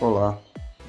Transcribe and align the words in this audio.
Olá, 0.00 0.38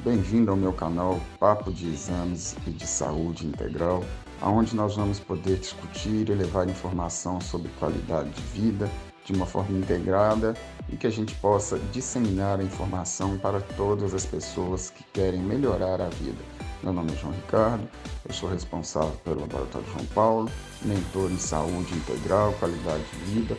bem-vindo 0.03 0.51
ao 0.51 0.55
meu 0.55 0.71
canal 0.71 1.19
Papo 1.39 1.73
de 1.73 1.89
Exames 1.89 2.55
e 2.67 2.69
de 2.69 2.85
Saúde 2.85 3.47
Integral, 3.47 4.03
onde 4.39 4.75
nós 4.75 4.97
vamos 4.97 5.19
poder 5.19 5.57
discutir 5.57 6.29
e 6.29 6.35
levar 6.35 6.69
informação 6.69 7.41
sobre 7.41 7.71
qualidade 7.79 8.29
de 8.29 8.41
vida 8.43 8.87
de 9.25 9.33
uma 9.33 9.47
forma 9.47 9.79
integrada 9.79 10.53
e 10.87 10.95
que 10.95 11.07
a 11.07 11.09
gente 11.09 11.33
possa 11.37 11.79
disseminar 11.91 12.59
a 12.59 12.63
informação 12.63 13.35
para 13.39 13.59
todas 13.59 14.13
as 14.13 14.27
pessoas 14.27 14.91
que 14.91 15.03
querem 15.11 15.41
melhorar 15.41 15.99
a 15.99 16.09
vida. 16.09 16.43
Meu 16.83 16.93
nome 16.93 17.11
é 17.11 17.15
João 17.15 17.33
Ricardo, 17.33 17.89
eu 18.27 18.33
sou 18.33 18.47
responsável 18.47 19.17
pelo 19.23 19.41
Laboratório 19.41 19.87
João 19.91 20.05
Paulo, 20.13 20.51
mentor 20.83 21.31
em 21.31 21.39
saúde 21.39 21.95
integral, 21.95 22.53
qualidade 22.59 23.03
de 23.03 23.31
vida, 23.31 23.57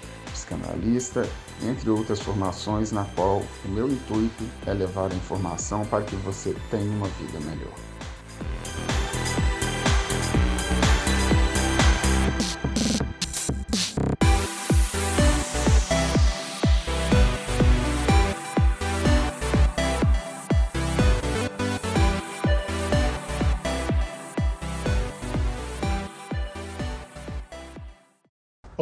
psicanalista, 0.51 1.29
entre 1.63 1.89
outras 1.91 2.21
formações, 2.21 2.91
na 2.91 3.05
qual 3.05 3.43
o 3.65 3.69
meu 3.69 3.89
intuito 3.89 4.45
é 4.67 4.73
levar 4.73 5.13
a 5.13 5.15
informação 5.15 5.85
para 5.87 6.03
que 6.03 6.17
você 6.17 6.55
tenha 6.71 6.91
uma 6.91 7.09
vida 7.09 7.39
melhor. 7.41 7.90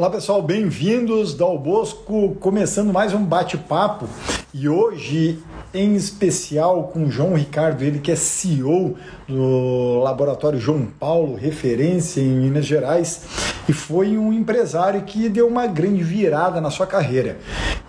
Olá 0.09 0.17
pessoal, 0.17 0.41
bem-vindos 0.41 1.35
Dal 1.35 1.59
Bosco, 1.59 2.35
começando 2.41 2.91
mais 2.95 3.13
um 3.13 3.23
bate-papo 3.23 4.09
e 4.55 4.67
hoje 4.67 5.39
em 5.75 5.95
especial 5.95 6.85
com 6.85 7.11
João 7.11 7.35
Ricardo, 7.35 7.85
ele 7.85 7.99
que 7.99 8.11
é 8.11 8.17
CEO 8.17 8.97
do 9.29 10.01
Laboratório 10.03 10.59
João 10.59 10.87
Paulo, 10.99 11.35
referência 11.35 12.23
em 12.23 12.31
Minas 12.31 12.65
Gerais, 12.65 13.21
e 13.69 13.73
foi 13.75 14.17
um 14.17 14.33
empresário 14.33 15.03
que 15.03 15.29
deu 15.29 15.47
uma 15.47 15.67
grande 15.67 16.03
virada 16.03 16.59
na 16.59 16.71
sua 16.71 16.87
carreira. 16.87 17.37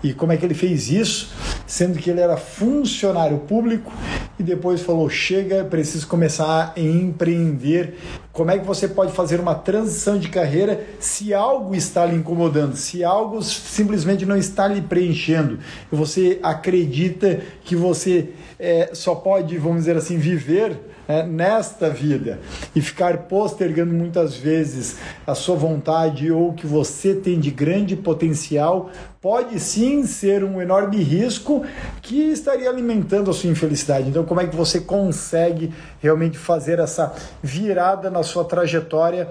E 0.02 0.12
como 0.12 0.30
é 0.30 0.36
que 0.36 0.44
ele 0.44 0.52
fez 0.52 0.90
isso? 0.90 1.32
Sendo 1.70 2.00
que 2.00 2.10
ele 2.10 2.20
era 2.20 2.36
funcionário 2.36 3.38
público 3.38 3.92
e 4.36 4.42
depois 4.42 4.82
falou: 4.82 5.08
chega, 5.08 5.62
preciso 5.62 6.04
começar 6.08 6.72
a 6.76 6.80
empreender. 6.80 7.94
Como 8.32 8.50
é 8.50 8.58
que 8.58 8.66
você 8.66 8.88
pode 8.88 9.12
fazer 9.12 9.38
uma 9.38 9.54
transição 9.54 10.18
de 10.18 10.28
carreira 10.30 10.84
se 10.98 11.32
algo 11.32 11.72
está 11.72 12.04
lhe 12.04 12.16
incomodando, 12.16 12.74
se 12.74 13.04
algo 13.04 13.40
simplesmente 13.40 14.26
não 14.26 14.36
está 14.36 14.66
lhe 14.66 14.82
preenchendo? 14.82 15.60
Você 15.92 16.40
acredita 16.42 17.40
que 17.62 17.76
você 17.76 18.30
é, 18.58 18.90
só 18.92 19.14
pode, 19.14 19.56
vamos 19.56 19.78
dizer 19.78 19.96
assim, 19.96 20.18
viver 20.18 20.76
é, 21.10 21.24
nesta 21.24 21.90
vida 21.90 22.38
e 22.74 22.80
ficar 22.80 23.18
postergando 23.24 23.92
muitas 23.92 24.36
vezes 24.36 24.96
a 25.26 25.34
sua 25.34 25.56
vontade 25.56 26.30
ou 26.30 26.50
o 26.50 26.54
que 26.54 26.66
você 26.66 27.14
tem 27.14 27.40
de 27.40 27.50
grande 27.50 27.96
potencial, 27.96 28.90
pode 29.20 29.58
sim 29.58 30.06
ser 30.06 30.44
um 30.44 30.62
enorme 30.62 31.02
risco 31.02 31.64
que 32.00 32.30
estaria 32.30 32.70
alimentando 32.70 33.30
a 33.30 33.34
sua 33.34 33.50
infelicidade. 33.50 34.08
Então, 34.08 34.24
como 34.24 34.40
é 34.40 34.46
que 34.46 34.54
você 34.54 34.80
consegue 34.80 35.74
realmente 36.00 36.38
fazer 36.38 36.78
essa 36.78 37.12
virada 37.42 38.08
na 38.08 38.22
sua 38.22 38.44
trajetória? 38.44 39.28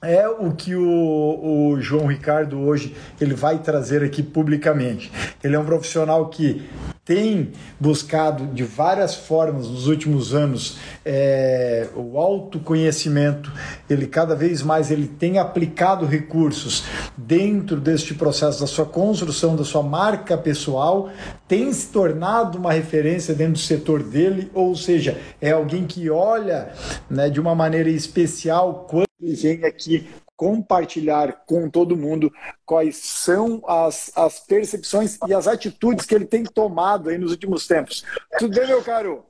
É 0.00 0.26
o 0.26 0.50
que 0.52 0.74
o, 0.74 1.74
o 1.74 1.80
João 1.80 2.06
Ricardo 2.06 2.58
hoje 2.58 2.96
ele 3.20 3.34
vai 3.34 3.58
trazer 3.58 4.02
aqui 4.02 4.22
publicamente. 4.22 5.12
Ele 5.44 5.54
é 5.54 5.58
um 5.58 5.64
profissional 5.64 6.28
que 6.28 6.68
tem 7.04 7.50
buscado 7.80 8.46
de 8.54 8.62
várias 8.62 9.12
formas 9.12 9.66
nos 9.66 9.88
últimos 9.88 10.32
anos 10.32 10.78
é, 11.04 11.88
o 11.96 12.16
autoconhecimento, 12.16 13.52
ele 13.90 14.06
cada 14.06 14.36
vez 14.36 14.62
mais 14.62 14.88
ele 14.88 15.08
tem 15.08 15.36
aplicado 15.36 16.06
recursos 16.06 16.84
dentro 17.16 17.80
deste 17.80 18.14
processo 18.14 18.60
da 18.60 18.68
sua 18.68 18.86
construção 18.86 19.56
da 19.56 19.64
sua 19.64 19.82
marca 19.82 20.38
pessoal, 20.38 21.10
tem 21.48 21.72
se 21.72 21.88
tornado 21.88 22.56
uma 22.56 22.72
referência 22.72 23.34
dentro 23.34 23.54
do 23.54 23.58
setor 23.58 24.00
dele, 24.00 24.48
ou 24.54 24.76
seja, 24.76 25.20
é 25.40 25.50
alguém 25.50 25.84
que 25.84 26.08
olha 26.08 26.72
né, 27.10 27.28
de 27.28 27.40
uma 27.40 27.54
maneira 27.54 27.90
especial 27.90 28.86
quando 28.88 29.08
ele 29.20 29.34
vem 29.34 29.64
aqui 29.64 30.06
compartilhar 30.36 31.44
com 31.46 31.70
todo 31.70 31.96
mundo 31.96 32.32
quais 32.64 32.96
são 32.96 33.62
as, 33.66 34.10
as 34.16 34.40
percepções 34.40 35.18
e 35.26 35.34
as 35.34 35.46
atitudes 35.46 36.06
que 36.06 36.14
ele 36.14 36.24
tem 36.24 36.42
tomado 36.42 37.10
aí 37.10 37.18
nos 37.18 37.30
últimos 37.30 37.66
tempos. 37.66 38.04
Tudo 38.38 38.58
bem, 38.58 38.66
meu 38.66 38.82
caro? 38.82 39.24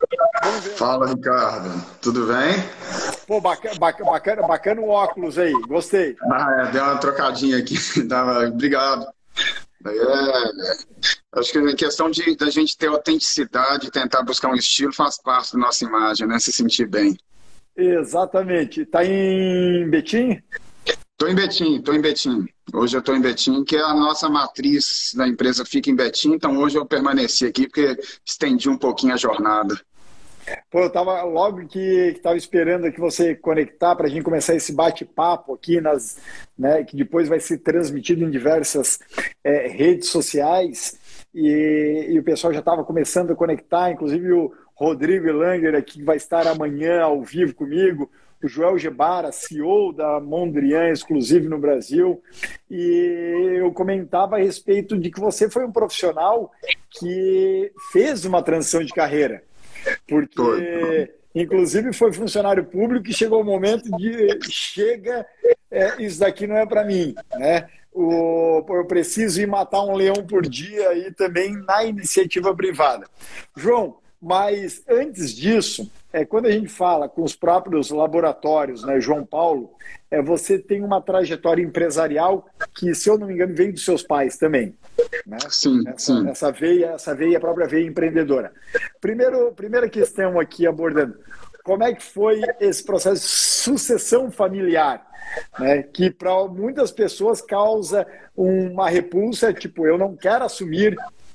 Fala, 0.76 1.08
Ricardo. 1.08 1.84
Tudo 2.00 2.26
bem? 2.26 2.54
Pô, 3.26 3.40
bacana, 3.40 3.74
bacana, 3.78 4.42
bacana 4.46 4.80
o 4.80 4.88
óculos 4.88 5.38
aí. 5.38 5.52
Gostei. 5.68 6.16
Ah, 6.30 6.66
é, 6.66 6.70
deu 6.70 6.82
uma 6.82 6.98
trocadinha 6.98 7.58
aqui. 7.58 7.76
Obrigado. 8.48 9.06
É, 9.84 11.38
acho 11.40 11.52
que 11.52 11.58
a 11.58 11.76
questão 11.76 12.10
de 12.10 12.36
da 12.36 12.48
gente 12.50 12.78
ter 12.78 12.86
autenticidade, 12.86 13.90
tentar 13.90 14.22
buscar 14.22 14.48
um 14.48 14.54
estilo, 14.54 14.92
faz 14.92 15.20
parte 15.20 15.52
da 15.52 15.58
nossa 15.58 15.84
imagem, 15.84 16.26
né? 16.26 16.38
Se 16.38 16.52
sentir 16.52 16.86
bem. 16.86 17.18
Exatamente. 17.76 18.86
Tá 18.86 19.04
em 19.04 19.88
Betim? 19.88 20.40
Estou 21.22 21.30
em 21.30 21.36
Betim, 21.36 21.76
estou 21.76 21.94
em 21.94 22.00
Betim. 22.00 22.48
Hoje 22.74 22.96
eu 22.96 22.98
estou 22.98 23.14
em 23.14 23.20
Betim, 23.20 23.62
que 23.62 23.76
é 23.76 23.80
a 23.80 23.94
nossa 23.94 24.28
matriz 24.28 25.12
da 25.14 25.28
empresa 25.28 25.64
fica 25.64 25.88
em 25.88 25.94
Betim, 25.94 26.32
então 26.32 26.58
hoje 26.58 26.76
eu 26.76 26.84
permaneci 26.84 27.46
aqui 27.46 27.68
porque 27.68 27.96
estendi 28.26 28.68
um 28.68 28.76
pouquinho 28.76 29.14
a 29.14 29.16
jornada. 29.16 29.80
Pô, 30.68 30.80
eu 30.80 30.88
estava 30.88 31.22
logo 31.22 31.64
que 31.68 31.78
estava 31.78 32.36
esperando 32.36 32.90
que 32.90 32.98
você 32.98 33.36
conectar 33.36 33.94
para 33.94 34.08
a 34.08 34.10
gente 34.10 34.24
começar 34.24 34.56
esse 34.56 34.72
bate-papo 34.72 35.54
aqui 35.54 35.80
nas, 35.80 36.18
né, 36.58 36.82
que 36.82 36.96
depois 36.96 37.28
vai 37.28 37.38
ser 37.38 37.58
transmitido 37.58 38.24
em 38.24 38.30
diversas 38.30 38.98
é, 39.44 39.68
redes 39.68 40.08
sociais 40.08 40.98
e, 41.32 42.08
e, 42.10 42.18
o 42.18 42.24
pessoal 42.24 42.52
já 42.52 42.58
estava 42.58 42.82
começando 42.82 43.30
a 43.30 43.36
conectar, 43.36 43.92
inclusive 43.92 44.32
o 44.32 44.52
Rodrigo 44.74 45.30
Langer 45.30 45.76
aqui 45.76 46.00
que 46.00 46.04
vai 46.04 46.16
estar 46.16 46.48
amanhã 46.48 47.00
ao 47.00 47.22
vivo 47.22 47.54
comigo, 47.54 48.10
o 48.42 48.48
Joel 48.48 48.78
Gebara, 48.78 49.30
CEO 49.30 49.92
da 49.92 50.20
Mondrian 50.20 50.90
Exclusive 50.90 51.48
no 51.48 51.58
Brasil, 51.58 52.22
e 52.70 53.56
eu 53.56 53.72
comentava 53.72 54.36
a 54.36 54.40
respeito 54.40 54.98
de 54.98 55.10
que 55.10 55.20
você 55.20 55.48
foi 55.48 55.64
um 55.64 55.72
profissional 55.72 56.50
que 56.90 57.72
fez 57.92 58.24
uma 58.24 58.42
transição 58.42 58.82
de 58.82 58.92
carreira, 58.92 59.44
porque 60.08 61.12
inclusive 61.34 61.92
foi 61.92 62.12
funcionário 62.12 62.64
público 62.64 63.08
e 63.08 63.14
chegou 63.14 63.40
o 63.40 63.44
momento 63.44 63.90
de 63.96 64.38
chega, 64.50 65.26
é, 65.70 66.02
isso 66.02 66.20
daqui 66.20 66.46
não 66.46 66.56
é 66.56 66.66
para 66.66 66.84
mim, 66.84 67.14
né? 67.36 67.68
O, 67.94 68.64
eu 68.70 68.86
preciso 68.86 69.40
ir 69.40 69.46
matar 69.46 69.82
um 69.82 69.94
leão 69.94 70.26
por 70.26 70.42
dia 70.48 70.94
e 70.94 71.12
também 71.12 71.52
na 71.52 71.84
iniciativa 71.84 72.54
privada. 72.54 73.06
João, 73.54 73.98
mas 74.20 74.82
antes 74.88 75.34
disso, 75.34 75.90
é, 76.12 76.24
quando 76.24 76.46
a 76.46 76.50
gente 76.50 76.68
fala 76.68 77.08
com 77.08 77.22
os 77.22 77.34
próprios 77.34 77.90
laboratórios, 77.90 78.84
né, 78.84 79.00
João 79.00 79.24
Paulo, 79.24 79.72
é, 80.10 80.20
você 80.20 80.58
tem 80.58 80.84
uma 80.84 81.00
trajetória 81.00 81.62
empresarial 81.62 82.46
que, 82.74 82.94
se 82.94 83.08
eu 83.08 83.18
não 83.18 83.26
me 83.26 83.34
engano, 83.34 83.54
veio 83.54 83.72
dos 83.72 83.84
seus 83.84 84.02
pais 84.02 84.36
também. 84.36 84.76
Né? 85.26 85.38
Sim, 85.48 85.82
essa, 85.86 85.98
sim. 85.98 86.28
Essa 86.28 86.52
veia, 86.52 86.86
essa 86.92 87.14
veia, 87.14 87.38
a 87.38 87.40
própria 87.40 87.66
veia 87.66 87.86
empreendedora. 87.86 88.52
Primeiro, 89.00 89.52
primeira 89.52 89.88
questão 89.88 90.38
aqui 90.38 90.66
abordando, 90.66 91.18
como 91.64 91.82
é 91.82 91.94
que 91.94 92.02
foi 92.02 92.42
esse 92.60 92.84
processo 92.84 93.22
de 93.22 93.28
sucessão 93.28 94.30
familiar? 94.30 95.10
Né, 95.58 95.82
que 95.84 96.10
para 96.10 96.46
muitas 96.48 96.90
pessoas 96.90 97.40
causa 97.40 98.06
uma 98.36 98.90
repulsa, 98.90 99.50
tipo, 99.50 99.86
eu 99.86 99.96
não 99.96 100.14
quero 100.14 100.44
assumir 100.44 100.94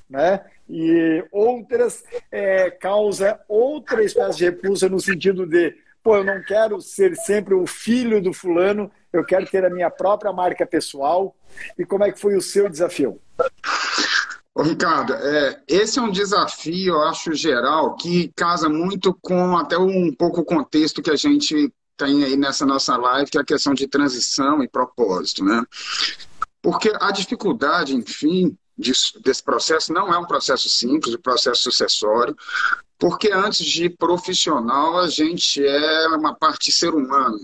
né? 0.10 0.42
E 0.70 1.24
outras 1.32 2.04
é, 2.32 2.70
causa 2.70 3.40
outra 3.48 4.04
espécie 4.04 4.40
de 4.40 4.46
repulsa 4.46 4.90
no 4.90 5.00
sentido 5.00 5.46
de, 5.46 5.76
pô, 6.04 6.18
eu 6.18 6.24
não 6.24 6.42
quero 6.44 6.82
ser 6.82 7.16
sempre 7.16 7.54
o 7.54 7.66
filho 7.66 8.22
do 8.22 8.34
fulano, 8.34 8.92
eu 9.14 9.24
quero 9.24 9.46
ter 9.46 9.66
a 9.66 9.70
minha 9.70 9.90
própria 9.90 10.34
marca 10.34 10.66
pessoal. 10.66 11.36
E 11.78 11.86
como 11.86 12.04
é 12.04 12.12
que 12.12 12.20
foi 12.20 12.36
o 12.36 12.42
seu 12.42 12.70
desafio? 12.70 13.20
Ô, 14.54 14.64
Ricardo, 14.64 15.14
é, 15.14 15.62
esse 15.68 16.00
é 16.00 16.02
um 16.02 16.12
desafio, 16.12 16.96
eu 16.96 17.04
acho, 17.04 17.34
geral, 17.34 17.96
que 17.96 18.32
casa 18.36 18.68
muito 18.68 19.14
com 19.22 19.56
até 19.56 19.78
um 19.78 20.12
pouco 20.12 20.42
o 20.42 20.46
contexto 20.46 21.02
que 21.02 21.12
a 21.12 21.16
gente 21.16 21.72
tem 21.96 22.24
aí 22.24 22.36
nessa 22.36 22.66
nossa 22.66 22.98
live, 22.98 23.30
que 23.30 23.38
é 23.38 23.42
a 23.42 23.46
questão 23.46 23.74
de 23.74 23.88
transição 23.88 24.64
e 24.64 24.68
propósito, 24.68 25.44
né? 25.44 25.64
Porque 26.62 26.92
a 27.00 27.12
dificuldade, 27.12 27.96
enfim, 27.96 28.58
disso, 28.78 29.20
desse 29.22 29.44
processo 29.44 29.92
não 29.94 30.14
é 30.14 30.18
um 30.18 30.26
processo 30.26 30.70
simples, 30.70 31.16
um 31.16 31.22
processo 31.22 31.64
sucessório, 31.64 32.36
porque 33.00 33.32
antes 33.32 33.66
de 33.66 33.90
profissional 33.90 35.00
a 35.00 35.10
gente 35.10 35.66
é 35.66 36.08
uma 36.10 36.34
parte 36.34 36.72
ser 36.72 36.94
humano. 36.94 37.40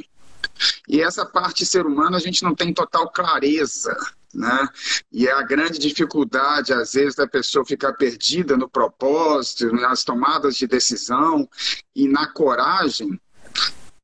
E 0.88 1.02
essa 1.02 1.26
parte 1.26 1.66
ser 1.66 1.86
humano 1.86 2.16
a 2.16 2.20
gente 2.20 2.44
não 2.44 2.54
tem 2.54 2.74
total 2.74 3.10
clareza 3.10 3.96
né? 4.34 4.68
E 5.12 5.28
é 5.28 5.32
a 5.32 5.44
grande 5.44 5.78
dificuldade, 5.78 6.74
às 6.74 6.94
vezes, 6.94 7.16
da 7.16 7.28
pessoa 7.28 7.66
ficar 7.66 7.94
perdida 7.94 8.58
no 8.58 8.68
propósito, 8.68 9.72
nas 9.72 10.04
tomadas 10.04 10.56
de 10.56 10.66
decisão 10.66 11.48
e 11.96 12.08
na 12.08 12.28
coragem, 12.28 13.20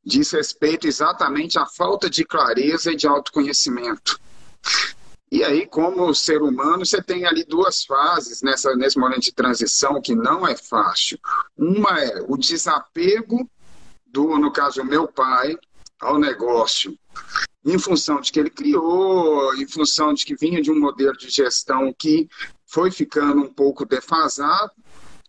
diz 0.06 0.32
respeito 0.32 0.88
exatamente 0.88 1.58
à 1.58 1.66
falta 1.66 2.10
de 2.10 2.24
clareza 2.24 2.92
e 2.92 2.96
de 2.96 3.08
autoconhecimento. 3.08 4.20
E 5.32 5.44
aí, 5.44 5.68
como 5.68 6.14
ser 6.14 6.42
humano, 6.42 6.86
você 6.86 7.02
tem 7.02 7.26
ali 7.26 7.44
duas 7.44 7.84
fases 7.84 8.42
nessa, 8.42 8.76
nesse 8.76 8.98
momento 8.98 9.22
de 9.22 9.32
transição 9.32 10.02
que 10.02 10.16
não 10.16 10.48
é 10.48 10.56
fácil. 10.56 11.20
Uma 11.56 12.00
é 12.00 12.26
o 12.28 12.36
desapego 12.36 13.48
do, 14.08 14.38
no 14.40 14.52
caso, 14.52 14.84
meu 14.84 15.08
pai, 15.08 15.56
ao 16.02 16.18
negócio, 16.18 16.98
em 17.64 17.78
função 17.78 18.20
de 18.22 18.32
que 18.32 18.40
ele 18.40 18.50
criou, 18.50 19.54
em 19.56 19.68
função 19.68 20.14
de 20.14 20.26
que 20.26 20.36
vinha 20.36 20.62
de 20.62 20.72
um 20.72 20.80
modelo 20.80 21.16
de 21.16 21.30
gestão 21.30 21.94
que 21.94 22.28
foi 22.66 22.90
ficando 22.90 23.42
um 23.42 23.54
pouco 23.54 23.86
defasado, 23.86 24.72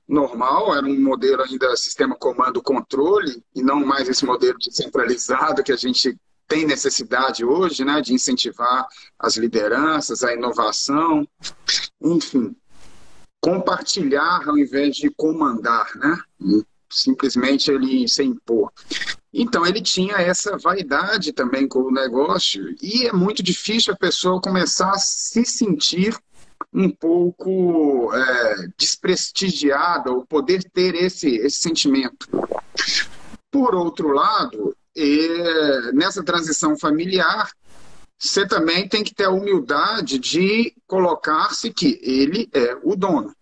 normal, 0.08 0.75
era 0.75 0.87
um 0.87 1.00
modelo 1.00 1.43
ainda 1.43 1.76
sistema 1.76 2.17
comando-controle, 2.17 3.43
e 3.55 3.62
não 3.62 3.85
mais 3.85 4.08
esse 4.08 4.25
modelo 4.25 4.58
descentralizado 4.58 5.62
que 5.62 5.73
a 5.73 5.76
gente 5.76 6.19
tem 6.50 6.67
necessidade 6.67 7.44
hoje, 7.44 7.85
né, 7.85 8.02
de 8.02 8.12
incentivar 8.12 8.85
as 9.17 9.37
lideranças, 9.37 10.25
a 10.25 10.35
inovação, 10.35 11.26
enfim, 12.02 12.56
compartilhar 13.41 14.49
ao 14.49 14.58
invés 14.58 14.97
de 14.97 15.08
comandar, 15.11 15.88
né, 15.94 16.19
simplesmente 16.91 17.70
ele 17.70 18.08
se 18.08 18.25
impor. 18.25 18.73
Então 19.32 19.64
ele 19.64 19.81
tinha 19.81 20.17
essa 20.17 20.58
vaidade 20.58 21.32
também 21.32 21.69
com 21.69 21.82
o 21.82 21.93
negócio 21.93 22.75
e 22.82 23.06
é 23.06 23.12
muito 23.12 23.44
difícil 23.44 23.94
a 23.94 23.97
pessoa 23.97 24.41
começar 24.41 24.91
a 24.91 24.99
se 24.99 25.44
sentir 25.44 26.19
um 26.75 26.91
pouco 26.91 28.12
é, 28.12 28.69
desprestigiada 28.76 30.11
ou 30.11 30.26
poder 30.26 30.64
ter 30.73 30.97
esse, 30.97 31.29
esse 31.37 31.62
sentimento. 31.62 32.29
Por 33.52 33.73
outro 33.73 34.08
lado, 34.08 34.76
e 35.00 35.93
nessa 35.93 36.23
transição 36.23 36.76
familiar, 36.79 37.50
você 38.19 38.47
também 38.47 38.87
tem 38.87 39.02
que 39.02 39.14
ter 39.14 39.25
a 39.25 39.31
humildade 39.31 40.19
de 40.19 40.75
colocar-se 40.87 41.73
que 41.73 41.99
ele 42.02 42.50
é 42.52 42.76
o 42.82 42.94
dono, 42.94 43.35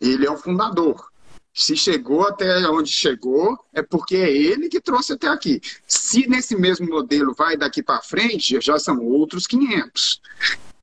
ele 0.00 0.26
é 0.26 0.30
o 0.30 0.36
fundador. 0.36 1.08
Se 1.54 1.76
chegou 1.76 2.26
até 2.26 2.68
onde 2.68 2.90
chegou, 2.90 3.56
é 3.72 3.82
porque 3.82 4.16
é 4.16 4.32
ele 4.32 4.68
que 4.68 4.80
trouxe 4.80 5.12
até 5.12 5.28
aqui. 5.28 5.60
Se 5.86 6.26
nesse 6.28 6.56
mesmo 6.56 6.88
modelo 6.88 7.34
vai 7.34 7.56
daqui 7.56 7.82
para 7.82 8.02
frente, 8.02 8.60
já 8.60 8.78
são 8.78 8.98
outros 9.00 9.46
500. 9.46 10.20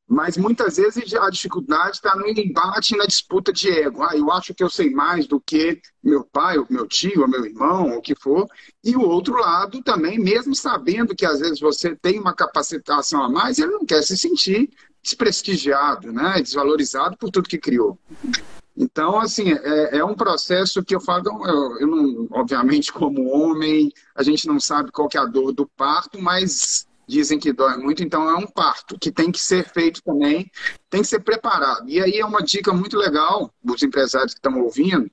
Mas 0.10 0.38
muitas 0.38 0.78
vezes 0.78 1.14
a 1.16 1.30
dificuldade 1.30 1.98
está 1.98 2.16
no 2.16 2.26
embate, 2.26 2.96
na 2.96 3.06
disputa 3.06 3.52
de 3.52 3.70
ego. 3.70 4.04
Ah, 4.04 4.16
eu 4.16 4.32
acho 4.32 4.54
que 4.54 4.64
eu 4.64 4.70
sei 4.70 4.90
mais 4.90 5.28
do 5.28 5.38
que 5.38 5.82
meu 6.02 6.24
pai, 6.24 6.58
ou 6.58 6.66
meu 6.70 6.88
tio, 6.88 7.24
ou 7.24 7.28
meu 7.28 7.46
irmão, 7.46 7.92
ou 7.92 7.98
o 7.98 8.02
que 8.02 8.16
for. 8.16 8.48
E 8.82 8.96
o 8.96 9.02
outro 9.02 9.36
lado 9.36 9.84
também, 9.84 10.18
mesmo 10.18 10.56
sabendo 10.56 11.14
que 11.14 11.26
às 11.26 11.42
vezes 11.42 11.60
você 11.60 11.94
tem 11.94 12.20
uma 12.20 12.34
capacitação 12.34 13.22
a 13.22 13.30
mais, 13.30 13.60
ele 13.60 13.72
não 13.72 13.86
quer 13.86 14.02
se 14.02 14.18
sentir 14.18 14.70
desprestigiado, 15.04 16.12
né? 16.12 16.42
desvalorizado 16.42 17.18
por 17.18 17.30
tudo 17.30 17.50
que 17.50 17.58
criou. 17.58 18.00
Então, 18.78 19.20
assim, 19.20 19.52
é, 19.52 19.98
é, 19.98 20.06
um 20.06 20.14
processo 20.14 20.84
que 20.84 20.96
eu 20.96 21.02
falo, 21.02 21.24
eu, 21.46 21.80
eu 21.80 21.88
não, 21.88 22.28
obviamente, 22.32 22.94
como 22.94 23.28
homem, 23.30 23.92
a 24.16 24.24
gente 24.24 24.48
não 24.48 24.60
sabe 24.60 24.92
qual 24.92 25.10
que 25.10 25.18
é 25.18 25.22
a 25.22 25.26
dor 25.26 25.52
do 25.52 25.68
parto, 25.68 26.22
mas 26.22 26.87
dizem 27.08 27.40
que 27.40 27.54
dói 27.54 27.78
muito, 27.78 28.04
então 28.04 28.30
é 28.30 28.36
um 28.36 28.46
parto 28.46 28.98
que 29.00 29.12
tem 29.12 29.32
que 29.32 29.40
ser 29.40 29.68
feito 29.70 30.02
também, 30.04 30.52
tem 30.90 31.02
que 31.02 31.08
ser 31.08 31.20
preparado. 31.20 31.90
E 31.90 32.02
aí 32.02 32.20
é 32.20 32.26
uma 32.26 32.44
dica 32.44 32.74
muito 32.74 32.98
legal 32.98 33.52
dos 33.64 33.82
empresários 33.82 34.34
que 34.34 34.40
estão 34.40 34.60
ouvindo, 34.62 35.10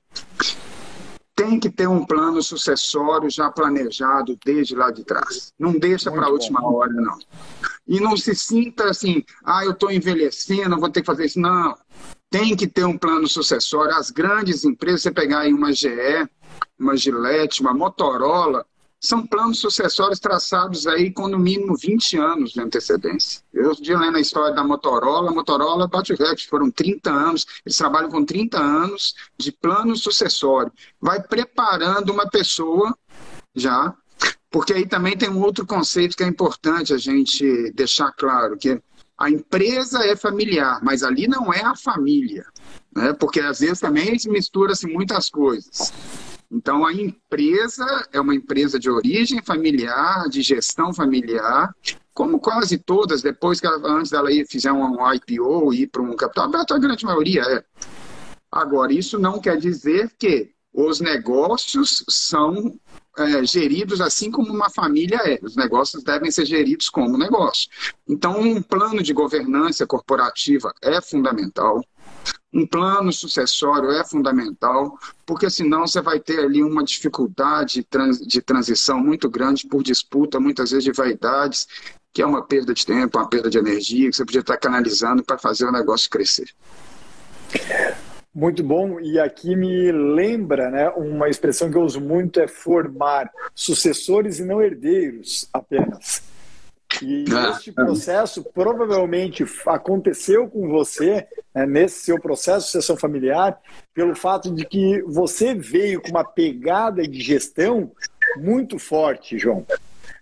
tem 1.35 1.59
que 1.59 1.69
ter 1.69 1.87
um 1.87 2.05
plano 2.05 2.41
sucessório 2.41 3.29
já 3.29 3.51
planejado 3.51 4.37
desde 4.43 4.73
lá 4.73 4.89
de 4.89 5.03
trás. 5.03 5.53
Não 5.59 5.77
deixa 5.77 6.09
para 6.09 6.27
a 6.27 6.29
última 6.29 6.61
bom. 6.61 6.75
hora, 6.75 6.93
não. 6.93 7.19
E 7.85 7.99
não 7.99 8.15
se 8.15 8.33
sinta 8.33 8.89
assim, 8.89 9.23
ah, 9.43 9.65
eu 9.65 9.71
estou 9.71 9.91
envelhecendo, 9.91 10.79
vou 10.79 10.89
ter 10.89 11.01
que 11.01 11.05
fazer 11.05 11.25
isso. 11.25 11.39
Não. 11.39 11.77
Tem 12.29 12.55
que 12.55 12.67
ter 12.67 12.85
um 12.85 12.97
plano 12.97 13.27
sucessório. 13.27 13.93
As 13.95 14.09
grandes 14.09 14.63
empresas, 14.63 15.01
você 15.01 15.11
pegar 15.11 15.41
aí 15.41 15.53
uma 15.53 15.73
GE, 15.73 15.89
uma 16.79 16.95
Gillette, 16.95 17.61
uma 17.61 17.73
Motorola, 17.73 18.65
são 19.05 19.25
planos 19.25 19.59
sucessórios 19.59 20.19
traçados 20.19 20.87
aí 20.87 21.11
com 21.11 21.27
no 21.27 21.37
mínimo 21.37 21.75
20 21.75 22.17
anos 22.17 22.51
de 22.51 22.61
antecedência. 22.61 23.41
Eu 23.53 23.73
dia 23.75 23.97
lendo 23.97 24.17
a 24.17 24.21
história 24.21 24.53
da 24.53 24.63
Motorola, 24.63 25.31
Motorola 25.31 25.89
recorde, 25.91 26.47
foram 26.47 26.71
30 26.71 27.11
anos, 27.11 27.45
eles 27.65 27.77
trabalham 27.77 28.09
com 28.09 28.25
30 28.25 28.59
anos 28.59 29.15
de 29.37 29.51
plano 29.51 29.95
sucessório. 29.95 30.71
Vai 30.99 31.21
preparando 31.21 32.11
uma 32.11 32.27
pessoa 32.27 32.95
já, 33.55 33.93
porque 34.49 34.73
aí 34.73 34.87
também 34.87 35.17
tem 35.17 35.29
um 35.29 35.41
outro 35.41 35.65
conceito 35.65 36.17
que 36.17 36.23
é 36.23 36.27
importante 36.27 36.93
a 36.93 36.97
gente 36.97 37.71
deixar 37.73 38.11
claro, 38.11 38.57
que 38.57 38.81
a 39.17 39.29
empresa 39.29 40.05
é 40.05 40.15
familiar, 40.15 40.79
mas 40.83 41.03
ali 41.03 41.27
não 41.27 41.53
é 41.53 41.61
a 41.63 41.75
família, 41.75 42.45
né? 42.93 43.13
porque 43.13 43.39
às 43.39 43.59
vezes 43.59 43.79
também 43.79 44.17
se 44.19 44.29
mistura-se 44.29 44.87
muitas 44.87 45.29
coisas. 45.29 45.93
Então, 46.55 46.85
a 46.85 46.93
empresa 46.93 47.85
é 48.13 48.19
uma 48.19 48.33
empresa 48.33 48.79
de 48.79 48.89
origem 48.89 49.41
familiar, 49.43 50.29
de 50.29 50.41
gestão 50.41 50.93
familiar, 50.93 51.75
como 52.13 52.39
quase 52.39 52.77
todas, 52.77 53.21
depois 53.21 53.59
que 53.59 53.67
ela, 53.67 53.77
antes 53.91 54.11
dela 54.11 54.31
ir 54.31 54.47
fizer 54.47 54.71
um 54.71 54.95
IPO, 55.13 55.73
ir 55.73 55.87
para 55.87 56.01
um 56.01 56.15
capital 56.15 56.45
aberto, 56.45 56.73
a 56.73 56.79
grande 56.79 57.03
maioria 57.03 57.41
é. 57.41 57.63
Agora, 58.49 58.93
isso 58.93 59.19
não 59.19 59.37
quer 59.37 59.57
dizer 59.57 60.13
que 60.17 60.51
os 60.73 61.01
negócios 61.01 62.05
são 62.07 62.79
é, 63.17 63.45
geridos 63.45 63.99
assim 63.99 64.31
como 64.31 64.53
uma 64.53 64.69
família 64.69 65.19
é. 65.25 65.37
Os 65.41 65.57
negócios 65.57 66.05
devem 66.05 66.31
ser 66.31 66.45
geridos 66.45 66.89
como 66.89 67.17
negócio. 67.17 67.69
Então, 68.07 68.39
um 68.39 68.61
plano 68.61 69.03
de 69.03 69.11
governança 69.11 69.85
corporativa 69.85 70.73
é 70.81 71.01
fundamental. 71.01 71.83
Um 72.55 72.65
plano 72.65 73.11
sucessório 73.11 73.91
é 73.91 74.01
fundamental, 74.05 74.97
porque 75.25 75.49
senão 75.49 75.85
você 75.85 76.01
vai 76.01 76.21
ter 76.21 76.39
ali 76.39 76.63
uma 76.63 76.85
dificuldade 76.85 77.85
de 78.25 78.41
transição 78.41 78.97
muito 78.97 79.29
grande 79.29 79.67
por 79.67 79.83
disputa, 79.83 80.39
muitas 80.39 80.71
vezes 80.71 80.85
de 80.85 80.93
vaidades, 80.93 81.67
que 82.13 82.21
é 82.21 82.25
uma 82.25 82.41
perda 82.41 82.73
de 82.73 82.85
tempo, 82.85 83.17
uma 83.17 83.27
perda 83.27 83.49
de 83.49 83.57
energia, 83.57 84.09
que 84.09 84.15
você 84.15 84.23
podia 84.23 84.39
estar 84.39 84.55
canalizando 84.55 85.21
para 85.21 85.37
fazer 85.37 85.65
o 85.65 85.71
negócio 85.71 86.09
crescer. 86.09 86.49
Muito 88.33 88.63
bom, 88.63 89.01
e 89.01 89.19
aqui 89.19 89.53
me 89.53 89.91
lembra, 89.91 90.71
né, 90.71 90.89
uma 90.91 91.27
expressão 91.27 91.69
que 91.69 91.75
eu 91.75 91.83
uso 91.83 91.99
muito 91.99 92.39
é 92.39 92.47
formar 92.47 93.29
sucessores 93.53 94.39
e 94.39 94.45
não 94.45 94.61
herdeiros 94.61 95.45
apenas. 95.51 96.23
E 97.03 97.25
ah, 97.33 97.51
este 97.51 97.71
processo 97.71 98.43
provavelmente 98.43 99.45
aconteceu 99.65 100.47
com 100.47 100.69
você, 100.69 101.27
né, 101.53 101.65
nesse 101.65 102.05
seu 102.05 102.19
processo 102.19 102.65
de 102.65 102.71
sucessão 102.71 102.97
familiar, 102.97 103.59
pelo 103.93 104.15
fato 104.15 104.53
de 104.53 104.65
que 104.65 105.01
você 105.03 105.53
veio 105.53 106.01
com 106.01 106.09
uma 106.09 106.23
pegada 106.23 107.07
de 107.07 107.21
gestão 107.21 107.91
muito 108.37 108.77
forte, 108.77 109.37
João. 109.37 109.65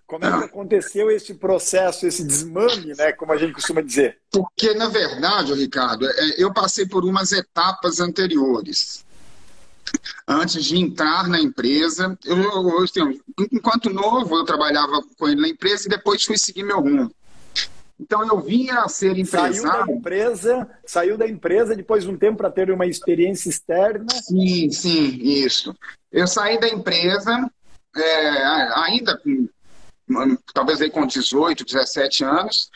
Como 0.06 0.26
é 0.26 0.28
que 0.30 0.44
ah. 0.44 0.46
aconteceu 0.46 1.10
esse 1.10 1.34
processo, 1.34 2.06
esse 2.06 2.24
desmame, 2.24 2.94
né, 2.96 3.12
como 3.12 3.32
a 3.32 3.38
gente 3.38 3.54
costuma 3.54 3.82
dizer? 3.82 4.20
Porque, 4.32 4.74
na 4.74 4.90
verdade, 4.90 5.54
Ricardo, 5.54 6.08
é, 6.08 6.14
eu 6.38 6.54
passei 6.54 6.86
por 6.86 7.04
umas 7.04 7.32
etapas 7.32 8.00
anteriores 8.00 9.04
antes 10.28 10.64
de 10.64 10.78
entrar 10.78 11.28
na 11.28 11.40
empresa. 11.40 12.18
Eu, 12.26 12.38
eu, 12.38 12.84
assim, 12.84 13.20
enquanto 13.52 13.90
novo, 13.90 14.36
eu 14.36 14.46
trabalhava 14.46 15.02
com 15.18 15.28
ele 15.28 15.42
na 15.42 15.50
empresa 15.50 15.88
e 15.88 15.90
depois 15.90 16.24
fui 16.24 16.38
seguir 16.38 16.64
meu 16.64 16.80
rumo. 16.80 17.12
Então 18.00 18.26
eu 18.28 18.42
vinha 18.42 18.80
a 18.80 18.90
ser 18.90 19.18
empresário. 19.18 19.56
Saiu 19.56 19.86
da 19.86 19.94
empresa, 19.94 20.70
saiu 20.86 21.18
da 21.18 21.28
empresa 21.28 21.76
depois 21.76 22.04
de 22.04 22.10
um 22.10 22.18
tempo 22.18 22.38
para 22.38 22.52
ter 22.52 22.72
uma 22.72 22.86
experiência 22.86 23.50
externa. 23.50 24.08
Sim, 24.10 24.70
sim, 24.72 25.20
isso. 25.22 25.76
Eu 26.12 26.28
saí 26.28 26.60
da 26.60 26.68
empresa 26.68 27.50
é, 27.96 28.44
ainda 28.76 29.18
com 29.18 29.48
talvez 30.54 30.82
aí 30.82 30.90
com 30.90 31.06
18, 31.06 31.66
17 31.66 32.24
anos. 32.24 32.70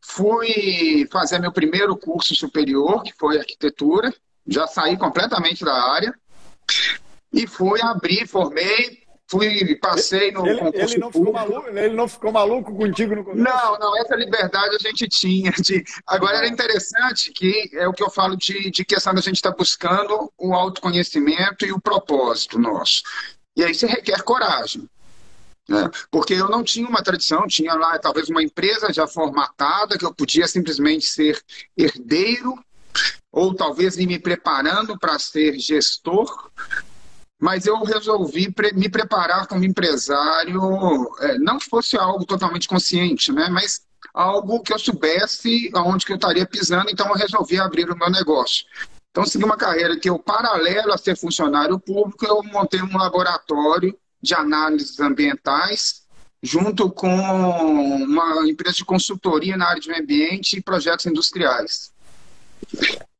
Fui 0.00 1.06
fazer 1.10 1.38
meu 1.38 1.52
primeiro 1.52 1.96
curso 1.96 2.34
superior, 2.34 3.02
que 3.02 3.12
foi 3.12 3.38
arquitetura. 3.38 4.12
Já 4.46 4.66
saí 4.66 4.96
completamente 4.96 5.64
da 5.64 5.74
área. 5.74 6.14
E 7.32 7.46
fui 7.46 7.80
abrir, 7.82 8.28
formei, 8.28 9.02
fui 9.26 9.74
passei 9.76 10.30
no 10.30 10.46
ele, 10.46 10.58
concurso 10.58 10.94
ele 10.94 11.00
não 11.00 11.12
ficou 11.12 11.32
maluco 11.32 11.68
Ele 11.68 11.94
não 11.94 12.08
ficou 12.08 12.32
maluco 12.32 12.76
contigo 12.76 13.16
no 13.16 13.24
começo? 13.24 13.42
Não, 13.42 13.78
não, 13.78 13.96
essa 13.98 14.14
liberdade 14.14 14.76
a 14.76 14.78
gente 14.78 15.08
tinha. 15.08 15.50
De... 15.50 15.82
Agora 16.06 16.36
era 16.36 16.48
interessante 16.48 17.32
que 17.32 17.70
é 17.74 17.88
o 17.88 17.92
que 17.92 18.02
eu 18.02 18.10
falo 18.10 18.36
de, 18.36 18.70
de 18.70 18.84
questão 18.84 19.14
da 19.14 19.20
gente 19.20 19.36
estar 19.36 19.50
tá 19.50 19.56
buscando 19.56 20.32
o 20.38 20.54
autoconhecimento 20.54 21.66
e 21.66 21.72
o 21.72 21.80
propósito 21.80 22.58
nosso. 22.58 23.02
E 23.56 23.64
aí 23.64 23.74
se 23.74 23.86
requer 23.86 24.22
coragem. 24.22 24.88
É, 25.70 25.88
porque 26.10 26.34
eu 26.34 26.50
não 26.50 26.62
tinha 26.62 26.86
uma 26.86 27.02
tradição, 27.02 27.46
tinha 27.46 27.72
lá 27.72 27.98
talvez 27.98 28.28
uma 28.28 28.42
empresa 28.42 28.92
já 28.92 29.06
formatada, 29.06 29.96
que 29.96 30.04
eu 30.04 30.14
podia 30.14 30.46
simplesmente 30.46 31.06
ser 31.06 31.40
herdeiro, 31.76 32.54
ou 33.34 33.52
talvez 33.52 33.96
me 33.96 34.16
preparando 34.16 34.96
para 34.96 35.18
ser 35.18 35.58
gestor, 35.58 36.50
mas 37.40 37.66
eu 37.66 37.82
resolvi 37.82 38.50
pre 38.50 38.72
me 38.72 38.88
preparar 38.88 39.48
como 39.48 39.64
empresário, 39.64 40.60
é, 41.20 41.36
não 41.38 41.58
fosse 41.58 41.96
algo 41.96 42.24
totalmente 42.24 42.68
consciente, 42.68 43.32
né, 43.32 43.48
mas 43.50 43.82
algo 44.14 44.62
que 44.62 44.72
eu 44.72 44.78
soubesse 44.78 45.68
aonde 45.74 46.06
que 46.06 46.12
eu 46.12 46.16
estaria 46.16 46.46
pisando, 46.46 46.90
então 46.90 47.08
eu 47.08 47.14
resolvi 47.14 47.58
abrir 47.58 47.90
o 47.90 47.98
meu 47.98 48.08
negócio. 48.08 48.64
Então, 49.10 49.26
segui 49.26 49.44
uma 49.44 49.56
carreira 49.56 49.98
que 49.98 50.08
eu, 50.08 50.18
paralelo 50.18 50.92
a 50.92 50.98
ser 50.98 51.16
funcionário 51.16 51.78
público, 51.78 52.24
eu 52.24 52.40
montei 52.44 52.80
um 52.82 52.96
laboratório 52.96 53.96
de 54.22 54.32
análises 54.34 55.00
ambientais, 55.00 56.04
junto 56.40 56.90
com 56.90 57.08
uma 57.08 58.48
empresa 58.48 58.76
de 58.76 58.84
consultoria 58.84 59.56
na 59.56 59.68
área 59.68 59.80
de 59.80 59.88
meio 59.88 60.02
ambiente 60.02 60.56
e 60.56 60.62
projetos 60.62 61.06
industriais. 61.06 61.92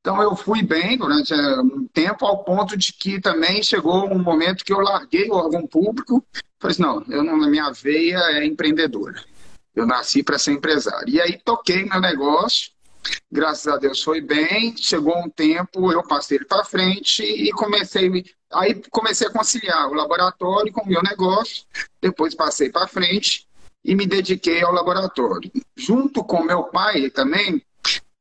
Então 0.05 0.21
eu 0.21 0.37
fui 0.37 0.63
bem 0.63 0.99
durante 0.99 1.33
eh, 1.33 1.61
um 1.61 1.89
tempo, 1.91 2.27
ao 2.27 2.45
ponto 2.45 2.77
de 2.77 2.93
que 2.93 3.19
também 3.19 3.63
chegou 3.63 4.05
um 4.05 4.19
momento 4.19 4.63
que 4.63 4.71
eu 4.71 4.81
larguei 4.81 5.31
o 5.31 5.35
órgão 5.35 5.67
público. 5.67 6.23
Falei 6.61 6.73
assim, 6.75 6.83
não, 6.83 7.03
eu 7.09 7.25
não, 7.25 7.39
minha 7.49 7.73
veia 7.73 8.19
é 8.33 8.45
empreendedora. 8.45 9.25
Eu 9.75 9.87
nasci 9.87 10.23
para 10.23 10.39
ser 10.39 10.53
empresário. 10.53 11.09
E 11.09 11.19
aí 11.23 11.41
toquei 11.43 11.87
meu 11.87 12.03
negócio, 12.03 12.71
graças 13.33 13.67
a 13.67 13.79
Deus 13.79 14.03
foi 14.03 14.21
bem. 14.21 14.77
Chegou 14.77 15.17
um 15.17 15.31
tempo, 15.31 15.91
eu 15.91 16.03
passei 16.03 16.37
ele 16.37 16.45
para 16.45 16.67
frente 16.67 17.23
e 17.23 17.51
comecei 17.53 18.11
Aí 18.53 18.83
comecei 18.91 19.27
a 19.27 19.33
conciliar 19.33 19.89
o 19.89 19.95
laboratório 19.95 20.71
com 20.71 20.83
o 20.83 20.87
meu 20.87 21.03
negócio, 21.03 21.65
depois 22.01 22.35
passei 22.35 22.69
para 22.69 22.87
frente 22.87 23.49
e 23.83 23.95
me 23.95 24.07
dediquei 24.07 24.63
ao 24.63 24.73
laboratório. 24.73 25.51
Junto 25.75 26.23
com 26.23 26.45
meu 26.45 26.65
pai 26.65 27.09
também, 27.09 27.65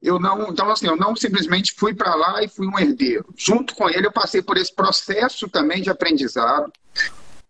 eu 0.04 0.20
não, 0.20 0.50
então 0.50 0.70
assim, 0.70 0.88
eu 0.88 0.98
não 0.98 1.16
simplesmente 1.16 1.74
fui 1.74 1.96
para 1.96 2.14
lá 2.14 2.44
e 2.44 2.50
fui 2.50 2.68
um 2.68 2.78
herdeiro. 2.78 3.26
Junto 3.36 3.74
com 3.74 3.90
ele 3.90 4.06
eu 4.06 4.12
passei 4.12 4.42
por 4.42 4.58
esse 4.58 4.74
processo 4.74 5.48
também 5.48 5.82
de 5.82 5.90
aprendizado, 5.90 6.72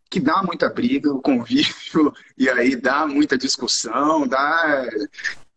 que 0.10 0.20
dá 0.20 0.44
muita 0.44 0.70
briga, 0.70 1.12
o 1.12 1.22
convívio, 1.22 2.14
e 2.38 2.48
aí 2.48 2.76
dá 2.76 3.08
muita 3.08 3.36
discussão, 3.36 4.28
dá 4.28 4.88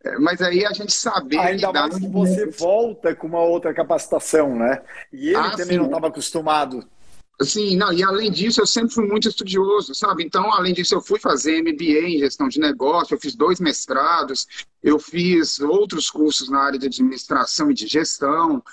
é, 0.03 0.17
mas 0.19 0.41
aí 0.41 0.65
a 0.65 0.73
gente 0.73 0.93
saber. 0.93 1.37
Ainda 1.39 1.71
mais 1.71 1.97
que 1.97 2.07
você 2.07 2.45
volta 2.47 3.15
com 3.15 3.27
uma 3.27 3.41
outra 3.41 3.73
capacitação, 3.73 4.55
né? 4.55 4.81
E 5.11 5.29
ele 5.29 5.37
ah, 5.37 5.51
também 5.51 5.67
sim. 5.67 5.77
não 5.77 5.85
estava 5.85 6.07
acostumado. 6.07 6.87
Sim, 7.43 7.75
não, 7.75 7.93
e 7.93 8.03
além 8.03 8.31
disso, 8.31 8.61
eu 8.61 8.65
sempre 8.65 8.93
fui 8.93 9.07
muito 9.07 9.29
estudioso, 9.29 9.93
sabe? 9.93 10.23
Então, 10.23 10.51
além 10.51 10.73
disso, 10.73 10.95
eu 10.95 11.01
fui 11.01 11.19
fazer 11.19 11.61
MBA 11.61 12.09
em 12.09 12.17
gestão 12.17 12.47
de 12.47 12.59
negócio, 12.59 13.13
eu 13.13 13.19
fiz 13.19 13.35
dois 13.35 13.59
mestrados, 13.59 14.47
eu 14.81 14.97
fiz 14.97 15.59
outros 15.59 16.09
cursos 16.09 16.49
na 16.49 16.59
área 16.59 16.79
de 16.79 16.87
administração 16.87 17.69
e 17.69 17.75
de 17.75 17.85
gestão, 17.85 18.63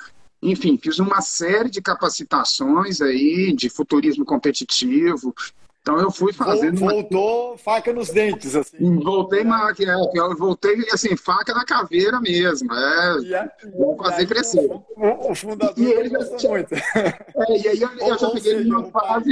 enfim, 0.40 0.78
fiz 0.82 0.98
uma 0.98 1.20
série 1.20 1.68
de 1.68 1.82
capacitações 1.82 3.02
aí 3.02 3.54
de 3.54 3.68
futurismo 3.68 4.24
competitivo, 4.24 5.34
então 5.84 6.00
eu 6.00 6.10
fui 6.10 6.32
fazendo. 6.32 6.80
Voltou 6.80 7.50
uma... 7.50 7.58
faca 7.58 7.92
nos 7.92 8.08
dentes, 8.08 8.56
assim. 8.56 8.98
Voltei, 9.00 9.42
é, 9.42 10.18
eu 10.18 10.34
voltei 10.34 10.82
assim, 10.90 11.14
faca 11.14 11.52
na 11.52 11.62
caveira 11.62 12.18
mesmo. 12.22 12.72
É, 12.72 13.18
yeah, 13.18 13.52
vou 13.76 13.94
fazer 13.98 14.22
yeah, 14.22 14.34
crescer. 14.34 14.64
O, 14.64 15.30
o, 15.30 15.34
fundador 15.34 15.74
e 15.76 15.84
ele 15.84 16.08
já, 16.08 16.48
muito. 16.48 16.74
É, 16.96 17.58
e 17.58 17.68
aí 17.68 17.82
eu, 17.82 17.90
eu 17.98 18.18
já 18.18 18.30
peguei 18.30 18.52
seja, 18.54 18.64
numa 18.64 18.90
fase. 18.90 19.30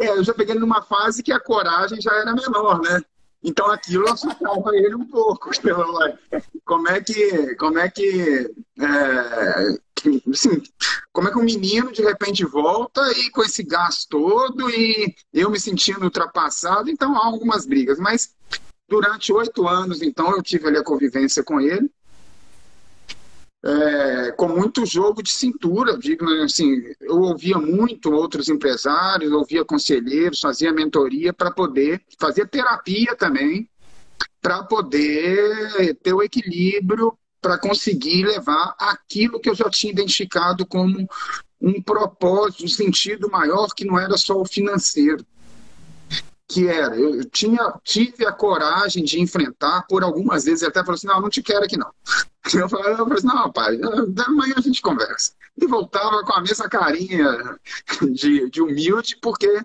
É, 0.00 0.08
eu 0.08 0.24
já 0.24 0.34
peguei 0.34 0.54
numa 0.56 0.82
fase 0.82 1.22
que 1.22 1.32
a 1.32 1.38
coragem 1.38 2.00
já 2.00 2.12
era 2.12 2.34
menor, 2.34 2.80
né? 2.82 3.00
Então 3.44 3.70
aquilo 3.70 4.08
assustava 4.10 4.74
ele 4.74 4.94
um 4.94 5.06
pouco. 5.06 5.50
Como 6.64 6.88
é 6.88 6.98
que, 6.98 7.54
como 7.56 7.78
é 7.78 7.90
que, 7.90 8.50
é, 8.80 9.78
assim, 10.32 10.62
como 11.12 11.28
é 11.28 11.30
que 11.30 11.36
um 11.36 11.44
menino 11.44 11.92
de 11.92 12.00
repente 12.00 12.42
volta 12.42 13.02
e 13.18 13.30
com 13.30 13.42
esse 13.42 13.62
gás 13.62 14.06
todo 14.06 14.70
e 14.70 15.14
eu 15.30 15.50
me 15.50 15.60
sentindo 15.60 16.04
ultrapassado, 16.04 16.88
então 16.88 17.14
há 17.14 17.26
algumas 17.26 17.66
brigas. 17.66 17.98
Mas 17.98 18.34
durante 18.88 19.30
oito 19.30 19.68
anos, 19.68 20.00
então, 20.00 20.30
eu 20.34 20.42
tive 20.42 20.68
ali 20.68 20.78
a 20.78 20.82
convivência 20.82 21.44
com 21.44 21.60
ele 21.60 21.90
é, 23.66 24.32
com 24.32 24.48
muito 24.48 24.84
jogo 24.84 25.22
de 25.22 25.30
cintura, 25.30 25.96
digo 25.96 26.28
assim, 26.42 26.82
eu 27.00 27.16
ouvia 27.16 27.56
muito 27.56 28.12
outros 28.12 28.50
empresários, 28.50 29.32
ouvia 29.32 29.64
conselheiros, 29.64 30.40
fazia 30.40 30.70
mentoria 30.70 31.32
para 31.32 31.50
poder 31.50 32.02
fazer 32.18 32.46
terapia 32.46 33.16
também, 33.16 33.66
para 34.42 34.62
poder 34.64 35.94
ter 36.02 36.12
o 36.12 36.22
equilíbrio 36.22 37.16
para 37.40 37.58
conseguir 37.58 38.24
levar 38.24 38.74
aquilo 38.78 39.40
que 39.40 39.48
eu 39.48 39.54
já 39.54 39.68
tinha 39.70 39.92
identificado 39.92 40.66
como 40.66 41.08
um 41.60 41.82
propósito, 41.82 42.64
um 42.64 42.68
sentido 42.68 43.30
maior 43.30 43.68
que 43.74 43.86
não 43.86 43.98
era 43.98 44.16
só 44.18 44.38
o 44.38 44.46
financeiro 44.46 45.24
que 46.46 46.68
era, 46.68 46.94
eu 46.94 47.24
tinha, 47.30 47.74
tive 47.82 48.26
a 48.26 48.32
coragem 48.32 49.02
de 49.02 49.18
enfrentar 49.20 49.86
por 49.88 50.04
algumas 50.04 50.44
vezes, 50.44 50.62
até 50.62 50.80
falou 50.80 50.94
assim, 50.94 51.06
não, 51.06 51.20
não 51.20 51.30
te 51.30 51.42
quero 51.42 51.64
aqui 51.64 51.78
não. 51.78 51.90
Eu 52.52 52.68
falei, 52.68 52.92
eu 52.92 52.96
falei 52.98 53.14
assim, 53.14 53.26
não, 53.26 53.52
pai, 53.52 53.78
amanhã 54.26 54.54
a 54.56 54.60
gente 54.60 54.82
conversa. 54.82 55.32
E 55.56 55.66
voltava 55.66 56.22
com 56.24 56.32
a 56.32 56.40
mesma 56.40 56.68
carinha 56.68 57.58
de, 58.12 58.50
de 58.50 58.60
humilde, 58.60 59.16
porque 59.22 59.64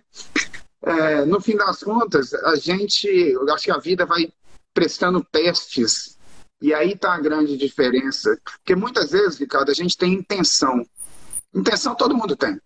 é, 0.83 1.25
no 1.25 1.41
fim 1.41 1.57
das 1.57 1.83
contas, 1.83 2.33
a 2.33 2.55
gente, 2.55 3.07
eu 3.07 3.51
acho 3.53 3.65
que 3.65 3.71
a 3.71 3.77
vida 3.77 4.05
vai 4.05 4.31
prestando 4.73 5.25
testes, 5.31 6.17
e 6.61 6.73
aí 6.73 6.93
está 6.93 7.13
a 7.15 7.19
grande 7.19 7.57
diferença. 7.57 8.39
Porque 8.43 8.75
muitas 8.75 9.11
vezes, 9.11 9.39
Ricardo, 9.39 9.71
a 9.71 9.73
gente 9.73 9.97
tem 9.97 10.13
intenção. 10.13 10.85
Intenção 11.53 11.95
todo 11.95 12.15
mundo 12.15 12.35
tem 12.35 12.59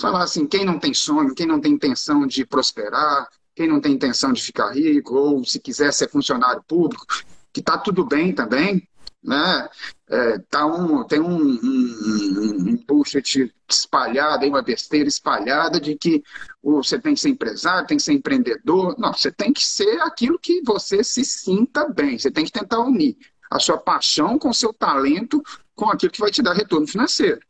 falar 0.00 0.22
assim, 0.22 0.46
quem 0.46 0.64
não 0.64 0.78
tem 0.78 0.94
sonho, 0.94 1.34
quem 1.34 1.46
não 1.46 1.60
tem 1.60 1.72
intenção 1.72 2.26
de 2.26 2.46
prosperar, 2.46 3.28
quem 3.54 3.66
não 3.66 3.80
tem 3.80 3.92
intenção 3.92 4.32
de 4.32 4.42
ficar 4.42 4.70
rico, 4.70 5.14
ou 5.14 5.44
se 5.44 5.58
quiser 5.58 5.92
ser 5.92 6.08
funcionário 6.08 6.62
público, 6.66 7.04
que 7.52 7.58
está 7.60 7.76
tudo 7.76 8.04
bem 8.04 8.32
também, 8.32 8.87
né? 9.22 9.68
É, 10.08 10.38
tá 10.50 10.64
um, 10.66 11.04
tem 11.04 11.20
um, 11.20 11.36
um, 11.36 12.70
um 12.70 12.84
bullshit 12.86 13.52
espalhado, 13.68 14.46
uma 14.46 14.62
besteira 14.62 15.08
espalhada 15.08 15.80
de 15.80 15.96
que 15.96 16.22
você 16.62 16.98
tem 16.98 17.14
que 17.14 17.20
ser 17.20 17.28
empresário, 17.30 17.86
tem 17.86 17.96
que 17.96 18.02
ser 18.02 18.14
empreendedor. 18.14 18.94
Não, 18.98 19.12
você 19.12 19.30
tem 19.30 19.52
que 19.52 19.64
ser 19.64 20.00
aquilo 20.00 20.38
que 20.38 20.62
você 20.62 21.04
se 21.04 21.24
sinta 21.24 21.88
bem. 21.88 22.18
Você 22.18 22.30
tem 22.30 22.44
que 22.44 22.52
tentar 22.52 22.80
unir 22.80 23.16
a 23.50 23.58
sua 23.58 23.78
paixão 23.78 24.38
com 24.38 24.50
o 24.50 24.54
seu 24.54 24.72
talento 24.72 25.42
com 25.74 25.90
aquilo 25.90 26.12
que 26.12 26.20
vai 26.20 26.30
te 26.30 26.42
dar 26.42 26.54
retorno 26.54 26.86
financeiro. 26.86 27.40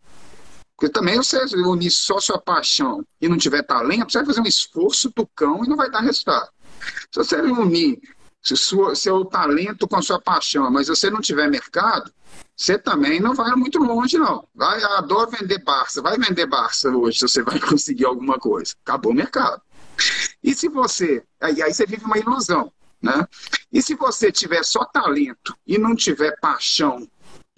Porque 0.77 0.93
também 0.93 1.17
você 1.17 1.39
unir 1.57 1.91
só 1.91 2.21
sua 2.21 2.39
paixão 2.39 3.05
e 3.21 3.29
não 3.29 3.37
tiver 3.37 3.63
talento, 3.63 4.13
você 4.13 4.19
vai 4.19 4.27
fazer 4.27 4.41
um 4.41 4.47
esforço 4.47 5.11
do 5.15 5.27
cão 5.27 5.65
e 5.65 5.69
não 5.69 5.77
vai 5.77 5.91
dar 5.91 6.01
resultado. 6.01 6.49
Se 7.11 7.19
você 7.19 7.37
unir 7.41 8.01
sua, 8.57 8.95
seu 8.95 9.25
talento 9.25 9.87
com 9.87 10.01
sua 10.03 10.21
paixão, 10.21 10.71
mas 10.71 10.89
você 10.89 11.11
não 11.11 11.21
tiver 11.21 11.49
mercado, 11.49 12.13
você 12.57 12.77
também 12.77 13.21
não 13.21 13.35
vai 13.35 13.55
muito 13.55 13.79
longe, 13.79 14.19
não. 14.19 14.47
Vai, 14.55 14.83
adoro 14.83 15.31
vender 15.31 15.63
Barça. 15.63 16.03
Vai 16.03 16.19
vender 16.19 16.47
Barça 16.47 16.91
hoje, 16.91 17.19
se 17.19 17.29
você 17.29 17.43
vai 17.43 17.59
conseguir 17.61 18.05
alguma 18.05 18.37
coisa. 18.37 18.75
Acabou 18.85 19.13
o 19.13 19.15
mercado. 19.15 19.63
E 20.43 20.55
se 20.55 20.69
você. 20.69 21.23
Aí, 21.41 21.63
aí 21.63 21.73
você 21.73 21.87
vive 21.87 22.05
uma 22.05 22.19
ilusão. 22.19 22.73
Né? 23.01 23.25
E 23.73 23.81
se 23.81 23.95
você 23.95 24.33
tiver 24.33 24.65
só 24.65 24.85
talento 24.85 25.57
e 25.65 25.79
não 25.79 25.95
tiver 25.95 26.37
paixão 26.41 27.09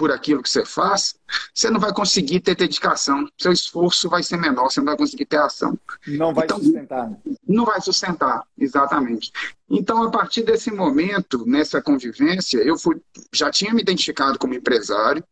por 0.00 0.10
aquilo 0.10 0.42
que 0.42 0.48
você 0.48 0.64
faz, 0.64 1.14
você 1.52 1.68
não 1.68 1.78
vai 1.78 1.92
conseguir 1.92 2.40
ter 2.40 2.56
dedicação. 2.56 3.28
Seu 3.36 3.52
esforço 3.52 4.08
vai 4.08 4.22
ser 4.22 4.38
menor, 4.38 4.70
você 4.70 4.80
não 4.80 4.86
vai 4.86 4.96
conseguir 4.96 5.26
ter 5.26 5.36
ação. 5.36 5.78
Não 6.06 6.32
vai 6.32 6.46
então, 6.46 6.58
sustentar. 6.58 7.12
Não 7.46 7.66
vai 7.66 7.80
sustentar, 7.82 8.42
exatamente. 8.58 9.30
Então, 9.68 10.02
a 10.02 10.10
partir 10.10 10.42
desse 10.42 10.70
momento, 10.70 11.44
nessa 11.46 11.82
convivência, 11.82 12.56
eu 12.60 12.78
fui, 12.78 12.98
já 13.30 13.50
tinha 13.50 13.74
me 13.74 13.82
identificado 13.82 14.38
como 14.38 14.54
empresário, 14.54 15.22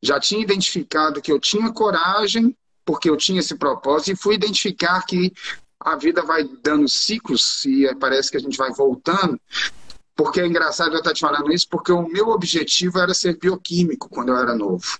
já 0.00 0.20
tinha 0.20 0.44
identificado 0.44 1.20
que 1.20 1.32
eu 1.32 1.40
tinha 1.40 1.72
coragem, 1.72 2.56
porque 2.84 3.10
eu 3.10 3.16
tinha 3.16 3.40
esse 3.40 3.56
propósito, 3.56 4.12
e 4.12 4.16
fui 4.16 4.36
identificar 4.36 5.02
que 5.02 5.32
a 5.80 5.96
vida 5.96 6.22
vai 6.22 6.44
dando 6.62 6.88
ciclos 6.88 7.64
e 7.64 7.92
parece 7.96 8.30
que 8.30 8.36
a 8.36 8.40
gente 8.40 8.56
vai 8.56 8.70
voltando 8.70 9.40
porque 10.18 10.40
é 10.40 10.46
engraçado 10.48 10.94
eu 10.94 10.98
estar 10.98 11.14
te 11.14 11.20
falando 11.20 11.52
isso, 11.52 11.68
porque 11.70 11.92
o 11.92 12.08
meu 12.08 12.30
objetivo 12.30 12.98
era 12.98 13.14
ser 13.14 13.38
bioquímico 13.38 14.08
quando 14.08 14.30
eu 14.30 14.36
era 14.36 14.52
novo. 14.52 14.98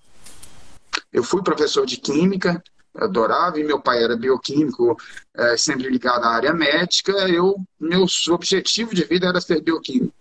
Eu 1.13 1.25
fui 1.25 1.43
professor 1.43 1.85
de 1.85 1.97
química, 1.97 2.63
adorava, 2.95 3.59
e 3.59 3.65
meu 3.65 3.81
pai 3.81 4.01
era 4.01 4.17
bioquímico, 4.17 4.97
é, 5.35 5.57
sempre 5.57 5.89
ligado 5.89 6.23
à 6.23 6.29
área 6.29 6.55
médica. 6.55 7.11
Eu, 7.29 7.57
meu 7.81 8.07
objetivo 8.31 8.95
de 8.95 9.03
vida 9.03 9.27
era 9.27 9.41
ser 9.41 9.61
bioquímico. 9.61 10.15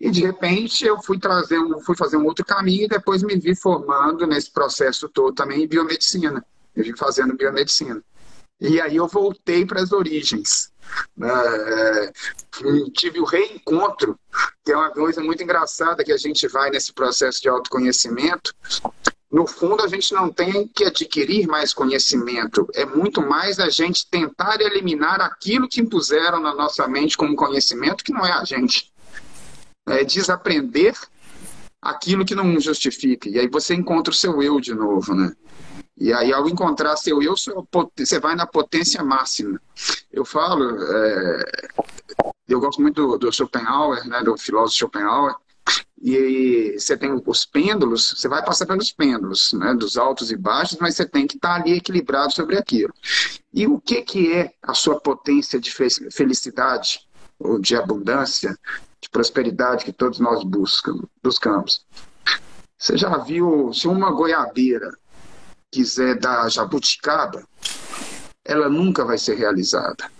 E 0.00 0.10
de 0.10 0.22
repente 0.22 0.86
eu 0.86 1.02
fui 1.02 1.18
trazer 1.18 1.58
um, 1.58 1.78
fui 1.80 1.94
fazer 1.94 2.16
um 2.16 2.24
outro 2.24 2.46
caminho 2.46 2.84
e 2.84 2.88
depois 2.88 3.22
me 3.22 3.36
vi 3.36 3.54
formando 3.54 4.26
nesse 4.26 4.50
processo 4.50 5.06
todo 5.06 5.34
também 5.34 5.64
em 5.64 5.68
biomedicina. 5.68 6.42
Eu 6.74 6.82
vim 6.82 6.96
fazendo 6.96 7.36
biomedicina. 7.36 8.02
E 8.58 8.80
aí 8.80 8.96
eu 8.96 9.06
voltei 9.06 9.66
para 9.66 9.82
as 9.82 9.92
origens. 9.92 10.71
Né? 11.16 11.28
É, 11.28 12.12
tive 12.92 13.20
o 13.20 13.24
reencontro, 13.24 14.18
que 14.64 14.72
é 14.72 14.76
uma 14.76 14.90
coisa 14.90 15.22
muito 15.22 15.42
engraçada 15.42 16.04
que 16.04 16.12
a 16.12 16.16
gente 16.16 16.46
vai 16.48 16.70
nesse 16.70 16.92
processo 16.92 17.40
de 17.40 17.48
autoconhecimento. 17.48 18.54
No 19.30 19.46
fundo, 19.46 19.82
a 19.82 19.88
gente 19.88 20.12
não 20.12 20.30
tem 20.30 20.68
que 20.68 20.84
adquirir 20.84 21.46
mais 21.46 21.72
conhecimento, 21.72 22.68
é 22.74 22.84
muito 22.84 23.22
mais 23.22 23.58
a 23.58 23.70
gente 23.70 24.06
tentar 24.10 24.60
eliminar 24.60 25.22
aquilo 25.22 25.68
que 25.68 25.80
impuseram 25.80 26.38
na 26.38 26.54
nossa 26.54 26.86
mente 26.86 27.16
como 27.16 27.34
conhecimento, 27.34 28.04
que 28.04 28.12
não 28.12 28.26
é 28.26 28.32
a 28.32 28.44
gente. 28.44 28.92
É 29.88 30.04
desaprender 30.04 30.94
aquilo 31.80 32.24
que 32.24 32.34
não 32.34 32.60
justifica. 32.60 33.28
E 33.28 33.38
aí 33.38 33.48
você 33.48 33.74
encontra 33.74 34.12
o 34.12 34.14
seu 34.14 34.42
eu 34.42 34.60
de 34.60 34.74
novo, 34.74 35.14
né? 35.14 35.34
E 35.96 36.12
aí, 36.12 36.32
ao 36.32 36.48
encontrar 36.48 36.96
seu 36.96 37.22
eu, 37.22 37.34
você 37.96 38.18
vai 38.18 38.34
na 38.34 38.46
potência 38.46 39.02
máxima. 39.04 39.60
Eu 40.10 40.24
falo, 40.24 40.82
é, 40.82 41.44
eu 42.48 42.60
gosto 42.60 42.80
muito 42.80 43.06
do, 43.06 43.18
do 43.18 43.32
Schopenhauer, 43.32 44.06
né, 44.08 44.22
do 44.22 44.36
filósofo 44.36 44.78
Schopenhauer, 44.78 45.34
e 46.02 46.74
você 46.76 46.96
tem 46.96 47.12
os 47.24 47.46
pêndulos, 47.46 48.14
você 48.16 48.26
vai 48.26 48.44
passar 48.44 48.66
pelos 48.66 48.90
pêndulos, 48.90 49.52
né, 49.52 49.72
dos 49.74 49.96
altos 49.96 50.32
e 50.32 50.36
baixos, 50.36 50.78
mas 50.80 50.96
você 50.96 51.06
tem 51.06 51.26
que 51.26 51.36
estar 51.36 51.54
ali 51.54 51.74
equilibrado 51.74 52.32
sobre 52.32 52.58
aquilo. 52.58 52.92
E 53.54 53.66
o 53.68 53.80
que, 53.80 54.02
que 54.02 54.32
é 54.32 54.52
a 54.60 54.74
sua 54.74 54.98
potência 54.98 55.60
de 55.60 55.72
felicidade, 56.10 57.06
ou 57.38 57.58
de 57.58 57.76
abundância, 57.76 58.58
de 59.00 59.08
prosperidade 59.10 59.84
que 59.84 59.92
todos 59.92 60.18
nós 60.18 60.42
buscamos? 61.22 61.86
Você 62.76 62.96
já 62.96 63.16
viu, 63.18 63.72
se 63.72 63.86
uma 63.86 64.10
goiabeira 64.10 64.90
quiser 65.72 66.18
dar 66.18 66.48
jabuticaba, 66.50 67.42
ela 68.44 68.68
nunca 68.68 69.04
vai 69.04 69.16
ser 69.16 69.34
realizada. 69.36 70.10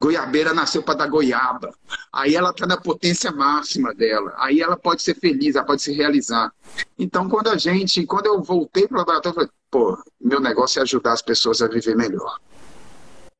Goiabeira 0.00 0.54
nasceu 0.54 0.82
para 0.82 1.00
dar 1.00 1.08
goiaba. 1.08 1.74
Aí 2.12 2.34
ela 2.34 2.50
está 2.50 2.66
na 2.66 2.76
potência 2.76 3.32
máxima 3.32 3.92
dela. 3.92 4.32
Aí 4.38 4.60
ela 4.60 4.76
pode 4.76 5.02
ser 5.02 5.16
feliz, 5.16 5.56
ela 5.56 5.66
pode 5.66 5.82
se 5.82 5.92
realizar. 5.92 6.52
Então, 6.96 7.28
quando 7.28 7.48
a 7.48 7.56
gente, 7.56 8.06
quando 8.06 8.26
eu 8.26 8.40
voltei 8.40 8.86
para 8.86 8.94
o 8.94 8.98
laboratório, 8.98 9.30
eu 9.30 9.34
falei, 9.34 9.50
pô, 9.70 10.02
meu 10.20 10.40
negócio 10.40 10.78
é 10.78 10.82
ajudar 10.82 11.12
as 11.12 11.22
pessoas 11.22 11.60
a 11.60 11.66
viver 11.66 11.96
melhor. 11.96 12.38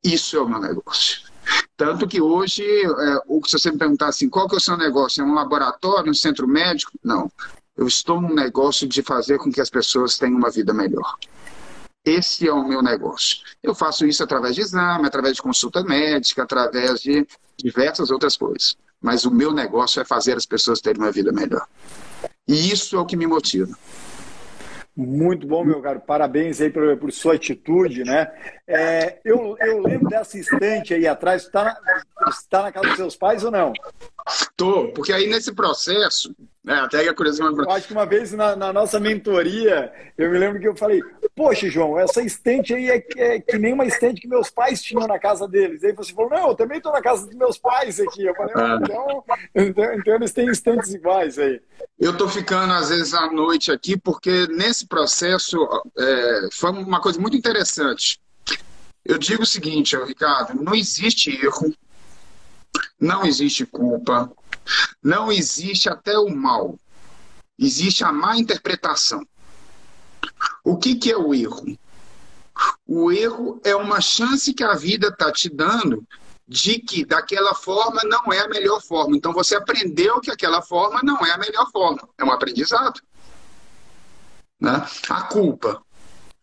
Isso 0.02 0.36
é 0.36 0.40
o 0.40 0.48
meu 0.48 0.60
negócio. 0.60 1.28
Tanto 1.76 2.08
que 2.08 2.20
hoje, 2.20 2.64
é, 2.64 3.14
se 3.46 3.52
você 3.52 3.70
me 3.70 3.78
perguntar 3.78 4.08
assim, 4.08 4.28
qual 4.28 4.48
que 4.48 4.56
é 4.56 4.58
o 4.58 4.60
seu 4.60 4.76
negócio? 4.76 5.22
É 5.22 5.24
um 5.24 5.34
laboratório, 5.34 6.10
um 6.10 6.14
centro 6.14 6.46
médico? 6.46 6.92
Não. 7.04 7.30
Eu 7.78 7.87
estou 7.87 8.20
num 8.20 8.35
negócio 8.35 8.88
de 8.88 9.02
fazer 9.02 9.38
com 9.38 9.52
que 9.52 9.61
as 9.61 9.70
pessoas 9.70 10.18
tenham 10.18 10.37
uma 10.37 10.50
vida 10.50 10.75
melhor. 10.75 11.16
Esse 12.04 12.49
é 12.49 12.52
o 12.52 12.66
meu 12.66 12.82
negócio. 12.82 13.38
Eu 13.62 13.73
faço 13.73 14.04
isso 14.04 14.25
através 14.25 14.56
de 14.56 14.62
exame, 14.62 15.06
através 15.06 15.37
de 15.37 15.42
consulta 15.42 15.85
médica, 15.85 16.42
através 16.42 17.00
de 17.00 17.25
diversas 17.56 18.11
outras 18.11 18.37
coisas. 18.37 18.76
Mas 19.00 19.25
o 19.25 19.30
meu 19.30 19.52
negócio 19.52 20.02
é 20.02 20.04
fazer 20.04 20.37
as 20.37 20.44
pessoas 20.44 20.80
terem 20.80 21.00
uma 21.00 21.12
vida 21.12 21.30
melhor. 21.30 21.64
E 22.49 22.73
isso 22.73 22.97
é 22.97 22.99
o 22.99 23.06
que 23.06 23.16
me 23.16 23.28
motiva. 23.28 23.73
Muito 24.97 25.47
bom, 25.47 25.64
meu 25.64 25.80
caro. 25.80 26.00
Parabéns 26.00 26.61
aí 26.61 26.70
por, 26.70 26.97
por 26.97 27.12
sua 27.12 27.35
atitude, 27.35 28.02
né? 28.02 28.28
É, 28.66 29.20
eu, 29.25 29.56
eu 29.61 29.80
lembro 29.80 30.08
dessa 30.08 30.37
estante 30.37 30.94
aí 30.94 31.06
atrás. 31.06 31.44
Está 31.44 31.62
na, 31.62 32.28
está 32.28 32.62
na 32.64 32.73
casa 32.73 32.88
dos 32.88 32.97
seus 32.97 33.14
pais 33.14 33.44
ou 33.44 33.52
não? 33.52 33.73
Estou, 34.58 34.88
porque 34.88 35.12
aí 35.12 35.28
nesse 35.28 35.52
processo, 35.52 36.34
né, 36.64 36.80
até 36.80 37.04
que 37.04 37.08
a 37.08 37.14
curiosidade... 37.14 37.56
Eu 37.56 37.70
acho 37.70 37.86
que 37.86 37.92
uma 37.92 38.04
vez 38.04 38.32
na, 38.32 38.56
na, 38.56 38.72
nossa 38.72 38.98
mentoria, 38.98 39.92
eu 40.18 40.28
me 40.32 40.36
lembro 40.36 40.58
que 40.58 40.66
eu 40.66 40.74
falei, 40.74 41.00
poxa, 41.36 41.70
João, 41.70 41.96
essa 41.96 42.20
estante 42.22 42.74
aí 42.74 42.90
é, 42.90 43.06
é, 43.18 43.40
que 43.40 43.56
nem 43.56 43.72
uma 43.72 43.86
estante 43.86 44.20
que 44.20 44.26
meus 44.26 44.50
pais 44.50 44.82
tinham 44.82 45.06
na 45.06 45.16
casa 45.16 45.46
deles. 45.46 45.84
Aí 45.84 45.92
você 45.92 46.12
falou, 46.12 46.30
não, 46.30 46.48
eu 46.48 46.56
também 46.56 46.78
estou 46.78 46.92
na 46.92 47.00
casa 47.00 47.24
dos 47.24 47.36
meus 47.36 47.56
pais 47.56 48.00
aqui. 48.00 48.24
Eu 48.24 48.34
falei, 48.34 48.52
ah. 48.56 48.80
então, 48.82 49.24
então, 49.54 49.94
então 49.94 50.14
eles 50.16 50.32
têm 50.32 50.50
estantes 50.50 50.92
iguais 50.92 51.38
aí. 51.38 51.60
Eu 51.96 52.10
estou 52.10 52.28
ficando, 52.28 52.72
às 52.72 52.88
vezes, 52.88 53.14
à 53.14 53.30
noite 53.30 53.70
aqui, 53.70 53.96
porque 53.96 54.48
nesse 54.48 54.88
processo 54.88 55.56
é, 55.96 56.48
foi 56.50 56.70
uma 56.72 57.00
coisa 57.00 57.20
muito 57.20 57.37
interessante. 57.37 58.20
Eu 59.04 59.18
digo 59.18 59.44
o 59.44 59.46
seguinte, 59.46 59.96
Ricardo: 59.96 60.61
não 60.61 60.74
existe 60.74 61.30
erro, 61.30 61.72
não 63.00 63.24
existe 63.24 63.64
culpa, 63.64 64.30
não 65.02 65.31
existe 65.31 65.88
até 65.88 66.18
o 66.18 66.28
mal. 66.28 66.78
Existe 67.59 68.04
a 68.04 68.12
má 68.12 68.37
interpretação. 68.37 69.26
O 70.64 70.76
que, 70.76 70.94
que 70.94 71.11
é 71.11 71.16
o 71.16 71.35
erro? 71.35 71.78
O 72.87 73.11
erro 73.11 73.61
é 73.64 73.74
uma 73.74 74.00
chance 74.00 74.52
que 74.52 74.64
a 74.64 74.74
vida 74.74 75.09
está 75.09 75.33
te 75.33 75.48
dando 75.48 76.07
de 76.46 76.78
que 76.78 77.04
daquela 77.04 77.54
forma 77.54 78.00
não 78.04 78.33
é 78.33 78.40
a 78.40 78.48
melhor 78.48 78.81
forma. 78.81 79.16
Então 79.16 79.33
você 79.33 79.54
aprendeu 79.54 80.20
que 80.20 80.31
aquela 80.31 80.62
forma 80.62 81.00
não 81.02 81.18
é 81.24 81.33
a 81.33 81.38
melhor 81.38 81.70
forma. 81.70 82.09
É 82.16 82.24
um 82.24 82.33
aprendizado. 82.33 83.00
Né? 84.61 84.87
A 85.11 85.22
culpa. 85.22 85.83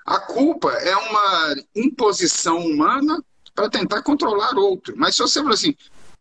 A 0.05 0.19
culpa 0.19 0.71
é 0.73 0.95
uma 0.95 1.55
imposição 1.75 2.59
humana 2.59 3.23
para 3.55 3.69
tentar 3.69 4.03
controlar 4.03 4.55
outro. 4.55 4.93
Mas 4.95 5.15
se 5.15 5.21
você 5.21 5.41
fala 5.41 5.55
assim, 5.55 5.75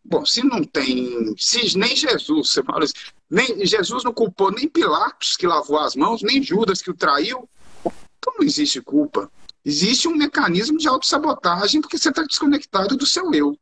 bom, 0.04 0.24
se 0.26 0.44
não 0.44 0.62
tem, 0.62 1.34
se 1.38 1.76
nem 1.78 1.96
Jesus, 1.96 2.50
você 2.50 2.62
fala 2.62 2.84
assim, 2.84 2.94
nem 3.30 3.64
Jesus 3.64 4.04
não 4.04 4.12
culpou 4.12 4.50
nem 4.50 4.68
Pilatos 4.68 5.36
que 5.36 5.46
lavou 5.46 5.78
as 5.78 5.96
mãos, 5.96 6.22
nem 6.22 6.42
Judas 6.42 6.82
que 6.82 6.90
o 6.90 6.94
traiu, 6.94 7.48
então 7.84 8.34
não 8.38 8.44
existe 8.44 8.80
culpa. 8.80 9.30
Existe 9.64 10.06
um 10.06 10.14
mecanismo 10.14 10.76
de 10.76 10.86
autossabotagem 10.86 11.80
porque 11.80 11.96
você 11.96 12.10
está 12.10 12.22
desconectado 12.22 12.96
do 12.96 13.06
seu 13.06 13.32
eu. 13.32 13.58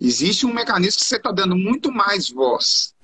Existe 0.00 0.46
um 0.46 0.54
mecanismo 0.54 1.00
que 1.00 1.06
você 1.06 1.16
está 1.16 1.32
dando 1.32 1.56
muito 1.56 1.90
mais 1.90 2.30
voz. 2.30 2.94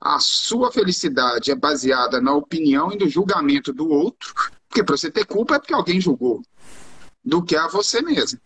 A 0.00 0.18
sua 0.18 0.72
felicidade 0.72 1.50
é 1.50 1.54
baseada 1.54 2.20
na 2.20 2.32
opinião 2.32 2.90
e 2.90 2.96
no 2.96 3.08
julgamento 3.08 3.70
do 3.72 3.88
outro, 3.88 4.32
porque 4.66 4.82
para 4.82 4.96
você 4.96 5.10
ter 5.10 5.26
culpa 5.26 5.56
é 5.56 5.58
porque 5.58 5.74
alguém 5.74 6.00
julgou, 6.00 6.42
do 7.22 7.42
que 7.42 7.54
a 7.54 7.68
você 7.68 8.00
mesmo. 8.00 8.40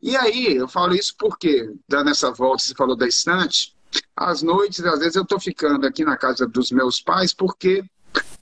E 0.00 0.16
aí, 0.16 0.56
eu 0.56 0.68
falo 0.68 0.94
isso 0.94 1.14
porque, 1.18 1.72
dando 1.88 2.10
essa 2.10 2.30
volta, 2.30 2.62
você 2.62 2.74
falou 2.74 2.96
da 2.96 3.06
estante, 3.06 3.74
às 4.16 4.42
noites, 4.42 4.84
às 4.84 5.00
vezes 5.00 5.16
eu 5.16 5.22
estou 5.22 5.38
ficando 5.38 5.86
aqui 5.86 6.04
na 6.04 6.16
casa 6.16 6.46
dos 6.46 6.70
meus 6.70 7.00
pais, 7.00 7.32
porque 7.32 7.84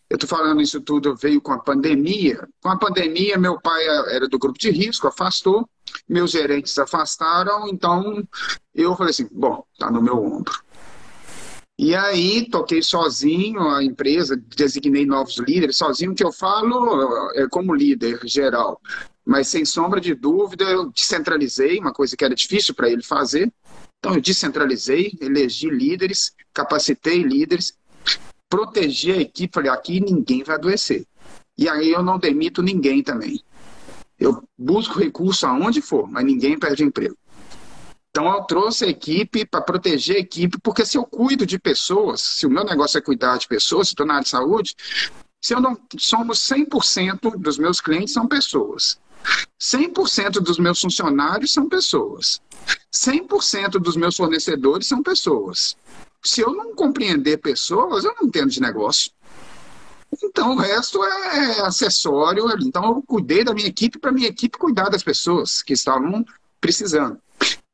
eu 0.09 0.17
estou 0.17 0.29
falando 0.29 0.61
isso 0.61 0.81
tudo 0.81 1.15
veio 1.15 1.41
com 1.41 1.53
a 1.53 1.59
pandemia. 1.59 2.49
Com 2.61 2.69
a 2.69 2.77
pandemia, 2.77 3.39
meu 3.39 3.61
pai 3.61 3.87
era 4.15 4.29
do 4.29 4.39
grupo 4.39 4.59
de 4.59 4.71
risco, 4.71 5.07
afastou, 5.07 5.69
meus 6.09 6.33
gerentes 6.33 6.77
afastaram, 6.79 7.69
então 7.69 8.27
eu 8.75 8.97
falei 8.97 9.11
assim, 9.11 9.29
bom, 9.31 9.65
tá 9.79 9.91
no 9.91 10.03
meu 10.03 10.17
ombro. 10.17 10.53
E 11.83 11.95
aí 11.95 12.47
toquei 12.47 12.83
sozinho 12.83 13.67
a 13.67 13.83
empresa, 13.83 14.37
designei 14.55 15.07
novos 15.07 15.39
líderes, 15.39 15.79
sozinho 15.79 16.15
que 16.15 16.23
eu 16.23 16.31
falo 16.31 17.33
é 17.35 17.49
como 17.49 17.75
líder 17.75 18.21
geral. 18.25 18.79
Mas 19.25 19.49
sem 19.49 19.65
sombra 19.65 19.99
de 19.99 20.15
dúvida, 20.15 20.65
eu 20.65 20.91
descentralizei, 20.91 21.79
uma 21.79 21.91
coisa 21.91 22.15
que 22.15 22.23
era 22.23 22.35
difícil 22.35 22.75
para 22.75 22.91
ele 22.91 23.03
fazer. 23.03 23.51
Então 23.99 24.15
eu 24.15 24.21
descentralizei, 24.21 25.17
elegi 25.23 25.71
líderes, 25.71 26.35
capacitei 26.53 27.23
líderes, 27.23 27.73
protegi 28.47 29.13
a 29.13 29.17
equipe, 29.17 29.55
falei, 29.55 29.71
aqui 29.71 30.01
ninguém 30.01 30.43
vai 30.43 30.57
adoecer. 30.57 31.07
E 31.57 31.67
aí 31.67 31.91
eu 31.91 32.03
não 32.03 32.19
demito 32.19 32.61
ninguém 32.61 33.03
também. 33.03 33.43
Eu 34.19 34.47
busco 34.59 34.99
recurso 34.99 35.47
aonde 35.47 35.81
for, 35.81 36.07
mas 36.07 36.27
ninguém 36.27 36.59
perde 36.59 36.85
emprego. 36.85 37.17
Então 38.21 38.35
eu 38.35 38.43
trouxe 38.43 38.85
a 38.85 38.89
equipe 38.89 39.47
para 39.47 39.63
proteger 39.63 40.17
a 40.17 40.19
equipe, 40.19 40.59
porque 40.59 40.85
se 40.85 40.99
eu 40.99 41.07
cuido 41.07 41.47
de 41.47 41.59
pessoas, 41.59 42.21
se 42.21 42.47
o 42.47 42.51
meu 42.51 42.63
negócio 42.63 42.99
é 42.99 43.01
cuidar 43.01 43.39
de 43.39 43.49
pessoas, 43.49 43.89
se 43.89 43.95
estou 43.95 44.05
na 44.05 44.17
área 44.17 44.25
de 44.25 44.29
saúde, 44.29 44.77
se 45.41 45.55
eu 45.55 45.61
não 45.61 45.75
somos 45.97 46.39
100% 46.41 47.39
dos 47.39 47.57
meus 47.57 47.81
clientes 47.81 48.13
são 48.13 48.29
pessoas. 48.29 49.01
100% 49.59 50.33
dos 50.33 50.59
meus 50.59 50.79
funcionários 50.83 51.51
são 51.51 51.67
pessoas. 51.67 52.43
100% 52.93 53.79
dos 53.79 53.97
meus 53.97 54.19
fornecedores 54.19 54.87
são 54.87 55.03
pessoas. 55.03 55.75
Se 56.23 56.43
eu 56.43 56.53
não 56.53 56.75
compreender 56.75 57.39
pessoas, 57.39 58.05
eu 58.05 58.15
não 58.21 58.29
entendo 58.29 58.51
de 58.51 58.61
negócio. 58.61 59.13
Então, 60.23 60.53
o 60.53 60.59
resto 60.59 61.03
é 61.03 61.63
acessório. 61.63 62.45
Então, 62.61 62.85
eu 62.85 63.03
cuidei 63.03 63.45
da 63.45 63.55
minha 63.55 63.69
equipe 63.69 63.99
para 63.99 64.13
minha 64.13 64.29
equipe 64.29 64.59
cuidar 64.59 64.91
das 64.91 65.03
pessoas 65.03 65.63
que 65.63 65.73
estavam 65.73 66.23
precisando. 66.61 67.19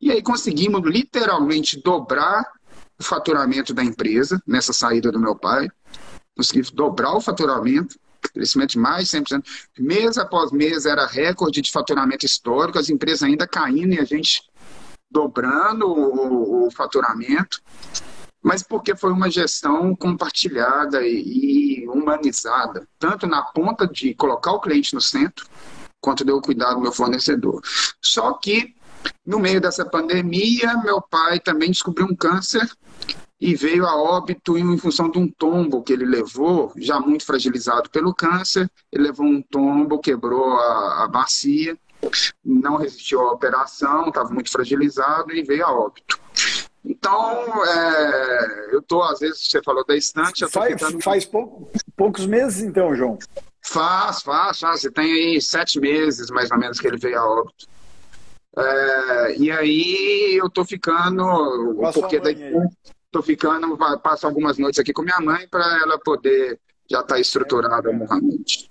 E 0.01 0.11
aí 0.11 0.23
conseguimos 0.23 0.83
literalmente 0.85 1.81
dobrar 1.83 2.45
o 2.99 3.03
faturamento 3.03 3.75
da 3.75 3.83
empresa 3.83 4.41
nessa 4.47 4.73
saída 4.73 5.11
do 5.11 5.19
meu 5.19 5.35
pai. 5.35 5.69
Conseguimos 6.37 6.71
dobrar 6.71 7.15
o 7.15 7.21
faturamento, 7.21 7.99
crescimento 8.33 8.71
de 8.71 8.79
mais 8.79 9.09
de 9.09 9.19
100%. 9.19 9.45
Mês 9.79 10.19
após 10.19 10.53
mês 10.53 10.87
era 10.87 11.07
recorde 11.07 11.61
de 11.61 11.73
faturamento 11.73 12.25
histórico, 12.27 12.79
as 12.79 12.91
empresas 12.91 13.23
ainda 13.23 13.47
caindo 13.47 13.95
e 13.95 14.01
a 14.01 14.05
gente 14.05 14.43
dobrando 15.11 15.87
o, 15.89 16.67
o 16.67 16.71
faturamento 16.71 17.63
mas 18.47 18.63
porque 18.63 18.95
foi 18.95 19.11
uma 19.11 19.29
gestão 19.29 19.93
compartilhada 19.97 21.05
e, 21.05 21.85
humanizada, 21.89 22.87
tanto 22.97 23.27
na 23.27 23.43
ponta 23.43 23.89
de 23.89 24.15
colocar 24.15 24.53
o 24.53 24.61
cliente 24.61 24.95
no 24.95 25.01
centro, 25.01 25.49
quanto 26.01 26.25
de 26.25 26.31
eu 26.31 26.41
cuidar 26.41 26.75
do 26.75 26.81
meu 26.81 26.93
fornecedor. 26.93 27.61
Só 28.01 28.35
que 28.35 28.76
No 29.25 29.39
meio 29.39 29.61
dessa 29.61 29.85
pandemia, 29.85 30.77
meu 30.85 31.01
pai 31.01 31.41
também 31.41 31.71
descobriu 31.71 32.07
um 32.07 32.15
câncer 32.15 32.69
e 33.41 33.55
veio 33.55 33.87
a 33.87 33.95
óbito 33.95 34.57
em 34.57 34.79
função 34.79 35.11
de 35.11 35.19
um 35.19 35.29
tombo 35.29 35.83
que 35.83 35.93
ele 35.93 36.07
levou, 36.07 36.73
já 36.77 36.99
muito 36.99 37.25
fragilizado 37.25 37.91
pelo 37.91 38.15
câncer. 38.15 38.71
Ele 38.91 39.05
levou 39.05 39.27
um 39.27 39.43
tombo, 39.43 39.99
quebrou 39.99 40.57
a, 40.59 41.05
a 41.05 41.09
bacia, 41.09 41.77
não 42.45 42.77
resistiu 42.77 43.21
à 43.21 43.33
operação, 43.33 44.09
estava 44.09 44.31
muito 44.31 44.51
fragilizado 44.51 45.33
e 45.33 45.43
veio 45.43 45.67
a 45.67 45.73
óbito. 45.73 46.19
Então, 46.85 47.65
é, 47.65 48.69
eu 48.73 48.79
estou, 48.79 49.03
às 49.03 49.19
vezes, 49.19 49.51
você 49.51 49.61
falou 49.63 49.85
da 49.85 49.97
estante. 49.97 50.49
faz 50.49 50.73
ficando... 50.75 51.03
faz 51.03 51.25
pou, 51.25 51.71
poucos 51.97 52.27
meses, 52.27 52.63
então, 52.63 52.95
João? 52.95 53.19
Faz, 53.61 54.23
faz, 54.23 54.61
faz. 54.61 54.81
Você 54.81 54.91
tem 54.91 55.13
aí 55.13 55.43
sete 55.43 55.81
meses, 55.81 56.31
mais 56.31 56.51
ou 56.51 56.59
menos, 56.59 56.79
que 56.79 56.87
ele 56.87 56.97
veio 56.97 57.19
a 57.19 57.27
óbito. 57.27 57.67
É, 58.59 59.37
e 59.37 59.51
aí 59.51 60.37
eu 60.39 60.47
estou 60.47 60.65
ficando. 60.65 61.23
o 61.23 61.93
porquê 61.93 62.19
da 62.19 62.31
Estou 62.31 63.23
ficando, 63.23 63.79
passo 64.03 64.27
algumas 64.27 64.59
noites 64.59 64.81
aqui 64.81 64.93
com 64.93 65.03
minha 65.03 65.21
mãe 65.21 65.47
para 65.49 65.65
ela 65.81 65.99
poder 65.99 66.59
já 66.91 67.01
estar 67.01 67.15
tá 67.15 67.21
estruturada 67.21 67.91
moralmente. 67.93 68.71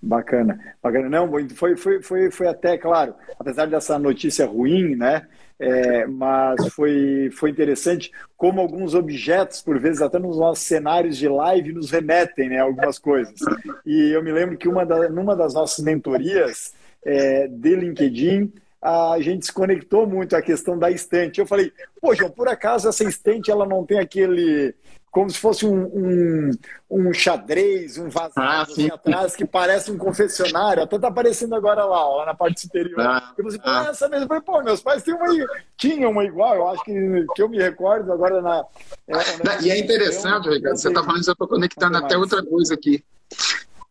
Bacana, 0.00 0.74
bacana. 0.82 1.08
Não, 1.08 1.30
foi, 1.54 1.76
foi, 1.76 2.02
foi, 2.02 2.30
foi 2.30 2.48
até, 2.48 2.76
claro, 2.76 3.14
apesar 3.38 3.66
dessa 3.66 3.98
notícia 3.98 4.46
ruim, 4.46 4.96
né? 4.96 5.26
É, 5.58 6.06
mas 6.06 6.68
foi, 6.74 7.30
foi 7.32 7.50
interessante 7.50 8.12
como 8.36 8.60
alguns 8.60 8.94
objetos, 8.94 9.62
por 9.62 9.78
vezes 9.78 10.02
até 10.02 10.18
nos 10.18 10.38
nossos 10.38 10.64
cenários 10.64 11.16
de 11.16 11.28
live, 11.28 11.72
nos 11.72 11.90
remetem 11.90 12.50
né, 12.50 12.58
algumas 12.58 12.98
coisas. 12.98 13.40
E 13.84 14.10
eu 14.14 14.22
me 14.22 14.32
lembro 14.32 14.58
que 14.58 14.68
uma 14.68 14.84
da, 14.84 15.08
numa 15.08 15.34
das 15.34 15.54
nossas 15.54 15.82
mentorias 15.82 16.74
é, 17.04 17.48
de 17.48 17.74
LinkedIn, 17.74 18.52
a 18.82 19.16
gente 19.20 19.46
se 19.46 19.52
conectou 19.52 20.06
muito 20.06 20.36
à 20.36 20.42
questão 20.42 20.78
da 20.78 20.90
estante. 20.90 21.40
Eu 21.40 21.46
falei, 21.46 21.72
poxa, 22.00 22.28
por 22.28 22.48
acaso 22.48 22.88
essa 22.88 23.04
estante 23.04 23.50
ela 23.50 23.66
não 23.66 23.84
tem 23.84 23.98
aquele 23.98 24.74
como 25.16 25.30
se 25.30 25.38
fosse 25.38 25.64
um, 25.64 25.86
um, 25.86 26.50
um 26.90 27.14
xadrez, 27.14 27.96
um 27.96 28.10
vaso 28.10 28.34
ah, 28.36 28.60
assim 28.60 28.90
atrás, 28.90 29.34
que 29.34 29.46
parece 29.46 29.90
um 29.90 29.96
confessionário. 29.96 30.82
Até 30.82 30.98
tá 30.98 31.08
aparecendo 31.08 31.54
agora 31.54 31.86
lá, 31.86 32.06
lá 32.06 32.26
na 32.26 32.34
parte 32.34 32.60
superior. 32.60 33.00
Ah, 33.00 33.32
eu 33.38 33.44
falei, 33.44 33.60
ah. 33.64 33.86
essa 33.88 34.10
mesmo. 34.10 34.24
Eu 34.24 34.28
falei, 34.28 34.42
pô, 34.42 34.62
meus 34.62 34.82
pais 34.82 35.02
têm 35.02 35.14
uma, 35.14 35.26
tinham 35.74 36.10
uma 36.10 36.22
igual, 36.22 36.56
eu 36.56 36.68
acho 36.68 36.84
que, 36.84 37.26
que 37.34 37.40
eu 37.42 37.48
me 37.48 37.56
recordo 37.56 38.12
agora 38.12 38.42
na. 38.42 38.62
É, 39.08 39.62
e 39.62 39.70
é 39.70 39.78
interessante, 39.78 40.50
Ricardo, 40.50 40.76
você 40.76 40.88
está 40.88 41.02
falando 41.02 41.26
eu 41.26 41.32
estou 41.32 41.48
conectando 41.48 41.96
até 41.96 42.18
outra 42.18 42.44
coisa 42.44 42.74
aqui. 42.74 43.02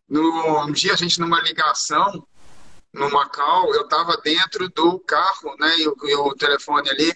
No, 0.07 0.63
um 0.63 0.71
dia 0.71 0.93
a 0.93 0.95
gente 0.95 1.19
numa 1.19 1.41
ligação 1.41 2.23
no 2.95 3.11
Macau, 3.11 3.73
eu 3.75 3.83
estava 3.83 4.17
dentro 4.23 4.69
do 4.69 4.99
carro, 4.99 5.55
né, 5.59 5.79
e 5.79 5.87
o, 5.87 5.95
e 6.03 6.15
o, 6.15 6.33
telefone 6.33 6.89
ali, 6.89 7.13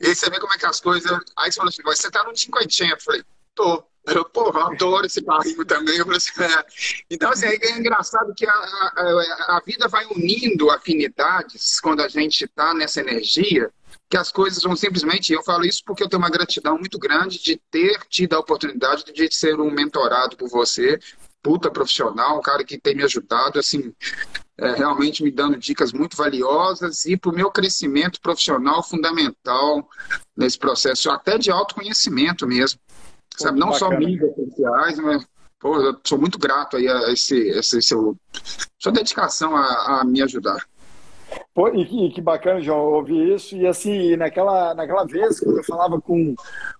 e 0.00 0.14
você 0.14 0.30
vê 0.30 0.38
como 0.38 0.52
é 0.54 0.58
que 0.58 0.66
as 0.66 0.80
coisas... 0.80 1.10
Aí 1.36 1.50
você 1.50 1.56
falou 1.56 1.68
assim, 1.68 1.82
você 1.82 2.06
está 2.06 2.24
no 2.24 2.32
580? 2.32 2.94
Eu 2.94 3.00
falei, 3.00 3.24
tô. 3.58 3.84
Eu, 4.06 4.24
porra, 4.24 4.72
adoro 4.72 5.04
esse 5.04 5.20
carrinho 5.20 5.64
também. 5.66 6.00
Assim, 6.00 6.42
é. 6.42 6.64
Então, 7.10 7.30
assim, 7.30 7.46
é 7.46 7.72
engraçado 7.72 8.32
que 8.34 8.46
a, 8.46 8.52
a, 8.52 9.56
a 9.56 9.62
vida 9.66 9.86
vai 9.86 10.06
unindo 10.06 10.70
afinidades 10.70 11.78
quando 11.78 12.00
a 12.00 12.08
gente 12.08 12.44
está 12.44 12.72
nessa 12.72 13.00
energia, 13.00 13.70
que 14.08 14.16
as 14.16 14.32
coisas 14.32 14.62
vão 14.62 14.74
simplesmente. 14.74 15.34
Eu 15.34 15.42
falo 15.42 15.66
isso 15.66 15.82
porque 15.84 16.02
eu 16.02 16.08
tenho 16.08 16.22
uma 16.22 16.30
gratidão 16.30 16.78
muito 16.78 16.98
grande 16.98 17.42
de 17.42 17.60
ter 17.70 18.00
tido 18.08 18.34
a 18.34 18.38
oportunidade 18.38 19.12
de 19.12 19.34
ser 19.34 19.60
um 19.60 19.70
mentorado 19.70 20.38
por 20.38 20.48
você, 20.48 20.98
puta 21.42 21.70
profissional, 21.70 22.38
um 22.38 22.42
cara 22.42 22.64
que 22.64 22.78
tem 22.78 22.94
me 22.94 23.02
ajudado, 23.02 23.58
assim, 23.58 23.92
é, 24.58 24.72
realmente 24.72 25.22
me 25.22 25.30
dando 25.30 25.56
dicas 25.56 25.92
muito 25.92 26.16
valiosas 26.16 27.06
e 27.06 27.16
para 27.16 27.30
o 27.30 27.34
meu 27.34 27.50
crescimento 27.50 28.20
profissional 28.20 28.82
fundamental 28.82 29.88
nesse 30.36 30.58
processo, 30.58 31.10
até 31.10 31.38
de 31.38 31.50
autoconhecimento 31.50 32.46
mesmo. 32.46 32.80
Pô, 33.36 33.44
sabe? 33.44 33.58
Não 33.60 33.70
bacana. 33.70 33.92
só 33.92 33.98
mídias 33.98 34.34
sociais, 34.34 34.98
mas 34.98 35.26
pô, 35.60 35.80
eu 35.80 35.96
sou 36.04 36.18
muito 36.18 36.38
grato 36.38 36.76
aí 36.76 36.88
a 36.88 37.12
esse, 37.12 37.36
esse 37.50 37.80
seu, 37.80 38.16
sua 38.78 38.92
dedicação 38.92 39.56
a, 39.56 40.00
a 40.00 40.04
me 40.04 40.20
ajudar. 40.22 40.66
Pô, 41.54 41.68
e, 41.68 41.84
que, 41.84 42.06
e 42.06 42.10
que 42.10 42.20
bacana, 42.20 42.60
João, 42.60 42.92
ouvir 42.94 43.34
isso. 43.34 43.56
E 43.56 43.66
assim, 43.66 44.16
naquela, 44.16 44.74
naquela 44.74 45.04
vez 45.04 45.40
que 45.40 45.46
eu 45.46 45.64
falava 45.64 46.00
com, 46.00 46.34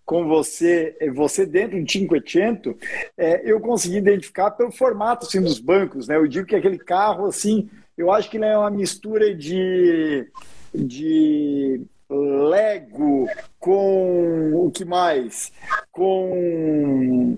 com 0.04 0.26
você, 0.26 0.96
você 1.14 1.44
dentro 1.44 1.78
do 1.78 1.84
500, 1.84 2.74
é, 3.16 3.50
eu 3.50 3.60
consegui 3.60 3.96
identificar 3.96 4.50
pelo 4.52 4.70
formato 4.70 5.26
assim, 5.26 5.40
dos 5.40 5.58
bancos. 5.58 6.08
Né? 6.08 6.16
Eu 6.16 6.26
digo 6.26 6.46
que 6.46 6.56
aquele 6.56 6.78
carro, 6.78 7.26
assim, 7.26 7.68
eu 7.96 8.12
acho 8.12 8.30
que 8.30 8.36
ele 8.36 8.46
é 8.46 8.56
uma 8.56 8.70
mistura 8.70 9.34
de, 9.34 10.30
de 10.74 11.82
Lego 12.08 13.28
com 13.58 14.66
o 14.66 14.70
que 14.70 14.84
mais? 14.84 15.52
Com 15.92 17.36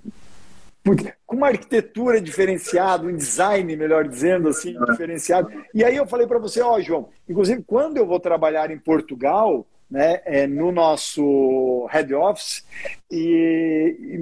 com 1.26 1.36
uma 1.36 1.48
arquitetura 1.48 2.20
diferenciada, 2.20 3.06
um 3.06 3.14
design, 3.14 3.76
melhor 3.76 4.08
dizendo 4.08 4.48
assim, 4.48 4.74
diferenciado. 4.90 5.50
E 5.74 5.84
aí 5.84 5.96
eu 5.96 6.06
falei 6.06 6.26
para 6.26 6.38
você, 6.38 6.60
ó, 6.60 6.76
oh, 6.76 6.80
João, 6.80 7.08
inclusive 7.28 7.62
quando 7.66 7.98
eu 7.98 8.06
vou 8.06 8.18
trabalhar 8.18 8.70
em 8.70 8.78
Portugal, 8.78 9.66
né, 9.90 10.20
é, 10.24 10.46
no 10.46 10.70
nosso 10.70 11.86
head 11.90 12.14
office 12.14 12.64
e, 13.10 13.18
e, 13.20 13.59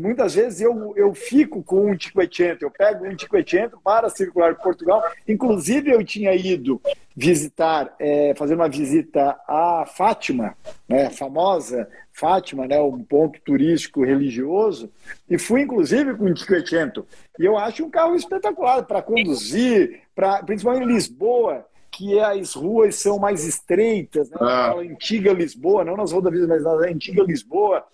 muitas 0.09 0.35
vezes 0.35 0.63
eu, 0.63 0.95
eu 0.97 1.15
fico 1.15 1.63
com 1.63 1.91
um 1.91 1.97
500, 1.97 2.63
eu 2.63 2.71
pego 2.71 3.07
um 3.07 3.15
500 3.15 3.79
para 3.85 4.09
circular 4.09 4.55
por 4.55 4.65
Portugal. 4.65 5.03
Inclusive 5.29 5.91
eu 5.91 6.03
tinha 6.03 6.35
ido 6.35 6.81
visitar, 7.15 7.95
é, 7.99 8.33
fazer 8.35 8.55
uma 8.55 8.69
visita 8.69 9.39
a 9.47 9.85
Fátima, 9.87 10.57
né, 10.89 11.11
famosa 11.11 11.89
Fátima, 12.11 12.67
né, 12.67 12.81
um 12.81 13.05
ponto 13.05 13.39
turístico 13.43 14.03
religioso, 14.03 14.91
e 15.29 15.37
fui 15.37 15.61
inclusive 15.61 16.15
com 16.15 16.25
um 16.25 16.35
500. 16.35 17.05
E 17.39 17.45
eu 17.45 17.59
acho 17.59 17.85
um 17.85 17.91
carro 17.91 18.17
espetacular 18.17 18.83
para 18.85 19.03
conduzir, 19.03 20.01
pra, 20.15 20.43
principalmente 20.43 20.85
em 20.85 20.95
Lisboa 20.95 21.67
que 21.99 22.17
as 22.21 22.55
ruas 22.55 22.95
são 22.95 23.19
mais 23.19 23.45
estreitas, 23.45 24.31
né? 24.31 24.37
Ah. 24.41 24.73
antiga 24.79 25.33
Lisboa, 25.33 25.85
não 25.85 25.97
nas 25.97 26.13
rodovias, 26.13 26.47
mas 26.47 26.63
na 26.63 26.71
antiga 26.75 27.25
Lisboa. 27.25 27.85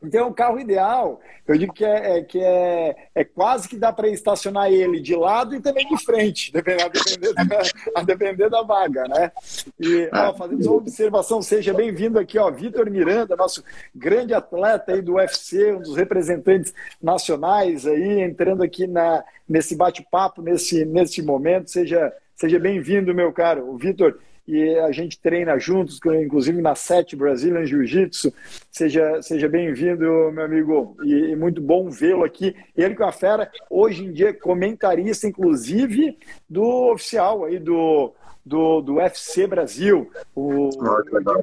Então 0.00 0.20
é 0.20 0.24
um 0.24 0.32
carro 0.32 0.60
ideal. 0.60 1.20
Eu 1.48 1.58
digo 1.58 1.72
que 1.72 1.84
é, 1.84 2.18
é 2.18 2.22
que 2.22 2.38
é, 2.38 3.08
é 3.12 3.24
quase 3.24 3.68
que 3.68 3.76
dá 3.76 3.92
para 3.92 4.06
estacionar 4.06 4.70
ele 4.70 5.00
de 5.00 5.16
lado 5.16 5.56
e 5.56 5.60
também 5.60 5.84
de 5.88 6.00
frente, 6.04 6.52
a 6.54 6.88
depender, 6.88 7.34
da, 7.34 7.62
a 7.96 8.02
depender 8.04 8.48
da 8.48 8.62
vaga, 8.62 9.02
né? 9.08 9.32
E 9.80 10.08
ó, 10.12 10.30
ah. 10.30 10.34
fazendo 10.34 10.64
uma 10.64 10.76
observação, 10.76 11.42
seja 11.42 11.74
bem-vindo 11.74 12.20
aqui, 12.20 12.38
ó, 12.38 12.48
Vitor 12.52 12.88
Miranda, 12.88 13.34
nosso 13.34 13.64
grande 13.92 14.32
atleta 14.32 14.92
aí 14.92 15.02
do 15.02 15.14
UFC, 15.14 15.72
um 15.72 15.82
dos 15.82 15.96
representantes 15.96 16.72
nacionais 17.02 17.84
aí, 17.84 18.20
entrando 18.20 18.62
aqui 18.62 18.86
na, 18.86 19.24
nesse 19.48 19.74
bate-papo, 19.74 20.40
nesse, 20.40 20.84
nesse 20.84 21.20
momento, 21.20 21.68
seja 21.68 22.12
Seja 22.40 22.58
bem-vindo, 22.58 23.14
meu 23.14 23.30
caro. 23.34 23.68
O 23.68 23.76
Vitor 23.76 24.18
e 24.48 24.74
a 24.78 24.90
gente 24.92 25.20
treina 25.20 25.58
juntos, 25.58 26.00
inclusive 26.06 26.62
na 26.62 26.74
Sete 26.74 27.14
Brazilian 27.14 27.66
Jiu-Jitsu. 27.66 28.32
Seja, 28.70 29.20
seja 29.20 29.46
bem-vindo, 29.46 30.32
meu 30.32 30.44
amigo, 30.44 30.96
e, 31.04 31.32
e 31.32 31.36
muito 31.36 31.60
bom 31.60 31.90
vê-lo 31.90 32.24
aqui. 32.24 32.56
Ele 32.74 32.94
com 32.94 33.04
a 33.04 33.12
fera, 33.12 33.52
hoje 33.68 34.06
em 34.06 34.10
dia 34.10 34.32
comentarista, 34.32 35.26
inclusive, 35.26 36.16
do 36.48 36.90
oficial 36.90 37.44
aí 37.44 37.58
do, 37.58 38.14
do, 38.42 38.80
do 38.80 38.94
UFC 38.94 39.46
Brasil. 39.46 40.10
O, 40.34 40.70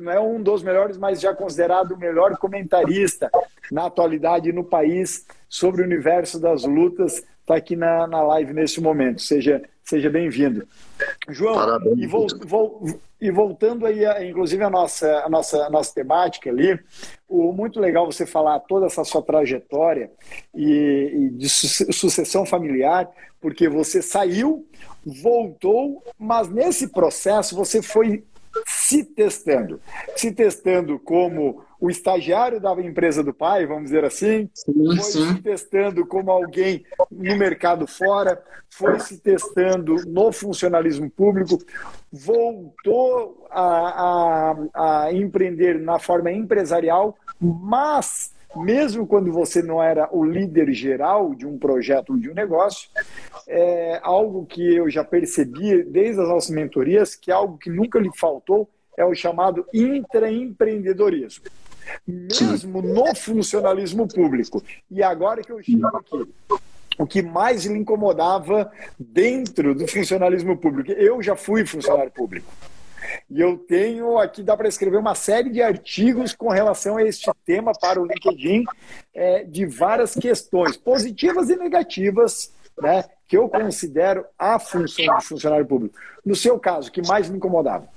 não 0.01 0.11
é 0.11 0.19
um 0.19 0.41
dos 0.41 0.63
melhores, 0.63 0.97
mas 0.97 1.21
já 1.21 1.31
considerado 1.31 1.91
o 1.91 1.99
melhor 1.99 2.35
comentarista 2.37 3.29
na 3.71 3.85
atualidade 3.85 4.51
no 4.51 4.63
país 4.63 5.27
sobre 5.47 5.83
o 5.83 5.85
universo 5.85 6.39
das 6.39 6.63
lutas. 6.63 7.23
Está 7.41 7.55
aqui 7.55 7.75
na, 7.75 8.07
na 8.07 8.23
live 8.23 8.51
nesse 8.51 8.81
momento. 8.81 9.21
Seja 9.21 9.61
Seja 9.87 10.09
bem-vindo. 10.09 10.67
João, 11.29 11.55
Parabéns, 11.55 11.97
e, 11.97 13.27
e, 13.27 13.31
voltando 13.31 13.85
aí, 13.85 14.05
a, 14.05 14.21
inclusive, 14.25 14.61
a 14.61 14.69
nossa, 14.69 15.19
a, 15.19 15.29
nossa, 15.29 15.65
a 15.65 15.69
nossa 15.69 15.93
temática 15.93 16.49
ali, 16.49 16.77
o, 17.25 17.53
muito 17.53 17.79
legal 17.79 18.05
você 18.05 18.25
falar 18.25 18.59
toda 18.59 18.87
essa 18.87 19.05
sua 19.05 19.21
trajetória 19.21 20.11
e, 20.53 21.11
e 21.13 21.29
de 21.29 21.47
su, 21.47 21.93
sucessão 21.93 22.45
familiar, 22.45 23.09
porque 23.39 23.69
você 23.69 24.01
saiu, 24.01 24.67
voltou, 25.05 26.03
mas 26.19 26.49
nesse 26.49 26.89
processo 26.89 27.55
você 27.55 27.81
foi 27.81 28.25
se 28.65 29.03
testando. 29.03 29.79
Se 30.15 30.31
testando 30.31 30.99
como 30.99 31.63
o 31.79 31.89
estagiário 31.89 32.59
da 32.59 32.71
empresa 32.81 33.23
do 33.23 33.33
pai, 33.33 33.65
vamos 33.65 33.85
dizer 33.85 34.03
assim, 34.03 34.49
sim, 34.53 34.73
foi 34.73 34.97
sim. 34.97 35.35
se 35.35 35.41
testando 35.41 36.05
como 36.05 36.31
alguém 36.31 36.83
no 37.11 37.37
mercado 37.37 37.85
fora, 37.85 38.41
foi 38.69 38.99
se 38.99 39.19
testando 39.19 39.95
no 40.07 40.31
funcionalismo 40.31 41.09
público, 41.09 41.59
voltou 42.11 43.47
a, 43.51 44.55
a, 44.73 45.05
a 45.05 45.13
empreender 45.13 45.79
na 45.79 45.99
forma 45.99 46.31
empresarial, 46.31 47.15
mas 47.39 48.33
mesmo 48.55 49.05
quando 49.05 49.31
você 49.31 49.61
não 49.61 49.81
era 49.81 50.09
o 50.11 50.23
líder 50.23 50.71
geral 50.71 51.35
de 51.35 51.45
um 51.45 51.57
projeto 51.57 52.11
ou 52.11 52.17
de 52.17 52.29
um 52.29 52.33
negócio, 52.33 52.89
é 53.47 53.99
algo 54.01 54.45
que 54.45 54.75
eu 54.75 54.89
já 54.89 55.03
percebi 55.03 55.83
desde 55.83 56.21
as 56.21 56.27
nossas 56.27 56.49
mentorias, 56.49 57.15
que 57.15 57.31
algo 57.31 57.57
que 57.57 57.69
nunca 57.69 57.99
lhe 57.99 58.11
faltou 58.15 58.69
é 58.97 59.05
o 59.05 59.13
chamado 59.13 59.65
intraempreendedorismo. 59.73 61.45
Mesmo 62.05 62.81
no 62.81 63.15
funcionalismo 63.15 64.07
público. 64.07 64.63
E 64.89 65.03
agora 65.03 65.41
que 65.41 65.51
eu 65.51 65.61
chego 65.61 65.87
aqui, 65.87 66.27
o 66.97 67.05
que 67.05 67.21
mais 67.21 67.65
lhe 67.65 67.77
incomodava 67.77 68.71
dentro 68.99 69.75
do 69.75 69.87
funcionalismo 69.87 70.57
público? 70.57 70.91
Eu 70.91 71.21
já 71.21 71.35
fui 71.35 71.65
funcionário 71.65 72.11
público. 72.11 72.51
E 73.29 73.41
eu 73.41 73.57
tenho 73.57 74.17
aqui, 74.17 74.43
dá 74.43 74.55
para 74.55 74.67
escrever 74.67 74.97
uma 74.97 75.15
série 75.15 75.49
de 75.49 75.61
artigos 75.61 76.33
com 76.33 76.49
relação 76.49 76.97
a 76.97 77.03
este 77.03 77.29
tema 77.45 77.71
para 77.73 78.01
o 78.01 78.05
LinkedIn, 78.05 78.63
é, 79.13 79.43
de 79.43 79.65
várias 79.65 80.13
questões, 80.13 80.77
positivas 80.77 81.49
e 81.49 81.55
negativas, 81.55 82.51
né, 82.81 83.03
que 83.27 83.37
eu 83.37 83.49
considero 83.49 84.25
a 84.37 84.59
função 84.59 85.05
do 85.05 85.21
funcionário 85.21 85.65
público. 85.65 85.97
No 86.25 86.35
seu 86.35 86.59
caso, 86.59 86.91
que 86.91 87.01
mais 87.01 87.29
me 87.29 87.37
incomodava? 87.37 87.87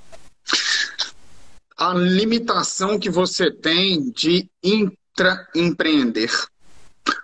A 1.76 1.94
limitação 1.94 2.98
que 2.98 3.09
você 3.09 3.50
tem 3.50 4.11
de 4.11 4.48
intraempreender. 4.62 6.30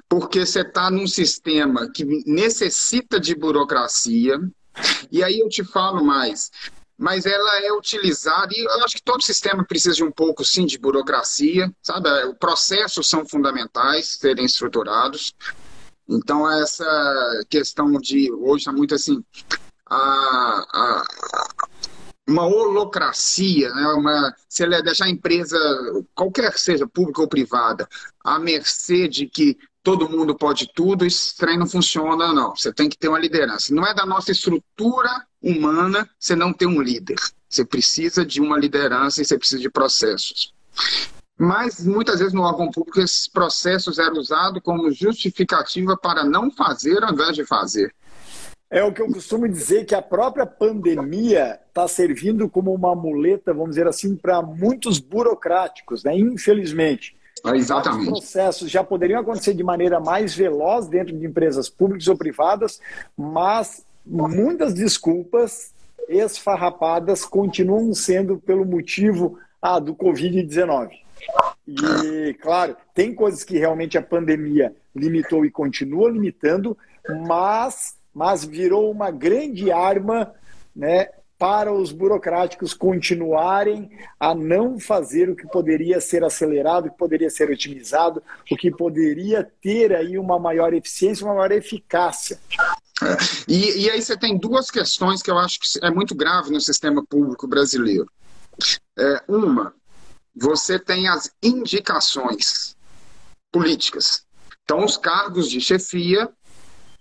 Porque 0.09 0.47
você 0.47 0.61
está 0.61 0.91
num 0.91 1.07
sistema 1.07 1.91
que 1.91 2.05
necessita 2.27 3.19
de 3.19 3.35
burocracia, 3.35 4.41
e 5.11 5.23
aí 5.23 5.41
eu 5.41 5.49
te 5.49 5.65
falo 5.65 6.05
mais 6.05 6.51
mas 6.99 7.27
ela 7.27 7.65
é 7.65 7.73
utilizada, 7.73 8.49
e 8.53 8.65
eu 8.65 8.85
acho 8.85 8.97
que 8.97 9.03
todo 9.03 9.23
sistema 9.23 9.65
precisa 9.65 9.97
de 9.97 10.05
um 10.05 10.11
pouco, 10.11 10.45
sim, 10.45 10.65
de 10.65 10.79
burocracia, 10.79 11.71
sabe? 11.83 12.09
Os 12.27 12.39
processos 12.39 13.09
são 13.09 13.27
fundamentais 13.27 14.17
serem 14.19 14.47
estruturados. 14.47 15.35
Então, 16.09 16.51
essa 16.51 17.45
questão 17.51 17.93
de, 17.93 18.33
hoje 18.33 18.63
está 18.63 18.73
muito 18.73 18.95
assim, 18.95 19.23
a, 19.91 20.67
a, 20.73 21.05
uma 22.29 22.47
holocracia, 22.47 23.73
né? 23.75 23.87
uma, 23.89 24.35
se 24.49 24.63
ela 24.63 24.83
deixar 24.83 25.05
a 25.05 25.11
empresa, 25.11 25.59
qualquer 26.15 26.57
seja, 26.59 26.87
pública 26.87 27.21
ou 27.21 27.29
privada, 27.29 27.89
à 28.25 28.39
mercê 28.39 29.07
de 29.07 29.27
que 29.27 29.57
todo 29.83 30.09
mundo 30.09 30.35
pode 30.35 30.69
tudo, 30.75 31.07
esse 31.07 31.37
trem 31.37 31.57
não 31.57 31.67
funciona, 31.67 32.33
não. 32.33 32.57
Você 32.57 32.73
tem 32.73 32.89
que 32.89 32.99
ter 32.99 33.09
uma 33.09 33.21
liderança. 33.21 33.73
Não 33.73 33.87
é 33.87 33.95
da 33.95 34.05
nossa 34.05 34.33
estrutura 34.33 35.25
humana 35.47 36.09
você 36.19 36.35
não 36.35 36.53
ter 36.53 36.67
um 36.67 36.83
líder. 36.83 37.17
Você 37.49 37.65
precisa 37.65 38.27
de 38.27 38.41
uma 38.41 38.59
liderança 38.59 39.23
e 39.23 39.25
você 39.25 39.39
precisa 39.39 39.63
de 39.63 39.71
processos. 39.71 40.53
Mas 41.39 41.85
muitas 41.85 42.19
vezes 42.19 42.35
no 42.35 42.43
órgão 42.43 42.71
público 42.71 43.01
esses 43.01 43.29
processos 43.29 43.99
eram 43.99 44.17
usados 44.17 44.61
como 44.63 44.91
justificativa 44.91 45.97
para 45.97 46.25
não 46.25 46.51
fazer 46.51 47.05
ao 47.05 47.13
invés 47.13 47.37
de 47.37 47.45
fazer. 47.45 47.95
É 48.69 48.83
o 48.83 48.93
que 48.93 49.01
eu 49.01 49.07
costumo 49.07 49.49
dizer 49.49 49.85
que 49.85 49.95
a 49.95 50.03
própria 50.03 50.45
pandemia 50.45 51.61
está 51.69 51.87
servindo 51.87 52.49
como 52.49 52.75
uma 52.75 52.97
muleta, 52.97 53.55
vamos 53.55 53.71
dizer 53.71 53.87
assim, 53.87 54.17
para 54.17 54.43
muitos 54.43 54.99
burocráticos, 54.99 56.03
né? 56.03 56.17
infelizmente. 56.19 57.17
Ah, 57.45 57.57
exatamente. 57.57 58.11
Os 58.11 58.19
processos 58.19 58.69
já 58.69 58.83
poderiam 58.83 59.21
acontecer 59.21 59.55
de 59.55 59.63
maneira 59.63 60.01
mais 60.01 60.35
veloz 60.35 60.89
dentro 60.89 61.17
de 61.17 61.25
empresas 61.25 61.69
públicas 61.69 62.09
ou 62.09 62.17
privadas, 62.17 62.81
mas 63.17 63.87
muitas 64.07 64.73
desculpas 64.73 65.75
esfarrapadas 66.09 67.25
continuam 67.25 67.93
sendo 67.93 68.39
pelo 68.39 68.65
motivo 68.65 69.39
ah, 69.61 69.79
do 69.79 69.95
Covid-19. 69.95 70.91
E, 71.67 72.35
claro, 72.41 72.77
tem 72.95 73.15
coisas 73.15 73.43
que 73.43 73.59
realmente 73.59 73.99
a 73.99 74.03
pandemia 74.03 74.75
limitou 74.95 75.45
e 75.45 75.51
continua 75.51 76.11
limitando, 76.11 76.77
mas, 77.27 77.97
mas 78.15 78.45
virou 78.45 78.91
uma 78.91 79.11
grande 79.11 79.73
arma 79.73 80.33
né, 80.75 81.09
para 81.39 81.73
os 81.73 81.93
burocráticos 81.93 82.73
continuarem 82.73 83.91
a 84.19 84.35
não 84.35 84.79
fazer 84.79 85.29
o 85.29 85.37
que 85.37 85.47
poderia 85.49 86.01
ser 86.01 86.25
acelerado, 86.25 86.87
o 86.87 86.91
que 86.91 86.99
poderia 86.99 87.29
ser 87.29 87.51
otimizado, 87.51 88.23
o 88.51 88.57
que 88.57 88.71
poderia 88.71 89.47
ter 89.61 89.95
aí 89.95 90.19
uma 90.19 90.39
maior 90.39 90.73
eficiência, 90.73 91.27
uma 91.27 91.35
maior 91.35 91.53
eficácia. 91.53 92.39
É. 93.03 93.17
E, 93.47 93.85
e, 93.85 93.91
aí 93.91 94.01
você 94.01 94.17
tem 94.17 94.39
duas 94.39 94.71
questões 94.71 95.23
que 95.23 95.31
eu 95.31 95.39
acho 95.39 95.61
que 95.61 95.67
é 95.83 95.91
muito 95.91 96.15
grave 96.15 96.51
no 96.51 96.61
sistema 96.61 97.05
público 97.05 97.47
brasileiro. 97.47 98.11
É, 98.99 99.23
uma, 99.29 99.75
você 100.35 100.79
tem 100.79 101.07
as 101.07 101.31
indicações 101.43 102.75
políticas. 103.53 104.25
Então, 104.65 104.85
os 104.85 104.97
cargos 104.97 105.51
de 105.51 105.61
chefia 105.61 106.31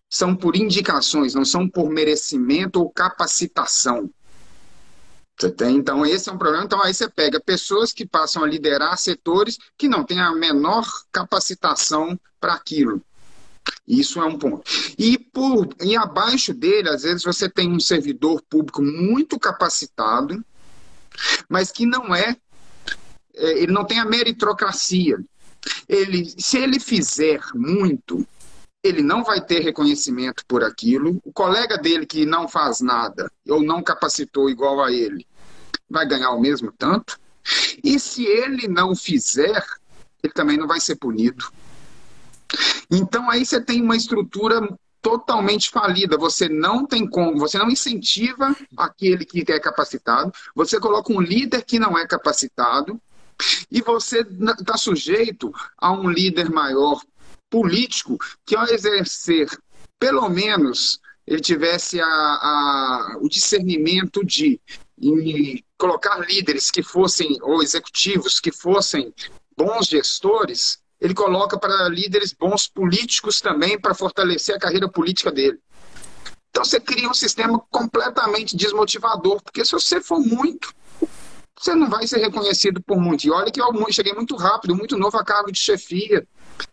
são 0.09 0.35
por 0.35 0.55
indicações, 0.55 1.33
não 1.33 1.45
são 1.45 1.67
por 1.67 1.89
merecimento 1.89 2.79
ou 2.79 2.89
capacitação. 2.89 4.09
Você 5.37 5.51
tem, 5.51 5.75
então, 5.75 6.05
esse 6.05 6.29
é 6.29 6.31
um 6.31 6.37
problema. 6.37 6.63
Então, 6.63 6.81
aí 6.81 6.93
você 6.93 7.09
pega 7.09 7.39
pessoas 7.39 7.91
que 7.91 8.05
passam 8.05 8.43
a 8.43 8.47
liderar 8.47 8.97
setores 8.97 9.57
que 9.77 9.87
não 9.87 10.03
têm 10.05 10.19
a 10.19 10.31
menor 10.33 10.85
capacitação 11.11 12.17
para 12.39 12.53
aquilo. 12.53 13.01
Isso 13.87 14.19
é 14.19 14.25
um 14.25 14.37
ponto. 14.37 14.63
E, 14.97 15.17
por, 15.17 15.69
e 15.81 15.95
abaixo 15.95 16.53
dele, 16.53 16.89
às 16.89 17.03
vezes, 17.03 17.23
você 17.23 17.49
tem 17.49 17.71
um 17.71 17.79
servidor 17.79 18.41
público 18.49 18.81
muito 18.81 19.39
capacitado, 19.39 20.43
mas 21.47 21.71
que 21.71 21.85
não 21.85 22.13
é, 22.15 22.35
é 23.35 23.59
ele 23.59 23.71
não 23.71 23.85
tem 23.85 23.99
a 23.99 24.05
meritocracia. 24.05 25.17
Ele, 25.87 26.25
se 26.37 26.57
ele 26.57 26.79
fizer 26.79 27.41
muito, 27.53 28.25
ele 28.83 29.01
não 29.01 29.23
vai 29.23 29.43
ter 29.43 29.61
reconhecimento 29.61 30.43
por 30.47 30.63
aquilo. 30.63 31.19
O 31.23 31.31
colega 31.31 31.77
dele 31.77 32.05
que 32.05 32.25
não 32.25 32.47
faz 32.47 32.81
nada 32.81 33.31
ou 33.49 33.61
não 33.61 33.81
capacitou 33.81 34.49
igual 34.49 34.83
a 34.83 34.91
ele 34.91 35.25
vai 35.89 36.07
ganhar 36.07 36.31
o 36.31 36.41
mesmo 36.41 36.71
tanto. 36.71 37.19
E 37.83 37.99
se 37.99 38.23
ele 38.25 38.67
não 38.67 38.95
fizer, 38.95 39.63
ele 40.23 40.33
também 40.33 40.57
não 40.57 40.67
vai 40.67 40.79
ser 40.79 40.95
punido. 40.95 41.51
Então 42.91 43.29
aí 43.29 43.45
você 43.45 43.59
tem 43.61 43.81
uma 43.81 43.95
estrutura 43.95 44.61
totalmente 45.01 45.69
falida. 45.69 46.17
Você 46.17 46.49
não 46.49 46.85
tem 46.85 47.07
como, 47.07 47.37
você 47.37 47.57
não 47.59 47.69
incentiva 47.69 48.55
aquele 48.75 49.23
que 49.23 49.43
é 49.51 49.59
capacitado, 49.59 50.33
você 50.55 50.79
coloca 50.79 51.13
um 51.13 51.21
líder 51.21 51.63
que 51.63 51.77
não 51.77 51.97
é 51.97 52.07
capacitado 52.07 52.99
e 53.69 53.81
você 53.81 54.21
está 54.59 54.77
sujeito 54.77 55.53
a 55.77 55.91
um 55.91 56.09
líder 56.09 56.49
maior 56.49 56.99
político 57.49 58.17
que, 58.45 58.55
ao 58.55 58.65
exercer, 58.65 59.47
pelo 59.99 60.27
menos, 60.27 60.99
ele 61.27 61.41
tivesse 61.41 61.99
a, 61.99 62.05
a, 62.05 63.17
o 63.21 63.29
discernimento 63.29 64.25
de 64.25 64.59
colocar 65.77 66.17
líderes 66.19 66.71
que 66.71 66.81
fossem, 66.81 67.37
ou 67.41 67.61
executivos 67.61 68.39
que 68.39 68.51
fossem 68.51 69.13
bons 69.57 69.87
gestores, 69.87 70.79
ele 70.99 71.13
coloca 71.13 71.57
para 71.57 71.89
líderes 71.89 72.33
bons 72.33 72.67
políticos 72.67 73.41
também 73.41 73.79
para 73.79 73.93
fortalecer 73.93 74.55
a 74.55 74.59
carreira 74.59 74.89
política 74.89 75.31
dele. 75.31 75.59
Então 76.49 76.63
você 76.63 76.79
cria 76.79 77.09
um 77.09 77.13
sistema 77.13 77.59
completamente 77.69 78.55
desmotivador, 78.55 79.41
porque 79.41 79.65
se 79.65 79.73
você 79.73 80.01
for 80.01 80.19
muito, 80.19 80.73
você 81.57 81.75
não 81.75 81.89
vai 81.89 82.07
ser 82.07 82.19
reconhecido 82.19 82.81
por 82.81 82.97
muito. 82.97 83.25
E 83.25 83.31
olha 83.31 83.51
que 83.51 83.61
eu 83.61 83.67
cheguei 83.91 84.13
muito 84.13 84.35
rápido, 84.35 84.75
muito 84.75 84.97
novo 84.97 85.17
a 85.17 85.23
cargo 85.23 85.51
de 85.51 85.59
chefia 85.59 86.25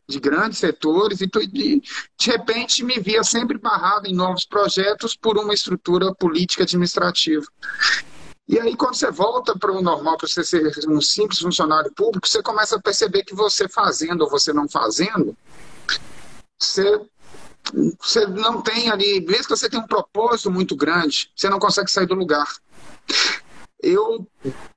de 0.09 0.21
grandes 0.21 0.59
setores 0.59 1.21
e 1.21 1.27
de, 1.27 1.81
de 1.81 2.31
repente 2.31 2.85
me 2.85 3.01
via 3.01 3.25
sempre 3.25 3.59
barrado 3.59 4.07
em 4.07 4.15
novos 4.15 4.45
projetos 4.45 5.17
por 5.17 5.37
uma 5.39 5.55
estrutura 5.55 6.15
política 6.15 6.63
administrativa. 6.63 7.45
E 8.49 8.59
aí, 8.59 8.77
quando 8.77 8.97
você 8.97 9.11
volta 9.11 9.57
para 9.57 9.73
o 9.73 9.81
normal, 9.81 10.17
para 10.17 10.29
você 10.29 10.45
ser 10.45 10.73
um 10.89 11.01
simples 11.01 11.39
funcionário 11.39 11.93
público, 11.93 12.27
você 12.27 12.43
começa 12.43 12.77
a 12.77 12.83
perceber 12.83 13.23
que 13.25 13.35
você 13.35 13.69
fazendo 13.69 14.23
ou 14.23 14.31
você 14.31 14.53
não 14.53 14.69
fazendo, 14.69 15.37
você, 16.61 17.01
você 18.01 18.27
não 18.27 18.61
tem 18.61 18.91
ali, 18.91 19.21
mesmo 19.21 19.45
que 19.45 19.51
você 19.51 19.71
tenha 19.71 19.83
um 19.83 19.87
propósito 19.87 20.51
muito 20.51 20.75
grande, 20.75 21.31
você 21.35 21.49
não 21.49 21.59
consegue 21.59 21.91
sair 21.91 22.07
do 22.07 22.15
lugar. 22.15 22.47
Eu 23.81 24.27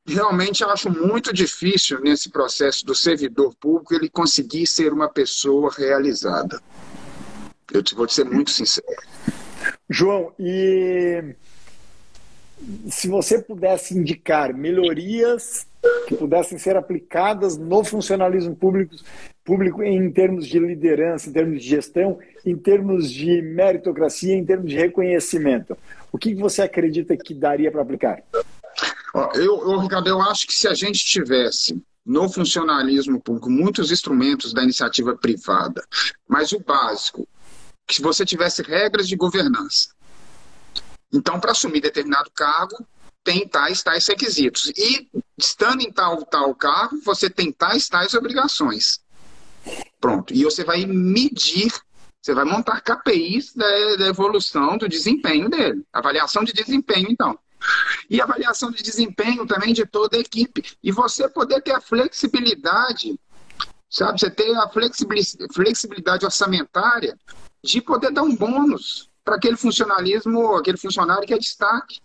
realmente 0.06 0.63
acho 0.63 0.89
muito 0.89 1.34
difícil 1.34 1.99
nesse 2.01 2.30
processo 2.30 2.86
do 2.86 2.95
servidor 2.95 3.54
público 3.56 3.93
ele 3.93 4.10
conseguir 4.10 4.65
ser 4.67 4.93
uma 4.93 5.10
pessoa 5.10 5.71
realizada. 5.75 6.62
Eu 7.71 7.84
vou 7.95 8.08
te 8.08 8.13
ser 8.13 8.25
muito 8.25 8.51
sincero. 8.51 8.88
João, 9.89 10.34
e 10.39 11.36
se 12.89 13.07
você 13.07 13.41
pudesse 13.41 13.97
indicar 13.97 14.53
melhorias 14.53 15.67
que 16.07 16.15
pudessem 16.15 16.57
ser 16.57 16.75
aplicadas 16.75 17.57
no 17.57 17.83
funcionalismo 17.83 18.55
público, 18.55 18.95
público 19.43 19.83
em 19.83 20.11
termos 20.11 20.47
de 20.47 20.57
liderança, 20.59 21.29
em 21.29 21.33
termos 21.33 21.61
de 21.61 21.69
gestão, 21.69 22.17
em 22.45 22.55
termos 22.55 23.11
de 23.11 23.41
meritocracia, 23.41 24.33
em 24.33 24.45
termos 24.45 24.69
de 24.69 24.75
reconhecimento, 24.75 25.77
o 26.11 26.17
que 26.17 26.33
você 26.33 26.61
acredita 26.61 27.15
que 27.17 27.33
daria 27.33 27.71
para 27.71 27.81
aplicar? 27.81 28.23
Eu, 29.35 29.69
eu, 29.69 29.79
Ricardo, 29.79 30.09
eu 30.09 30.21
acho 30.21 30.47
que 30.47 30.53
se 30.53 30.67
a 30.67 30.73
gente 30.73 31.05
tivesse 31.05 31.81
no 32.05 32.29
funcionalismo 32.29 33.19
público 33.19 33.49
muitos 33.49 33.91
instrumentos 33.91 34.53
da 34.53 34.63
iniciativa 34.63 35.15
privada, 35.15 35.83
mas 36.27 36.51
o 36.51 36.59
básico, 36.59 37.27
que 37.87 37.95
se 37.95 38.01
você 38.01 38.25
tivesse 38.25 38.61
regras 38.61 39.07
de 39.07 39.15
governança, 39.15 39.89
então, 41.13 41.39
para 41.39 41.51
assumir 41.51 41.81
determinado 41.81 42.29
cargo, 42.31 42.85
tem 43.23 43.47
tais, 43.47 43.81
tais 43.81 44.05
requisitos. 44.07 44.71
E, 44.75 45.09
estando 45.37 45.81
em 45.81 45.91
tal, 45.91 46.23
tal 46.25 46.53
cargo, 46.53 47.01
você 47.03 47.29
tem 47.29 47.51
tais, 47.51 47.89
tais 47.89 48.13
obrigações. 48.13 48.99
Pronto. 49.99 50.33
E 50.33 50.43
você 50.43 50.63
vai 50.63 50.85
medir, 50.85 51.73
você 52.21 52.33
vai 52.33 52.45
montar 52.45 52.81
KPIs 52.81 53.53
da, 53.55 53.95
da 53.95 54.07
evolução 54.07 54.77
do 54.77 54.87
desempenho 54.87 55.49
dele. 55.49 55.83
Avaliação 55.91 56.43
de 56.43 56.53
desempenho, 56.53 57.07
então. 57.09 57.37
E 58.09 58.21
avaliação 58.21 58.69
de 58.69 58.83
desempenho 58.83 59.47
também 59.47 59.73
de 59.73 59.85
toda 59.85 60.17
a 60.17 60.19
equipe. 60.19 60.63
E 60.83 60.91
você 60.91 61.27
poder 61.27 61.61
ter 61.61 61.71
a 61.71 61.81
flexibilidade, 61.81 63.19
sabe? 63.89 64.19
Você 64.19 64.29
ter 64.29 64.55
a 64.55 64.69
flexibilidade 65.51 66.25
orçamentária 66.25 67.17
de 67.63 67.81
poder 67.81 68.11
dar 68.11 68.21
um 68.21 68.35
bônus 68.35 69.09
para 69.25 69.35
aquele 69.35 69.57
funcionalismo, 69.57 70.55
aquele 70.55 70.77
funcionário 70.77 71.27
que 71.27 71.33
é 71.33 71.38
destaque. 71.38 71.99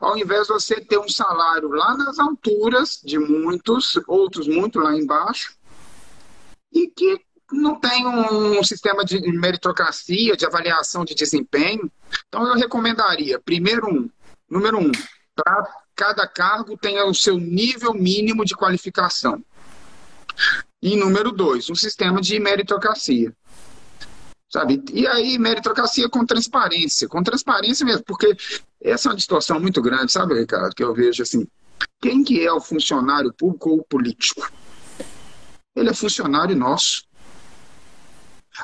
Ao 0.00 0.18
invés 0.18 0.48
de 0.48 0.52
você 0.52 0.80
ter 0.80 0.98
um 0.98 1.08
salário 1.08 1.68
lá 1.68 1.96
nas 1.96 2.18
alturas 2.18 3.00
de 3.04 3.18
muitos, 3.20 3.98
outros 4.08 4.48
muito 4.48 4.80
lá 4.80 4.94
embaixo, 4.94 5.54
e 6.72 6.88
que 6.88 7.20
não 7.52 7.78
tem 7.78 8.04
um 8.04 8.62
sistema 8.64 9.04
de 9.04 9.20
meritocracia, 9.32 10.36
de 10.36 10.44
avaliação 10.44 11.04
de 11.04 11.14
desempenho. 11.14 11.90
Então 12.26 12.44
eu 12.48 12.54
recomendaria, 12.54 13.38
primeiro 13.38 13.86
um, 13.86 14.10
número 14.50 14.78
um, 14.78 14.90
para 15.36 15.72
cada 15.94 16.26
cargo 16.26 16.76
tenha 16.76 17.06
o 17.06 17.14
seu 17.14 17.38
nível 17.38 17.94
mínimo 17.94 18.44
de 18.44 18.56
qualificação. 18.56 19.40
E 20.82 20.96
número 20.96 21.30
dois, 21.30 21.70
um 21.70 21.74
sistema 21.76 22.20
de 22.20 22.40
meritocracia. 22.40 23.32
Sabe? 24.48 24.82
E 24.92 25.06
aí, 25.06 25.38
meritocracia 25.38 26.08
com 26.08 26.24
transparência, 26.24 27.08
com 27.08 27.22
transparência 27.22 27.84
mesmo, 27.84 28.04
porque 28.04 28.36
essa 28.80 29.08
é 29.08 29.10
uma 29.10 29.16
distorção 29.16 29.58
muito 29.58 29.82
grande, 29.82 30.12
sabe, 30.12 30.38
Ricardo, 30.38 30.74
que 30.74 30.84
eu 30.84 30.94
vejo 30.94 31.22
assim. 31.22 31.46
Quem 32.00 32.22
que 32.22 32.44
é 32.44 32.52
o 32.52 32.60
funcionário 32.60 33.32
público 33.32 33.70
ou 33.70 33.84
político? 33.84 34.50
Ele 35.74 35.90
é 35.90 35.94
funcionário 35.94 36.56
nosso. 36.56 37.04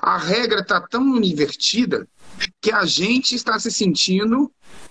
A 0.00 0.16
regra 0.16 0.60
está 0.60 0.80
tão 0.80 1.22
invertida 1.22 2.08
que 2.60 2.72
a 2.72 2.86
gente 2.86 3.34
está 3.34 3.58
se 3.58 3.70
sentindo 3.70 4.50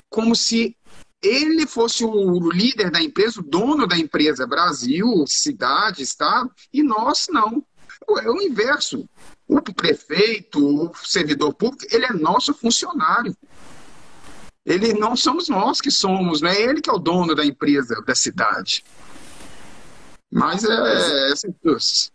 como 0.10 0.36
se 0.36 0.76
ele 1.22 1.66
fosse 1.68 2.04
o 2.04 2.52
líder 2.52 2.92
da 2.92 3.02
empresa, 3.02 3.40
o 3.40 3.44
dono 3.44 3.88
da 3.88 3.98
empresa, 3.98 4.48
Brasil, 4.48 5.06
cidade, 5.28 6.02
estado, 6.02 6.52
e 6.74 6.84
nós 6.84 7.28
não. 7.30 7.64
É 8.20 8.30
o 8.30 8.42
inverso. 8.42 9.08
O 9.54 9.62
prefeito, 9.62 10.66
o 10.66 10.96
servidor 11.04 11.54
público, 11.54 11.86
ele 11.94 12.06
é 12.06 12.14
nosso 12.14 12.54
funcionário. 12.54 13.36
Ele 14.66 14.94
não 14.94 15.14
somos 15.14 15.50
nós 15.50 15.82
que 15.82 15.92
somos, 15.92 16.40
não 16.40 16.50
é 16.50 16.62
ele 16.62 16.80
que 16.80 16.90
é 16.90 16.94
o 16.94 16.98
dono 16.98 17.36
da 17.36 17.46
empresa, 17.46 18.02
da 18.08 18.16
cidade. 18.16 18.82
Mas 20.32 20.64
é, 20.64 20.70
é 20.70 21.34
duas. 21.62 22.14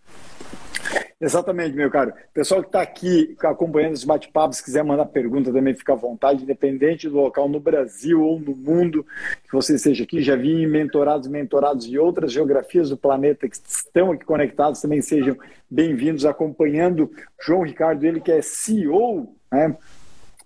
Exatamente, 1.20 1.75
meu 1.75 1.90
caro. 1.90 2.12
Pessoal 2.33 2.62
que 2.62 2.68
está 2.68 2.83
aqui 2.83 3.37
acompanhando 3.42 3.94
os 3.94 4.05
bate-papos, 4.05 4.59
se 4.59 4.64
quiser 4.64 4.85
mandar 4.85 5.07
pergunta 5.07 5.53
também, 5.53 5.75
fica 5.75 5.92
à 5.92 5.96
vontade, 5.96 6.42
independente 6.42 7.09
do 7.09 7.16
local 7.16 7.49
no 7.49 7.59
Brasil 7.59 8.22
ou 8.22 8.38
no 8.38 8.55
mundo 8.55 9.05
que 9.44 9.53
você 9.53 9.77
esteja 9.77 10.05
aqui. 10.05 10.22
Já 10.22 10.37
vi 10.37 10.66
mentorados, 10.66 11.29
mentorados 11.29 11.87
de 11.87 11.99
outras 11.99 12.33
geografias 12.33 12.90
do 12.90 12.96
planeta 12.96 13.49
que 13.49 13.57
estão 13.57 14.12
aqui 14.12 14.25
conectados, 14.25 14.81
também 14.81 15.01
sejam 15.01 15.37
bem-vindos 15.70 16.25
acompanhando 16.25 17.11
João 17.40 17.62
Ricardo, 17.62 18.05
ele 18.05 18.20
que 18.20 18.33
é 18.33 18.42
CEO, 18.42 19.35
né? 19.51 19.77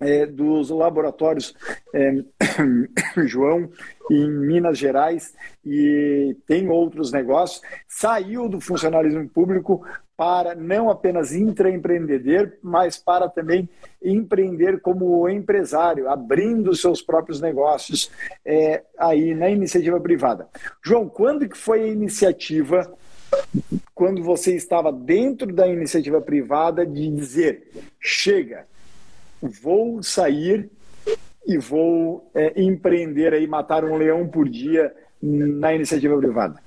É, 0.01 0.25
dos 0.25 0.71
laboratórios 0.71 1.55
é, 1.93 2.25
João 3.27 3.71
em 4.11 4.31
Minas 4.31 4.79
Gerais 4.79 5.35
e 5.65 6.37
tem 6.47 6.69
outros 6.69 7.13
negócios, 7.13 7.61
saiu 7.87 8.49
do 8.49 8.61
funcionalismo 8.61 9.29
público 9.29 9.85
para 10.21 10.55
não 10.55 10.91
apenas 10.91 11.33
intraempreender, 11.33 12.59
mas 12.63 12.99
para 12.99 13.27
também 13.27 13.67
empreender 14.03 14.79
como 14.83 15.27
empresário, 15.31 16.11
abrindo 16.11 16.75
seus 16.75 17.01
próprios 17.01 17.41
negócios 17.41 18.11
é, 18.45 18.83
aí 18.99 19.35
na 19.35 19.49
iniciativa 19.49 19.99
privada. 19.99 20.47
João, 20.85 21.09
quando 21.09 21.49
que 21.49 21.57
foi 21.57 21.85
a 21.85 21.87
iniciativa, 21.87 22.93
quando 23.95 24.23
você 24.23 24.55
estava 24.55 24.93
dentro 24.93 25.55
da 25.55 25.67
iniciativa 25.67 26.21
privada, 26.21 26.85
de 26.85 27.09
dizer, 27.09 27.71
chega, 27.99 28.67
vou 29.41 30.03
sair 30.03 30.71
e 31.47 31.59
vou 31.59 32.31
é, 32.35 32.61
empreender 32.61 33.33
aí, 33.33 33.47
matar 33.47 33.85
um 33.85 33.97
leão 33.97 34.29
por 34.29 34.49
dia 34.49 34.95
na 35.23 35.75
iniciativa 35.75 36.17
privada? 36.17 36.61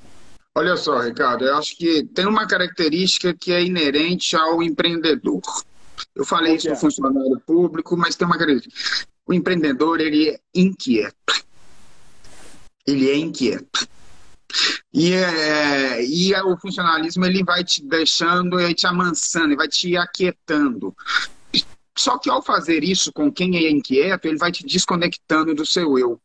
Olha 0.56 0.78
só, 0.78 1.00
Ricardo, 1.00 1.46
eu 1.46 1.56
acho 1.58 1.76
que 1.76 2.04
tem 2.04 2.28
uma 2.28 2.48
característica 2.48 3.34
que 3.34 3.52
é 3.52 3.64
inerente 3.64 4.36
ao 4.36 4.62
empreendedor. 4.62 5.42
Eu 6.16 6.26
falei 6.26 6.56
isso 6.56 6.70
no 6.70 6.76
funcionário 6.76 7.42
público, 7.46 7.98
mas 7.98 8.16
tem 8.16 8.28
uma 8.28 8.38
característica. 8.38 9.08
O 9.26 9.34
empreendedor, 9.34 10.00
ele 10.00 10.30
é 10.30 10.40
inquieto. 10.54 11.44
Ele 12.86 13.10
é 13.10 13.16
inquieto. 13.16 13.88
E, 14.94 15.12
é, 15.12 16.06
e 16.06 16.36
o 16.36 16.56
funcionalismo 16.58 17.26
ele 17.26 17.44
vai 17.44 17.64
te 17.64 17.84
deixando, 17.84 18.60
ele 18.60 18.76
te 18.76 18.86
amansando, 18.86 19.48
ele 19.48 19.56
vai 19.56 19.68
te 19.68 19.98
aquietando. 19.98 20.96
Só 21.96 22.18
que 22.18 22.30
ao 22.30 22.42
fazer 22.42 22.84
isso 22.84 23.12
com 23.14 23.32
quem 23.32 23.56
é 23.56 23.70
inquieto, 23.70 24.26
ele 24.26 24.38
vai 24.38 24.52
te 24.52 24.66
desconectando 24.66 25.54
do 25.54 25.66
seu 25.66 25.98
eu. 25.98 26.20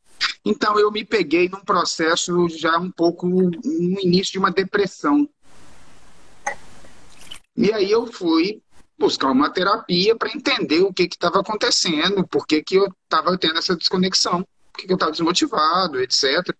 Então 0.44 0.78
eu 0.78 0.90
me 0.90 1.04
peguei 1.04 1.48
num 1.48 1.60
processo 1.60 2.48
já 2.48 2.78
um 2.78 2.90
pouco 2.90 3.26
no 3.28 3.50
início 4.00 4.32
de 4.32 4.38
uma 4.38 4.50
depressão. 4.50 5.28
E 7.56 7.72
aí 7.72 7.90
eu 7.90 8.06
fui 8.06 8.62
buscar 8.98 9.30
uma 9.30 9.50
terapia 9.50 10.16
para 10.16 10.30
entender 10.30 10.80
o 10.80 10.92
que 10.92 11.04
estava 11.04 11.40
acontecendo, 11.40 12.26
por 12.26 12.46
que, 12.46 12.62
que 12.62 12.76
eu 12.76 12.92
estava 13.04 13.36
tendo 13.38 13.58
essa 13.58 13.76
desconexão, 13.76 14.42
por 14.72 14.80
que, 14.80 14.86
que 14.86 14.92
eu 14.92 14.96
estava 14.96 15.12
desmotivado, 15.12 16.00
etc. 16.00 16.54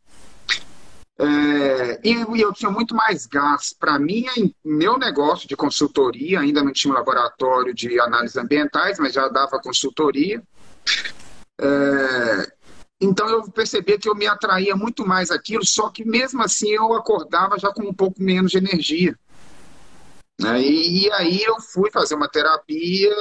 É, 1.20 2.00
e 2.04 2.40
eu 2.40 2.52
tinha 2.52 2.70
muito 2.70 2.94
mais 2.94 3.26
gás 3.26 3.72
para 3.72 3.98
mim, 3.98 4.26
meu 4.64 4.96
negócio 4.96 5.48
de 5.48 5.56
consultoria, 5.56 6.38
ainda 6.38 6.62
não 6.62 6.72
tinha 6.72 6.92
um 6.92 6.96
laboratório 6.96 7.74
de 7.74 7.98
análises 7.98 8.36
ambientais, 8.36 9.00
mas 9.00 9.14
já 9.14 9.28
dava 9.28 9.60
consultoria. 9.60 10.40
É, 11.60 12.52
então 13.00 13.28
eu 13.28 13.50
percebia 13.50 13.98
que 13.98 14.08
eu 14.08 14.14
me 14.14 14.28
atraía 14.28 14.76
muito 14.76 15.04
mais 15.04 15.32
aquilo, 15.32 15.64
só 15.64 15.88
que 15.90 16.04
mesmo 16.04 16.40
assim 16.42 16.70
eu 16.70 16.94
acordava 16.94 17.58
já 17.58 17.72
com 17.72 17.82
um 17.82 17.94
pouco 17.94 18.22
menos 18.22 18.52
de 18.52 18.58
energia. 18.58 19.18
Né? 20.40 20.62
E, 20.62 21.06
e 21.06 21.12
aí 21.12 21.42
eu 21.42 21.60
fui 21.60 21.90
fazer 21.90 22.14
uma 22.14 22.28
terapia 22.28 23.12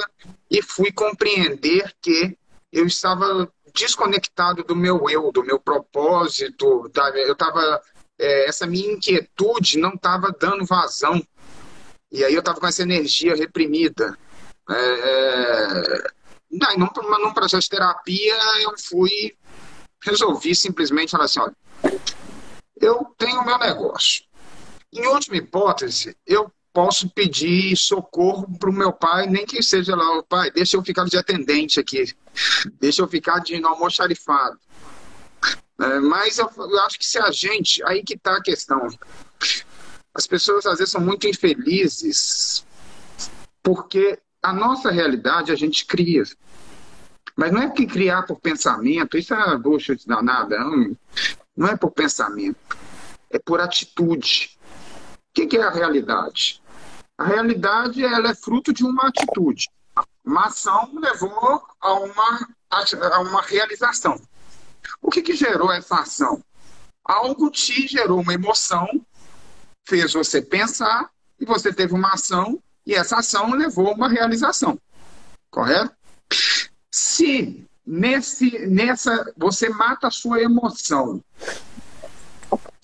e 0.48 0.62
fui 0.62 0.92
compreender 0.92 1.92
que 2.00 2.38
eu 2.72 2.86
estava 2.86 3.50
desconectado 3.74 4.62
do 4.64 4.76
meu 4.76 5.08
eu, 5.08 5.30
do 5.32 5.44
meu 5.44 5.58
propósito, 5.58 6.88
da, 6.92 7.10
eu 7.10 7.32
estava 7.32 7.80
é, 8.18 8.48
essa 8.48 8.66
minha 8.66 8.92
inquietude 8.92 9.78
não 9.78 9.90
estava 9.90 10.32
dando 10.32 10.66
vazão. 10.66 11.22
E 12.10 12.24
aí 12.24 12.34
eu 12.34 12.40
estava 12.40 12.58
com 12.58 12.66
essa 12.66 12.82
energia 12.82 13.34
reprimida. 13.34 14.16
É, 14.70 14.74
é, 14.74 16.10
num, 16.76 16.88
num 17.20 17.32
processo 17.32 17.62
de 17.62 17.70
terapia, 17.70 18.36
eu 18.62 18.74
fui 18.78 19.36
resolvi 20.02 20.54
simplesmente 20.54 21.10
falar 21.10 21.24
assim: 21.24 21.40
olha, 21.40 21.56
eu 22.80 23.04
tenho 23.16 23.40
o 23.40 23.44
meu 23.44 23.58
negócio. 23.58 24.24
Em 24.92 25.06
última 25.06 25.36
hipótese, 25.36 26.16
eu 26.26 26.50
posso 26.78 27.10
pedir 27.10 27.76
socorro 27.76 28.56
para 28.56 28.70
o 28.70 28.72
meu 28.72 28.92
pai, 28.92 29.26
nem 29.26 29.44
que 29.44 29.60
seja 29.60 29.96
lá, 29.96 30.22
pai, 30.22 30.48
deixa 30.52 30.76
eu 30.76 30.84
ficar 30.84 31.06
de 31.06 31.18
atendente 31.18 31.80
aqui, 31.80 32.14
deixa 32.78 33.02
eu 33.02 33.08
ficar 33.08 33.40
de 33.40 33.60
almoxarifado. 33.64 34.56
É, 35.80 35.98
mas 35.98 36.38
eu, 36.38 36.48
eu, 36.56 36.78
acho 36.84 36.96
que 36.96 37.04
se 37.04 37.18
a 37.18 37.32
gente, 37.32 37.82
aí 37.82 38.04
que 38.04 38.14
está 38.14 38.36
a 38.36 38.40
questão. 38.40 38.86
As 40.14 40.24
pessoas 40.28 40.66
às 40.66 40.78
vezes 40.78 40.92
são 40.92 41.00
muito 41.00 41.26
infelizes 41.26 42.64
porque 43.60 44.16
a 44.40 44.52
nossa 44.52 44.88
realidade 44.92 45.50
a 45.50 45.56
gente 45.56 45.84
cria. 45.84 46.22
Mas 47.34 47.50
não 47.50 47.60
é 47.60 47.70
que 47.70 47.86
criar 47.86 48.22
por 48.22 48.38
pensamento, 48.38 49.18
isso 49.18 49.34
é 49.34 49.58
bullshit 49.58 50.06
danada, 50.06 50.56
não, 50.60 50.96
não 51.56 51.66
é 51.66 51.76
por 51.76 51.90
pensamento, 51.90 52.78
é 53.30 53.38
por 53.40 53.60
atitude. 53.60 54.56
O 55.36 55.48
que 55.48 55.56
é 55.56 55.62
a 55.62 55.70
realidade? 55.70 56.62
A 57.18 57.24
realidade 57.24 58.04
ela 58.04 58.30
é 58.30 58.34
fruto 58.34 58.72
de 58.72 58.84
uma 58.84 59.08
atitude. 59.08 59.68
Uma 60.24 60.46
ação 60.46 60.88
levou 60.94 61.66
a 61.80 61.92
uma, 61.94 62.48
a 62.70 63.20
uma 63.20 63.42
realização. 63.42 64.20
O 65.02 65.10
que, 65.10 65.20
que 65.20 65.34
gerou 65.34 65.72
essa 65.72 65.96
ação? 65.96 66.40
Algo 67.04 67.50
te 67.50 67.88
gerou 67.88 68.20
uma 68.20 68.34
emoção, 68.34 68.86
fez 69.84 70.12
você 70.12 70.40
pensar, 70.40 71.10
e 71.40 71.44
você 71.44 71.72
teve 71.72 71.92
uma 71.92 72.12
ação, 72.12 72.62
e 72.86 72.94
essa 72.94 73.18
ação 73.18 73.50
levou 73.50 73.88
a 73.88 73.94
uma 73.94 74.08
realização. 74.08 74.78
Correto? 75.50 75.92
Se 76.92 77.66
nesse, 77.84 78.66
nessa 78.68 79.32
você 79.36 79.68
mata 79.70 80.06
a 80.06 80.10
sua 80.12 80.40
emoção 80.40 81.20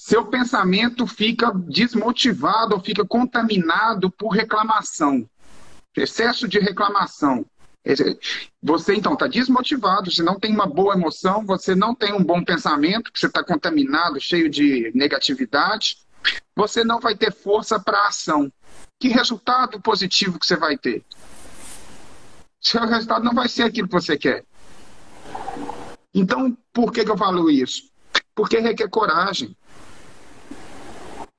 seu 0.05 0.27
pensamento 0.27 1.07
fica 1.07 1.51
desmotivado 1.51 2.75
ou 2.75 2.81
fica 2.81 3.07
contaminado 3.07 4.11
por 4.11 4.29
reclamação, 4.35 5.27
excesso 5.97 6.47
de 6.47 6.59
reclamação. 6.59 7.47
Você 8.63 8.95
então 8.95 9.15
está 9.15 9.27
desmotivado, 9.27 10.11
você 10.11 10.23
não 10.23 10.39
tem 10.39 10.53
uma 10.53 10.67
boa 10.67 10.95
emoção, 10.95 11.47
você 11.47 11.75
não 11.75 11.95
tem 11.95 12.13
um 12.13 12.23
bom 12.23 12.45
pensamento, 12.45 13.11
você 13.15 13.29
está 13.29 13.43
contaminado, 13.43 14.21
cheio 14.21 14.51
de 14.51 14.93
negatividade, 14.95 15.97
você 16.55 16.85
não 16.85 17.01
vai 17.01 17.17
ter 17.17 17.33
força 17.33 17.81
para 17.81 18.07
ação. 18.07 18.53
Que 19.01 19.09
resultado 19.09 19.81
positivo 19.81 20.39
que 20.39 20.45
você 20.45 20.57
vai 20.57 20.77
ter? 20.77 21.03
Seu 22.61 22.87
resultado 22.87 23.25
não 23.25 23.33
vai 23.33 23.49
ser 23.49 23.63
aquilo 23.63 23.89
que 23.89 23.95
você 23.95 24.19
quer. 24.19 24.45
Então, 26.13 26.55
por 26.75 26.93
que, 26.93 27.07
que 27.07 27.11
eu 27.11 27.17
falo 27.17 27.51
isso? 27.51 27.89
Porque 28.35 28.59
requer 28.59 28.91
coragem. 28.91 29.57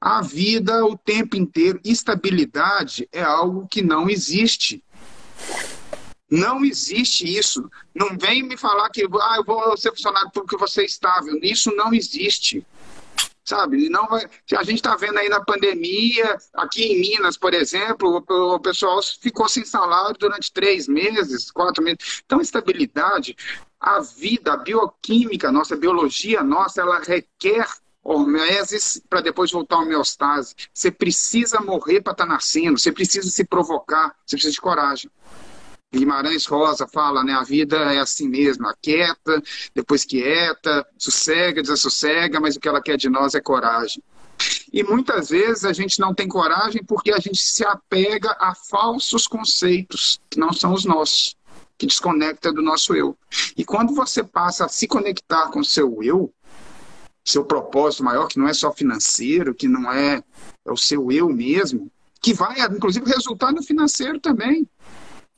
A 0.06 0.22
vida 0.22 0.86
o 0.86 0.96
tempo 0.96 1.36
inteiro, 1.36 1.80
estabilidade 1.84 3.10
é 3.12 3.24
algo 3.24 3.68
que 3.68 3.82
não 3.82 4.08
existe. 4.08 4.84
Não 6.30 6.64
existe 6.64 7.26
isso. 7.26 7.68
Não 7.92 8.16
vem 8.16 8.44
me 8.44 8.56
falar 8.56 8.88
que 8.92 9.02
ah, 9.04 9.36
eu 9.38 9.44
vou 9.44 9.76
ser 9.76 9.90
funcionário 9.90 10.30
público 10.30 10.60
você 10.60 10.84
é 10.84 10.86
estável. 10.86 11.40
Isso 11.42 11.76
não 11.76 11.92
existe. 11.92 12.64
Sabe? 13.44 13.90
Não 13.90 14.06
vai... 14.06 14.30
A 14.56 14.64
gente 14.64 14.76
está 14.76 14.96
vendo 14.96 15.18
aí 15.18 15.28
na 15.28 15.44
pandemia, 15.44 16.38
aqui 16.54 16.84
em 16.84 17.00
Minas, 17.00 17.36
por 17.36 17.56
exemplo, 17.56 18.24
o 18.30 18.60
pessoal 18.60 19.02
ficou 19.02 19.50
sem 19.50 19.66
salário 19.66 20.16
durante 20.20 20.54
três 20.54 20.88
meses, 20.88 21.50
quatro 21.50 21.84
meses. 21.84 22.22
Então, 22.24 22.40
estabilidade, 22.40 23.36
a 23.80 24.02
vida, 24.02 24.54
a 24.54 24.58
bioquímica, 24.58 25.50
a 25.50 25.52
nossa 25.52 25.76
biologia 25.76 26.44
nossa, 26.44 26.82
ela 26.82 27.00
requer 27.00 27.68
hormeses 28.06 29.02
para 29.10 29.20
depois 29.20 29.52
voltar 29.52 29.78
à 29.78 29.80
homeostase. 29.80 30.54
Você 30.72 30.92
precisa 30.92 31.60
morrer 31.60 32.02
para 32.02 32.14
estar 32.14 32.28
tá 32.28 32.32
nascendo, 32.32 32.78
você 32.78 32.92
precisa 32.92 33.28
se 33.30 33.44
provocar, 33.44 34.16
você 34.24 34.36
precisa 34.36 34.54
de 34.54 34.62
coragem. 34.62 35.10
Guimarães 35.92 36.46
Rosa 36.46 36.88
fala, 36.88 37.24
né? 37.24 37.34
A 37.34 37.44
vida 37.44 37.78
é 37.94 38.00
assim 38.00 38.28
mesmo, 38.28 38.72
quieta, 38.82 39.42
depois 39.74 40.06
quieta, 40.06 40.86
sossega, 40.98 41.62
desassossega, 41.62 42.40
mas 42.40 42.56
o 42.56 42.60
que 42.60 42.68
ela 42.68 42.82
quer 42.82 42.98
de 42.98 43.10
nós 43.10 43.34
é 43.34 43.42
coragem. 43.42 44.04
E 44.72 44.84
muitas 44.84 45.30
vezes 45.30 45.64
a 45.64 45.74
gente 45.74 46.00
não 46.00 46.14
tem 46.14 46.28
coragem 46.28 46.84
porque 46.84 47.12
a 47.12 47.20
gente 47.20 47.42
se 47.42 47.66
apega 47.66 48.36
a 48.40 48.54
falsos 48.54 49.26
conceitos 49.26 50.20
que 50.30 50.38
não 50.38 50.52
são 50.52 50.74
os 50.74 50.84
nossos, 50.84 51.36
que 51.78 51.88
desconecta 51.88 52.52
do 52.52 52.62
nosso 52.62 52.94
eu. 52.94 53.18
E 53.58 53.64
quando 53.64 53.96
você 53.96 54.22
passa 54.22 54.66
a 54.66 54.70
se 54.70 54.86
conectar 54.88 55.50
com 55.50 55.60
o 55.60 55.66
seu 55.66 56.04
eu, 56.04 56.34
seu 57.26 57.44
propósito 57.44 58.04
maior, 58.04 58.28
que 58.28 58.38
não 58.38 58.48
é 58.48 58.54
só 58.54 58.72
financeiro, 58.72 59.56
que 59.56 59.68
não 59.68 59.92
é, 59.92 60.24
é 60.66 60.72
o 60.72 60.78
seu 60.78 61.12
eu 61.12 61.28
mesmo, 61.28 61.92
que 62.22 62.34
vai, 62.34 62.56
inclusive, 62.62 63.06
resultar 63.06 63.52
no 63.52 63.64
financeiro 63.64 64.20
também. 64.20 64.68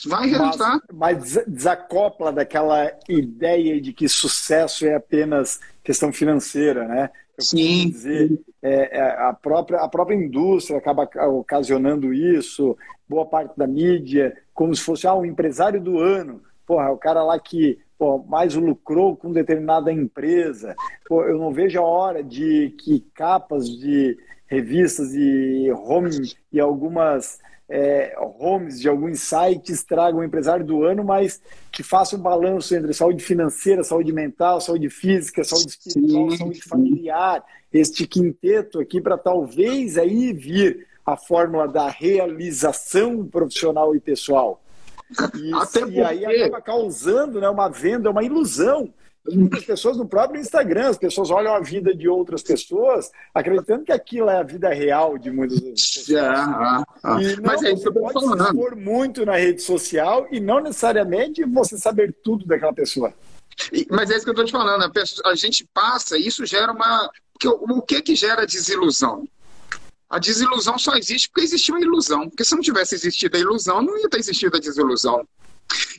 Vai 0.05 0.27
resultar. 0.27 0.79
Mas, 0.93 1.33
mas 1.35 1.45
desacopla 1.47 2.31
daquela 2.31 2.91
ideia 3.09 3.81
de 3.81 3.93
que 3.93 4.07
sucesso 4.07 4.85
é 4.85 4.95
apenas 4.95 5.59
questão 5.83 6.13
financeira, 6.13 6.88
né? 6.88 7.09
Eu 7.38 7.43
Sim. 7.43 7.89
Dizer, 7.89 8.39
é, 8.61 8.97
é, 8.97 9.01
a, 9.21 9.33
própria, 9.33 9.79
a 9.79 9.88
própria 9.88 10.15
indústria 10.15 10.77
acaba 10.77 11.09
ocasionando 11.29 12.13
isso, 12.13 12.77
boa 13.07 13.25
parte 13.25 13.55
da 13.57 13.65
mídia, 13.65 14.35
como 14.53 14.75
se 14.75 14.81
fosse 14.81 15.07
ah, 15.07 15.13
o 15.13 15.25
empresário 15.25 15.79
do 15.81 15.99
ano. 15.99 16.41
Porra, 16.65 16.91
o 16.91 16.97
cara 16.97 17.23
lá 17.23 17.39
que 17.39 17.79
pô, 17.98 18.20
mais 18.20 18.56
lucrou 18.56 19.16
com 19.16 19.32
determinada 19.32 19.91
empresa. 19.91 20.76
Pô, 21.08 21.24
eu 21.24 21.38
não 21.38 21.52
vejo 21.52 21.80
a 21.80 21.84
hora 21.84 22.24
de 22.24 22.76
que 22.80 23.00
capas 23.14 23.70
de 23.70 24.18
revistas 24.48 25.14
e 25.14 25.70
home 25.72 26.32
e 26.52 26.60
algumas 26.60 27.39
é, 27.70 28.16
homes 28.39 28.80
de 28.80 28.88
alguns 28.88 29.20
sites 29.20 29.84
tragam 29.84 30.22
o 30.22 30.24
empresário 30.24 30.66
do 30.66 30.84
ano, 30.84 31.04
mas 31.04 31.41
que 31.72 31.84
faça 31.84 32.16
um 32.16 32.20
balanço 32.20 32.74
entre 32.74 32.93
saúde 32.93 33.24
financeira, 33.24 33.84
saúde 33.84 34.14
mental, 34.14 34.62
saúde 34.62 34.89
física, 34.89 35.43
saúde 35.43 35.72
espiritual, 35.72 36.32
sim, 36.32 36.38
saúde 36.38 36.62
familiar, 36.64 37.43
este 37.74 38.08
quinteto 38.08 38.80
aqui 38.80 39.02
para 39.02 39.18
talvez 39.18 39.98
aí 39.98 40.32
vir 40.32 40.88
a 41.06 41.18
fórmula 41.18 41.68
da 41.68 41.89
realização 41.89 43.26
profissional 43.26 43.95
e 43.95 44.00
pessoal. 44.00 44.62
E, 45.36 45.95
e 45.95 46.01
aí 46.01 46.43
acaba 46.43 46.62
causando 46.62 47.39
né, 47.39 47.49
uma 47.49 47.70
venda, 47.70 48.10
uma 48.10 48.24
ilusão 48.24 48.93
muitas 49.36 49.64
pessoas 49.64 49.97
no 49.97 50.08
próprio 50.08 50.39
Instagram, 50.39 50.89
as 50.89 50.97
pessoas 50.97 51.30
olham 51.30 51.53
a 51.53 51.60
vida 51.60 51.93
de 51.93 52.08
outras 52.08 52.41
pessoas 52.41 53.12
acreditando 53.34 53.84
que 53.84 53.91
aquilo 53.91 54.30
é 54.30 54.38
a 54.38 54.43
vida 54.43 54.70
real 54.70 55.18
de 55.18 55.30
muitas 55.32 55.60
pessoas. 55.60 56.18
Ah, 56.18 56.84
ah, 57.03 57.22
E 57.22 57.36
não, 57.36 57.43
Mas 57.43 57.64
é 57.64 57.72
isso 57.72 57.82
que 57.82 57.97
eu 57.97 58.08
estou 58.08 58.22
falando. 58.22 58.43
se 58.43 58.49
expor 58.49 58.76
muito 58.76 59.26
na 59.26 59.36
rede 59.36 59.62
social 59.62 60.28
e 60.32 60.39
não 60.39 60.62
necessariamente 60.62 61.43
você 61.43 61.78
saber 61.78 62.16
tudo 62.24 62.45
daquela 62.45 62.74
pessoa. 62.74 63.14
Mas 63.89 64.12
é 64.12 64.16
isso 64.16 64.24
que 64.24 64.30
eu 64.30 64.34
estou 64.34 64.45
te 64.45 64.51
falando. 64.51 64.84
A, 64.84 64.89
pessoa, 64.89 65.32
a, 65.32 65.36
gente 65.36 65.68
passa, 65.74 66.18
isso 66.18 66.45
gera 66.45 66.72
uma. 66.72 67.10
O 67.43 67.82
que 67.82 68.01
que 68.01 68.16
gera 68.16 68.45
desilusão? 68.45 69.28
A 70.10 70.20
desilusão 70.20 70.78
só 70.78 70.95
existe 70.95 71.30
porque 71.30 71.41
existiu 71.41 71.76
a 71.76 71.82
ilusão. 71.82 72.30
Porque 72.30 72.45
se 72.45 72.55
não 72.55 72.62
tivesse 72.62 72.95
existido 72.95 73.36
a 73.36 73.39
ilusão, 73.39 73.82
não 73.82 73.97
ia 73.97 74.10
ter 74.10 74.20
existido 74.20 74.55
a 74.55 74.60
desilusão. 74.60 75.28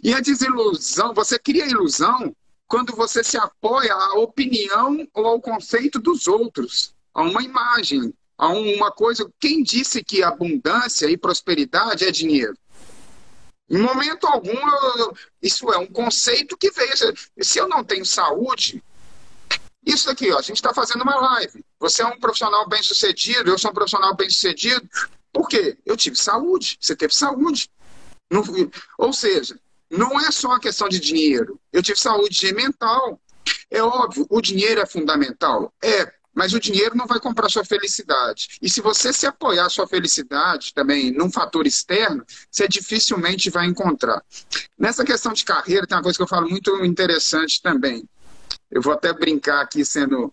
E 0.02 0.14
a 0.14 0.20
desilusão, 0.20 1.12
você 1.12 1.38
cria 1.38 1.64
a 1.64 1.68
ilusão 1.68 2.34
quando 2.66 2.94
você 2.94 3.22
se 3.22 3.36
apoia 3.36 3.92
à 3.92 4.18
opinião 4.18 5.06
ou 5.14 5.26
ao 5.26 5.40
conceito 5.40 5.98
dos 5.98 6.26
outros, 6.26 6.94
a 7.14 7.22
uma 7.22 7.42
imagem, 7.42 8.12
a 8.36 8.48
uma 8.48 8.90
coisa. 8.90 9.30
Quem 9.38 9.62
disse 9.62 10.02
que 10.02 10.22
abundância 10.22 11.06
e 11.10 11.16
prosperidade 11.16 12.04
é 12.04 12.10
dinheiro? 12.10 12.56
Em 13.70 13.78
momento 13.78 14.26
algum, 14.26 14.56
isso 15.42 15.70
é 15.70 15.78
um 15.78 15.86
conceito 15.86 16.56
que 16.56 16.70
veio. 16.70 17.14
Se 17.40 17.58
eu 17.58 17.68
não 17.68 17.84
tenho 17.84 18.04
saúde, 18.04 18.82
isso 19.88 20.10
aqui, 20.10 20.30
ó, 20.30 20.38
a 20.38 20.42
gente 20.42 20.56
está 20.56 20.74
fazendo 20.74 21.02
uma 21.02 21.16
live. 21.16 21.64
Você 21.80 22.02
é 22.02 22.06
um 22.06 22.20
profissional 22.20 22.68
bem 22.68 22.82
sucedido, 22.82 23.50
eu 23.50 23.58
sou 23.58 23.70
um 23.70 23.74
profissional 23.74 24.14
bem 24.14 24.28
sucedido. 24.28 24.88
Por 25.32 25.48
quê? 25.48 25.78
Eu 25.84 25.96
tive 25.96 26.16
saúde, 26.16 26.76
você 26.80 26.94
teve 26.94 27.14
saúde. 27.14 27.70
ou 28.98 29.12
seja, 29.12 29.58
não 29.90 30.20
é 30.20 30.30
só 30.30 30.48
uma 30.48 30.60
questão 30.60 30.88
de 30.88 31.00
dinheiro. 31.00 31.58
Eu 31.72 31.82
tive 31.82 31.98
saúde 31.98 32.52
mental. 32.54 33.18
É 33.70 33.82
óbvio, 33.82 34.26
o 34.28 34.40
dinheiro 34.42 34.80
é 34.80 34.86
fundamental. 34.86 35.72
É, 35.82 36.12
mas 36.34 36.52
o 36.52 36.60
dinheiro 36.60 36.96
não 36.96 37.06
vai 37.06 37.18
comprar 37.18 37.48
sua 37.48 37.64
felicidade. 37.64 38.58
E 38.60 38.70
se 38.70 38.80
você 38.80 39.12
se 39.12 39.26
apoiar 39.26 39.68
sua 39.70 39.88
felicidade 39.88 40.72
também 40.74 41.10
num 41.10 41.32
fator 41.32 41.66
externo, 41.66 42.24
você 42.50 42.68
dificilmente 42.68 43.50
vai 43.50 43.66
encontrar. 43.66 44.22
Nessa 44.78 45.04
questão 45.04 45.32
de 45.32 45.44
carreira, 45.44 45.86
tem 45.86 45.96
uma 45.96 46.02
coisa 46.02 46.16
que 46.16 46.22
eu 46.22 46.28
falo 46.28 46.48
muito 46.48 46.84
interessante 46.84 47.60
também. 47.62 48.08
Eu 48.70 48.82
vou 48.82 48.92
até 48.92 49.12
brincar 49.12 49.60
aqui 49.62 49.84
sendo. 49.84 50.32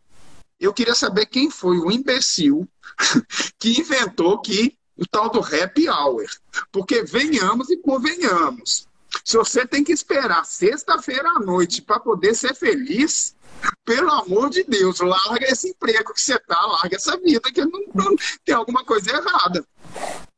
Eu 0.60 0.74
queria 0.74 0.96
saber 0.96 1.26
quem 1.26 1.50
foi 1.50 1.78
o 1.78 1.92
imbecil 1.92 2.68
que 3.60 3.80
inventou 3.80 4.42
que 4.42 4.78
o 4.98 5.06
tal 5.06 5.30
do 5.30 5.40
happy 5.40 5.90
hour. 5.90 6.26
Porque 6.72 7.04
venhamos 7.04 7.70
e 7.70 7.78
convenhamos. 7.78 8.88
Se 9.24 9.38
você 9.38 9.66
tem 9.66 9.84
que 9.84 9.92
esperar 9.92 10.46
sexta-feira 10.46 11.30
à 11.30 11.40
noite 11.40 11.82
para 11.82 12.00
poder 12.00 12.36
ser 12.36 12.54
feliz, 12.54 13.36
pelo 13.84 14.12
amor 14.12 14.50
de 14.50 14.64
Deus, 14.64 15.00
larga 15.00 15.46
esse 15.46 15.70
emprego 15.70 16.14
que 16.14 16.22
você 16.22 16.38
tá, 16.40 16.60
larga 16.66 16.96
essa 16.96 17.18
vida, 17.18 17.52
que 17.52 17.64
não, 17.66 17.82
não, 17.94 18.16
tem 18.44 18.56
alguma 18.56 18.84
coisa 18.84 19.12
errada. 19.12 19.66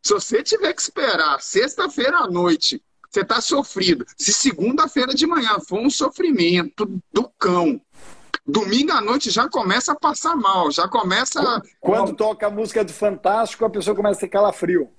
Se 0.04 0.14
você 0.14 0.44
tiver 0.44 0.74
que 0.74 0.82
esperar 0.82 1.42
sexta-feira 1.42 2.20
à 2.20 2.28
noite, 2.28 2.82
você 3.10 3.22
está 3.22 3.42
sofrido. 3.42 4.06
Se 4.18 4.32
segunda-feira 4.32 5.14
de 5.14 5.26
manhã 5.26 5.60
for 5.60 5.80
um 5.80 5.90
sofrimento 5.90 7.02
do 7.12 7.28
cão, 7.40 7.82
domingo 8.48 8.94
à 8.94 9.02
noite 9.02 9.30
já 9.30 9.50
começa 9.50 9.92
a 9.92 9.96
passar 9.96 10.36
mal, 10.36 10.72
já 10.72 10.88
começa. 10.88 11.62
Quando 11.80 12.16
toca 12.16 12.48
a 12.48 12.50
música 12.50 12.84
do 12.84 12.94
Fantástico, 12.94 13.66
a 13.66 13.70
pessoa 13.70 13.96
começa 13.96 14.18
a 14.18 14.22
ter 14.22 14.30
calafrio 14.30 14.90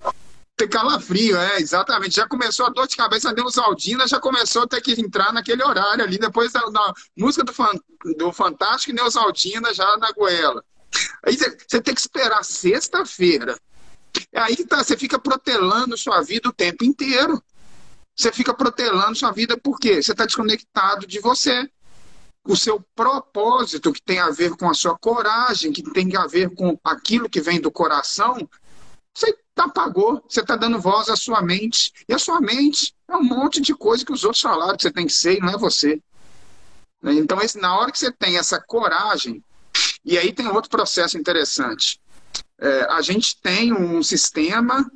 ter 0.59 0.69
calafrio, 0.69 1.37
é, 1.39 1.61
exatamente. 1.61 2.17
Já 2.17 2.27
começou 2.27 2.67
a 2.67 2.69
dor 2.69 2.89
de 2.89 2.97
cabeça, 2.97 3.31
a 3.31 3.33
Neusaldina 3.33 4.09
já 4.09 4.19
começou 4.19 4.63
a 4.63 4.67
ter 4.67 4.81
que 4.81 5.01
entrar 5.01 5.33
naquele 5.33 5.63
horário 5.63 6.03
ali, 6.03 6.19
depois 6.19 6.51
da, 6.51 6.61
da 6.61 6.93
música 7.17 7.45
do, 7.45 7.53
fan, 7.53 7.71
do 8.17 8.33
Fantástico 8.33 8.91
e 8.91 8.95
Neusaldina 8.95 9.73
já 9.73 9.97
na 9.99 10.11
goela. 10.11 10.63
Aí 11.25 11.37
você 11.37 11.81
tem 11.81 11.95
que 11.95 12.01
esperar 12.01 12.45
sexta-feira. 12.45 13.57
Aí 14.35 14.57
tá, 14.65 14.83
você 14.83 14.97
fica 14.97 15.17
protelando 15.17 15.97
sua 15.97 16.23
vida 16.23 16.49
o 16.49 16.53
tempo 16.53 16.85
inteiro. 16.85 17.41
Você 18.17 18.33
fica 18.33 18.53
protelando 18.53 19.17
sua 19.17 19.31
vida 19.31 19.57
por 19.57 19.79
quê? 19.79 20.03
Você 20.03 20.11
está 20.11 20.27
desconectado 20.27 21.07
de 21.07 21.21
você. 21.21 21.71
O 22.45 22.57
seu 22.57 22.83
propósito, 22.95 23.93
que 23.93 24.03
tem 24.03 24.19
a 24.19 24.31
ver 24.31 24.57
com 24.57 24.71
a 24.71 24.75
sua 24.75 24.97
coragem, 24.99 25.73
que 25.73 25.83
tem 25.83 26.17
a 26.17 26.27
ver 26.27 26.55
com 26.55 26.79
aquilo 26.83 27.29
que 27.29 27.41
vem 27.41 27.61
do 27.61 27.71
coração, 27.71 28.49
você 29.15 29.37
apagou, 29.57 30.25
você 30.29 30.41
está 30.41 30.57
dando 30.57 30.81
voz 30.81 31.09
à 31.09 31.17
sua 31.17 31.43
mente. 31.43 31.93
E 32.09 32.15
a 32.15 32.19
sua 32.19 32.41
mente 32.41 32.95
é 33.09 33.17
um 33.17 33.25
monte 33.25 33.61
de 33.61 33.75
coisa 33.75 34.05
que 34.05 34.13
os 34.13 34.25
outros 34.25 34.41
falaram 34.41 34.77
que 34.77 34.83
você 34.83 34.91
tem 34.91 35.07
que 35.07 35.13
ser 35.13 35.37
e 35.37 35.41
não 35.41 35.51
é 35.51 35.59
você. 35.59 36.01
Então, 37.05 37.41
esse, 37.41 37.59
na 37.59 37.77
hora 37.79 37.93
que 37.93 37.99
você 37.99 38.11
tem 38.13 38.39
essa 38.39 38.61
coragem, 38.61 39.43
E 40.05 40.17
aí 40.19 40.33
tem 40.33 40.49
outro 40.49 40.71
processo 40.71 41.19
interessante. 41.19 42.01
É, 42.59 42.83
a 42.91 43.03
gente 43.03 43.37
tem 43.41 43.73
um 43.73 44.03
sistema 44.03 44.91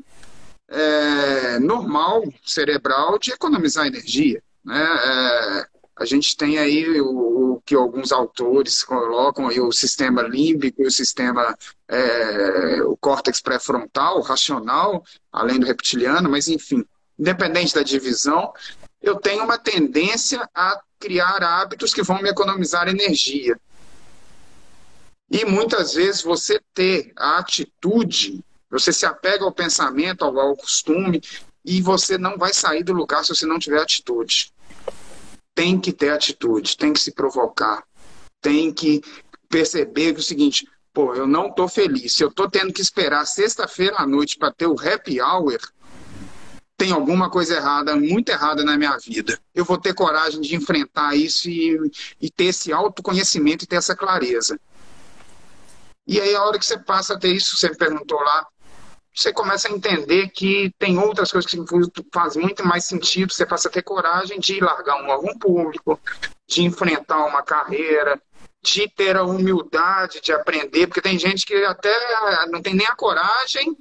é, 0.68 1.58
normal 1.58 2.24
cerebral 2.44 3.18
de 3.18 3.32
economizar 3.32 3.86
energia. 3.86 4.42
Né? 4.64 4.82
É, 4.82 5.68
a 6.02 6.04
gente 6.04 6.36
tem 6.36 6.58
aí 6.58 7.00
o, 7.00 7.54
o, 7.54 7.62
que 7.64 7.74
alguns 7.74 8.10
autores 8.10 8.82
colocam 8.82 9.48
aí 9.48 9.60
o 9.60 9.70
sistema 9.70 10.20
límbico, 10.22 10.82
o 10.82 10.90
sistema 10.90 11.56
é, 11.88 12.82
o 12.82 12.96
córtex 12.96 13.40
pré-frontal, 13.40 14.20
racional, 14.20 15.04
além 15.32 15.60
do 15.60 15.66
reptiliano, 15.66 16.28
mas 16.28 16.48
enfim, 16.48 16.84
independente 17.18 17.74
da 17.74 17.82
divisão, 17.82 18.52
eu 19.00 19.16
tenho 19.16 19.44
uma 19.44 19.58
tendência 19.58 20.48
a 20.52 20.80
criar 20.98 21.42
hábitos 21.42 21.94
que 21.94 22.02
vão 22.02 22.20
me 22.20 22.28
economizar 22.28 22.88
energia. 22.88 23.58
E 25.30 25.44
muitas 25.44 25.94
vezes 25.94 26.22
você 26.22 26.60
ter 26.74 27.12
a 27.16 27.38
atitude, 27.38 28.44
você 28.68 28.92
se 28.92 29.06
apega 29.06 29.44
ao 29.44 29.52
pensamento, 29.52 30.24
ao, 30.24 30.38
ao 30.38 30.56
costume, 30.56 31.22
e 31.64 31.80
você 31.80 32.18
não 32.18 32.36
vai 32.36 32.52
sair 32.52 32.82
do 32.82 32.92
lugar 32.92 33.24
se 33.24 33.34
você 33.34 33.46
não 33.46 33.58
tiver 33.58 33.80
atitude. 33.80 34.52
Tem 35.54 35.78
que 35.78 35.92
ter 35.92 36.10
atitude, 36.10 36.76
tem 36.76 36.92
que 36.92 37.00
se 37.00 37.12
provocar, 37.12 37.84
tem 38.40 38.72
que 38.72 39.02
perceber 39.48 40.12
que 40.12 40.18
é 40.18 40.20
o 40.20 40.22
seguinte, 40.22 40.66
pô, 40.92 41.14
eu 41.14 41.26
não 41.26 41.48
estou 41.48 41.68
feliz. 41.68 42.14
Se 42.14 42.24
eu 42.24 42.28
estou 42.28 42.50
tendo 42.50 42.72
que 42.72 42.80
esperar 42.80 43.26
sexta-feira 43.26 43.96
à 43.98 44.06
noite 44.06 44.38
para 44.38 44.52
ter 44.52 44.66
o 44.66 44.76
happy 44.78 45.20
hour, 45.20 45.58
tem 46.76 46.90
alguma 46.90 47.30
coisa 47.30 47.56
errada, 47.56 47.94
muito 47.94 48.30
errada 48.30 48.64
na 48.64 48.76
minha 48.76 48.96
vida. 48.98 49.38
Eu 49.54 49.64
vou 49.64 49.78
ter 49.78 49.94
coragem 49.94 50.40
de 50.40 50.56
enfrentar 50.56 51.14
isso 51.14 51.48
e, 51.48 51.78
e 52.20 52.30
ter 52.30 52.46
esse 52.46 52.72
autoconhecimento 52.72 53.64
e 53.64 53.68
ter 53.68 53.76
essa 53.76 53.94
clareza. 53.94 54.58
E 56.06 56.20
aí, 56.20 56.34
a 56.34 56.42
hora 56.42 56.58
que 56.58 56.66
você 56.66 56.76
passa 56.76 57.14
a 57.14 57.18
ter 57.18 57.32
isso, 57.32 57.56
você 57.56 57.68
me 57.68 57.76
perguntou 57.76 58.18
lá, 58.20 58.46
você 59.14 59.32
começa 59.32 59.68
a 59.68 59.72
entender 59.72 60.28
que 60.28 60.72
tem 60.78 60.98
outras 60.98 61.30
coisas 61.30 61.50
que 61.50 61.58
fazem 62.12 62.42
muito 62.42 62.66
mais 62.66 62.84
sentido. 62.84 63.32
Você 63.32 63.44
passa 63.44 63.68
a 63.68 63.70
ter 63.70 63.82
coragem 63.82 64.40
de 64.40 64.58
largar 64.58 65.02
um 65.02 65.08
órgão 65.08 65.38
público, 65.38 66.00
de 66.48 66.62
enfrentar 66.62 67.26
uma 67.26 67.42
carreira, 67.42 68.20
de 68.62 68.88
ter 68.88 69.16
a 69.16 69.24
humildade 69.24 70.20
de 70.20 70.32
aprender, 70.32 70.86
porque 70.86 71.02
tem 71.02 71.18
gente 71.18 71.44
que 71.44 71.54
até 71.64 71.92
não 72.48 72.62
tem 72.62 72.74
nem 72.74 72.86
a 72.86 72.94
coragem 72.94 73.76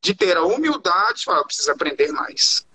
de 0.00 0.14
ter 0.14 0.36
a 0.36 0.44
humildade 0.44 1.20
de 1.20 1.24
falar, 1.24 1.44
preciso 1.44 1.70
aprender 1.70 2.12
mais. 2.12 2.66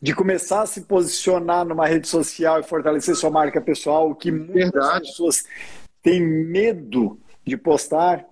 De 0.00 0.14
começar 0.14 0.62
a 0.62 0.66
se 0.66 0.82
posicionar 0.82 1.64
numa 1.64 1.86
rede 1.86 2.08
social 2.08 2.60
e 2.60 2.64
fortalecer 2.64 3.14
sua 3.14 3.30
marca 3.30 3.60
pessoal, 3.60 4.10
o 4.10 4.14
que 4.14 4.30
muitas 4.32 4.72
Verdade. 4.72 5.08
pessoas 5.08 5.44
têm 6.02 6.20
medo 6.20 7.18
de 7.46 7.56
postar, 7.56 8.24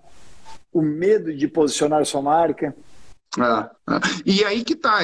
o 0.73 0.81
medo 0.81 1.33
de 1.33 1.47
posicionar 1.47 2.05
sua 2.05 2.21
marca. 2.21 2.75
Ah. 3.39 3.71
E 4.25 4.43
aí 4.43 4.63
que 4.63 4.75
tá. 4.75 4.99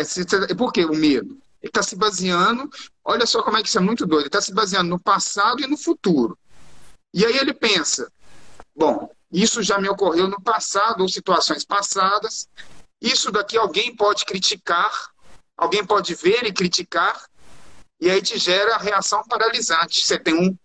Por 0.58 0.74
que 0.74 0.84
o 0.84 0.94
medo? 0.94 1.38
Ele 1.62 1.70
está 1.70 1.84
se 1.84 1.96
baseando, 1.96 2.70
olha 3.04 3.26
só 3.26 3.44
como 3.44 3.58
é 3.58 3.62
que 3.62 3.68
isso 3.68 3.78
é 3.78 3.82
muito 3.82 4.06
doido, 4.06 4.22
ele 4.22 4.28
está 4.28 4.40
se 4.40 4.54
baseando 4.54 4.90
no 4.90 5.00
passado 5.00 5.62
e 5.62 5.68
no 5.68 5.78
futuro. 5.78 6.38
E 7.14 7.26
aí 7.26 7.38
ele 7.38 7.54
pensa, 7.54 8.10
bom, 8.74 9.10
isso 9.30 9.62
já 9.62 9.78
me 9.78 9.90
ocorreu 9.90 10.30
no 10.30 10.42
passado, 10.42 11.02
ou 11.02 11.10
situações 11.10 11.66
passadas, 11.66 12.48
isso 13.02 13.30
daqui 13.30 13.58
alguém 13.58 13.94
pode 13.94 14.26
criticar, 14.26 15.10
alguém 15.58 15.86
pode 15.86 16.16
ver 16.16 16.46
e 16.46 16.54
criticar, 16.54 17.26
e 18.00 18.10
aí 18.10 18.22
te 18.22 18.38
gera 18.38 18.76
a 18.76 18.80
reação 18.80 19.22
paralisante. 19.28 20.02
Você 20.02 20.18
tem 20.18 20.34
um 20.34 20.58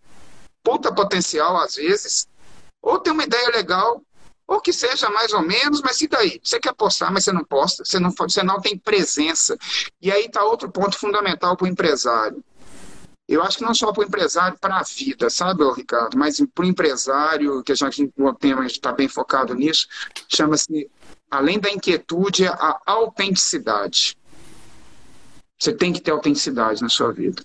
puta 0.63 0.95
potencial, 0.95 1.57
às 1.57 1.75
vezes, 1.75 2.29
ou 2.81 3.01
tem 3.01 3.13
uma 3.13 3.25
ideia 3.25 3.49
legal, 3.51 4.01
ou 4.47 4.61
que 4.61 4.73
seja 4.73 5.09
mais 5.11 5.33
ou 5.33 5.43
menos, 5.43 5.81
mas 5.81 6.01
e 6.01 6.09
daí? 6.09 6.41
Você 6.43 6.61
quer 6.61 6.75
postar, 6.75 7.11
mas 7.11 7.25
você 7.25 7.33
não 7.33 7.45
posta, 7.45 7.85
você 7.85 7.99
não, 7.99 8.11
você 8.11 8.43
não 8.43 8.61
tem 8.61 8.77
presença. 8.77 9.57
E 10.01 10.13
aí 10.13 10.27
está 10.27 10.45
outro 10.45 10.71
ponto 10.71 10.99
fundamental 10.99 11.57
para 11.57 11.65
o 11.65 11.69
empresário. 11.69 12.45
Eu 13.27 13.43
acho 13.43 13.57
que 13.57 13.65
não 13.65 13.75
só 13.75 13.91
para 13.91 14.03
o 14.03 14.07
empresário, 14.07 14.59
para 14.61 14.79
a 14.79 14.83
vida, 14.83 15.31
sabe, 15.31 15.65
Ricardo? 15.73 16.19
Mas 16.19 16.39
para 16.55 16.65
o 16.65 16.69
empresário, 16.69 17.63
que 17.63 17.73
a 17.73 17.75
gente, 17.75 18.13
está 18.67 18.93
bem 18.93 19.09
focado 19.09 19.55
nisso, 19.55 19.87
chama-se 20.29 20.91
além 21.31 21.59
da 21.59 21.71
inquietude, 21.71 22.47
a 22.47 22.81
autenticidade. 22.85 24.15
Você 25.59 25.73
tem 25.73 25.91
que 25.91 26.03
ter 26.03 26.11
autenticidade 26.11 26.83
na 26.83 26.91
sua 26.91 27.13
vida. 27.13 27.43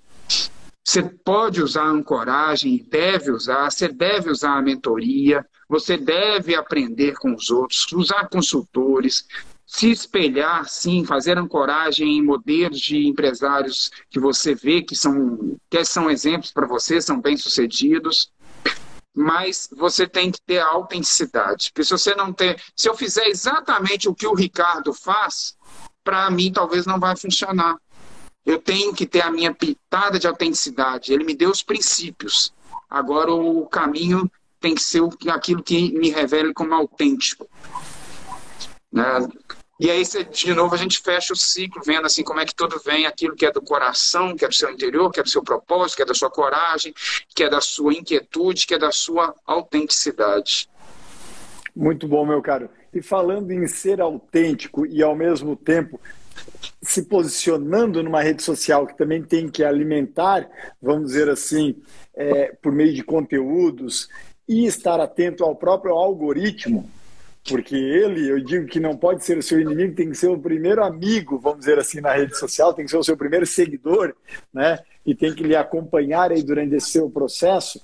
Você 0.86 1.04
pode 1.04 1.62
usar 1.62 1.84
a 1.84 1.90
ancoragem, 1.90 2.86
deve 2.90 3.32
usar, 3.32 3.72
você 3.72 3.88
deve 3.88 4.30
usar 4.30 4.58
a 4.58 4.62
mentoria, 4.62 5.46
você 5.70 5.96
deve 5.96 6.56
aprender 6.56 7.14
com 7.20 7.34
os 7.34 7.52
outros, 7.52 7.86
usar 7.94 8.28
consultores, 8.28 9.28
se 9.68 9.92
espelhar, 9.92 10.68
sim, 10.68 11.06
fazer 11.06 11.38
ancoragem 11.38 12.18
em 12.18 12.24
modelos 12.24 12.80
de 12.80 13.08
empresários 13.08 13.92
que 14.10 14.20
você 14.20 14.56
vê 14.56 14.82
que 14.82 14.96
são, 14.96 15.56
que 15.70 15.86
são 15.86 16.10
exemplos 16.10 16.52
para 16.52 16.66
você, 16.66 17.00
são 17.00 17.22
bem-sucedidos 17.22 18.32
mas 19.20 19.68
você 19.76 20.08
tem 20.08 20.32
que 20.32 20.40
ter 20.42 20.60
autenticidade. 20.60 21.72
Porque 21.74 21.84
se 21.84 21.92
você 21.92 22.16
não 22.16 22.32
ter, 22.32 22.62
se 22.74 22.88
eu 22.88 22.96
fizer 22.96 23.28
exatamente 23.28 24.08
o 24.08 24.16
que 24.16 24.26
o 24.26 24.34
Ricardo 24.34 24.94
faz, 24.94 25.58
para 26.04 26.30
mim 26.32 26.54
talvez 26.54 26.86
não 26.86 26.98
vai 26.98 27.18
funcionar. 27.18 27.76
Eu 28.46 28.60
tenho 28.60 28.94
que 28.94 29.06
ter 29.06 29.22
a 29.22 29.32
minha 29.32 29.54
pitada 29.54 30.18
de 30.18 30.26
autenticidade. 30.26 31.12
Ele 31.12 31.26
me 31.26 31.36
deu 31.36 31.50
os 31.52 31.62
princípios. 31.62 32.54
Agora 32.90 33.34
o 33.34 33.66
caminho 33.68 34.32
tem 34.60 34.76
que 34.76 34.82
ser 34.82 35.02
aquilo 35.30 35.64
que 35.64 35.92
me 35.98 36.10
revela 36.10 36.54
como 36.54 36.74
autêntico. 36.74 37.48
Né? 38.92 39.04
E 39.80 39.90
aí, 39.90 40.04
de 40.04 40.54
novo, 40.54 40.76
a 40.76 40.78
gente 40.78 41.00
fecha 41.00 41.32
o 41.32 41.38
ciclo, 41.38 41.82
vendo 41.86 42.06
assim 42.06 42.22
como 42.22 42.42
é 42.42 42.46
que 42.46 42.54
tudo 42.54 42.82
vem, 42.84 43.06
aquilo 43.06 43.34
que 43.34 43.46
é 43.46 43.52
do 43.52 43.62
coração, 43.62 44.36
que 44.36 44.44
é 44.44 44.48
do 44.48 44.54
seu 44.54 44.70
interior, 44.70 45.10
que 45.10 45.22
é 45.22 45.24
do 45.24 45.30
seu 45.30 45.42
propósito, 45.42 45.96
que 45.96 46.02
é 46.02 46.06
da 46.06 46.14
sua 46.14 46.30
coragem, 46.30 46.94
que 47.34 47.44
é 47.44 47.50
da 47.50 47.62
sua 47.62 47.94
inquietude, 47.94 48.68
que 48.68 48.74
é 48.74 48.78
da 48.78 48.92
sua 48.92 49.34
autenticidade. 49.46 50.70
Muito 51.74 52.10
bom, 52.10 52.26
meu 52.26 52.42
caro. 52.42 52.70
E 52.94 53.02
falando 53.02 53.52
em 53.52 53.66
ser 53.68 54.02
autêntico 54.02 54.86
e 54.86 55.02
ao 55.02 55.16
mesmo 55.16 55.56
tempo 55.56 55.98
se 56.82 57.04
posicionando 57.04 58.04
numa 58.04 58.22
rede 58.22 58.44
social 58.44 58.86
que 58.86 58.98
também 58.98 59.24
tem 59.24 59.48
que 59.48 59.64
alimentar, 59.64 60.50
vamos 60.82 61.08
dizer 61.08 61.30
assim, 61.30 61.82
é, 62.14 62.54
por 62.62 62.72
meio 62.74 62.94
de 62.94 63.04
conteúdos 63.04 64.10
e 64.50 64.66
estar 64.66 65.00
atento 65.00 65.44
ao 65.44 65.56
próprio 65.56 65.94
algoritmo, 65.94 66.90
porque 67.48 67.76
ele, 67.76 68.28
eu 68.28 68.44
digo 68.44 68.66
que 68.66 68.80
não 68.80 68.98
pode 68.98 69.24
ser 69.24 69.38
o 69.38 69.44
seu 69.44 69.60
inimigo, 69.60 69.96
tem 69.96 70.10
que 70.10 70.18
ser 70.18 70.28
o 70.28 70.40
primeiro 70.40 70.84
amigo, 70.84 71.38
vamos 71.38 71.60
dizer 71.60 71.78
assim, 71.78 72.02
na 72.02 72.12
rede 72.12 72.36
social, 72.36 72.74
tem 72.74 72.84
que 72.84 72.90
ser 72.90 72.98
o 72.98 73.04
seu 73.04 73.16
primeiro 73.16 73.46
seguidor, 73.46 74.16
né? 74.52 74.80
E 75.06 75.14
tem 75.14 75.34
que 75.34 75.44
lhe 75.44 75.56
acompanhar 75.56 76.32
aí 76.32 76.42
durante 76.42 76.76
esse 76.76 76.90
seu 76.90 77.10
processo. 77.12 77.80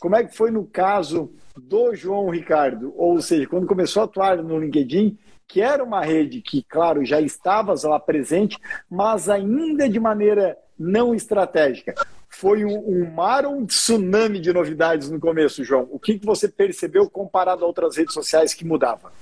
Como 0.00 0.16
é 0.16 0.24
que 0.24 0.36
foi 0.36 0.50
no 0.50 0.64
caso 0.64 1.32
do 1.56 1.94
João 1.94 2.28
Ricardo? 2.30 2.92
Ou 2.96 3.20
seja, 3.22 3.46
quando 3.46 3.66
começou 3.66 4.02
a 4.02 4.04
atuar 4.04 4.42
no 4.42 4.58
LinkedIn, 4.58 5.16
que 5.46 5.60
era 5.60 5.82
uma 5.82 6.04
rede 6.04 6.42
que, 6.42 6.64
claro, 6.64 7.04
já 7.04 7.20
estavas 7.20 7.84
lá 7.84 7.98
presente, 7.98 8.58
mas 8.90 9.28
ainda 9.28 9.88
de 9.88 10.00
maneira 10.00 10.58
não 10.78 11.14
estratégica 11.14 11.94
foi 12.38 12.64
um, 12.64 12.78
um 12.88 13.10
mar 13.10 13.44
ou 13.44 13.56
um 13.56 13.66
tsunami 13.66 14.38
de 14.38 14.52
novidades 14.52 15.10
no 15.10 15.18
começo, 15.18 15.64
João? 15.64 15.88
O 15.90 15.98
que, 15.98 16.20
que 16.20 16.24
você 16.24 16.46
percebeu 16.46 17.10
comparado 17.10 17.64
a 17.64 17.66
outras 17.66 17.96
redes 17.96 18.14
sociais 18.14 18.54
que 18.54 18.64
mudava? 18.64 19.12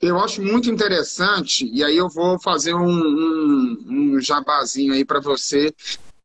Eu 0.00 0.18
acho 0.18 0.40
muito 0.40 0.70
interessante, 0.70 1.68
e 1.70 1.84
aí 1.84 1.94
eu 1.94 2.08
vou 2.08 2.40
fazer 2.40 2.72
um, 2.72 2.88
um, 2.88 3.84
um 3.86 4.20
jabazinho 4.20 4.94
aí 4.94 5.04
para 5.04 5.20
você, 5.20 5.74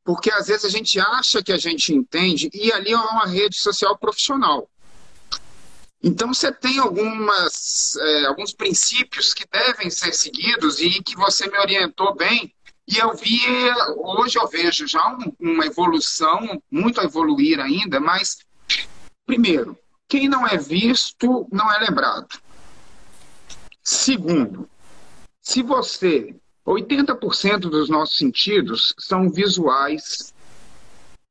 porque 0.02 0.32
às 0.32 0.48
vezes 0.48 0.64
a 0.64 0.70
gente 0.70 0.98
acha 0.98 1.44
que 1.44 1.52
a 1.52 1.58
gente 1.58 1.94
entende, 1.94 2.50
e 2.54 2.72
ali 2.72 2.94
é 2.94 2.98
uma 2.98 3.28
rede 3.28 3.58
social 3.58 3.98
profissional. 3.98 4.70
Então 6.02 6.34
você 6.34 6.54
tem 6.54 6.80
algumas, 6.80 7.98
é, 7.98 8.26
alguns 8.28 8.54
princípios 8.54 9.34
que 9.34 9.46
devem 9.52 9.90
ser 9.90 10.14
seguidos 10.14 10.80
e 10.80 11.04
que 11.04 11.18
você 11.18 11.50
me 11.50 11.58
orientou 11.58 12.16
bem 12.16 12.54
e 12.90 12.98
eu 12.98 13.16
vi, 13.16 13.40
hoje 13.98 14.40
eu 14.40 14.48
vejo 14.48 14.88
já 14.88 15.08
um, 15.10 15.32
uma 15.40 15.66
evolução, 15.68 16.60
muito 16.72 17.00
a 17.00 17.04
evoluir 17.04 17.60
ainda, 17.60 18.00
mas, 18.00 18.40
primeiro, 19.28 19.78
quem 20.08 20.28
não 20.28 20.48
é 20.48 20.58
visto 20.58 21.48
não 21.52 21.72
é 21.72 21.78
lembrado. 21.78 22.40
Segundo, 23.84 24.68
se 25.40 25.62
você. 25.62 26.36
80% 26.66 27.62
dos 27.62 27.90
nossos 27.90 28.18
sentidos 28.18 28.94
são 29.00 29.32
visuais, 29.32 30.32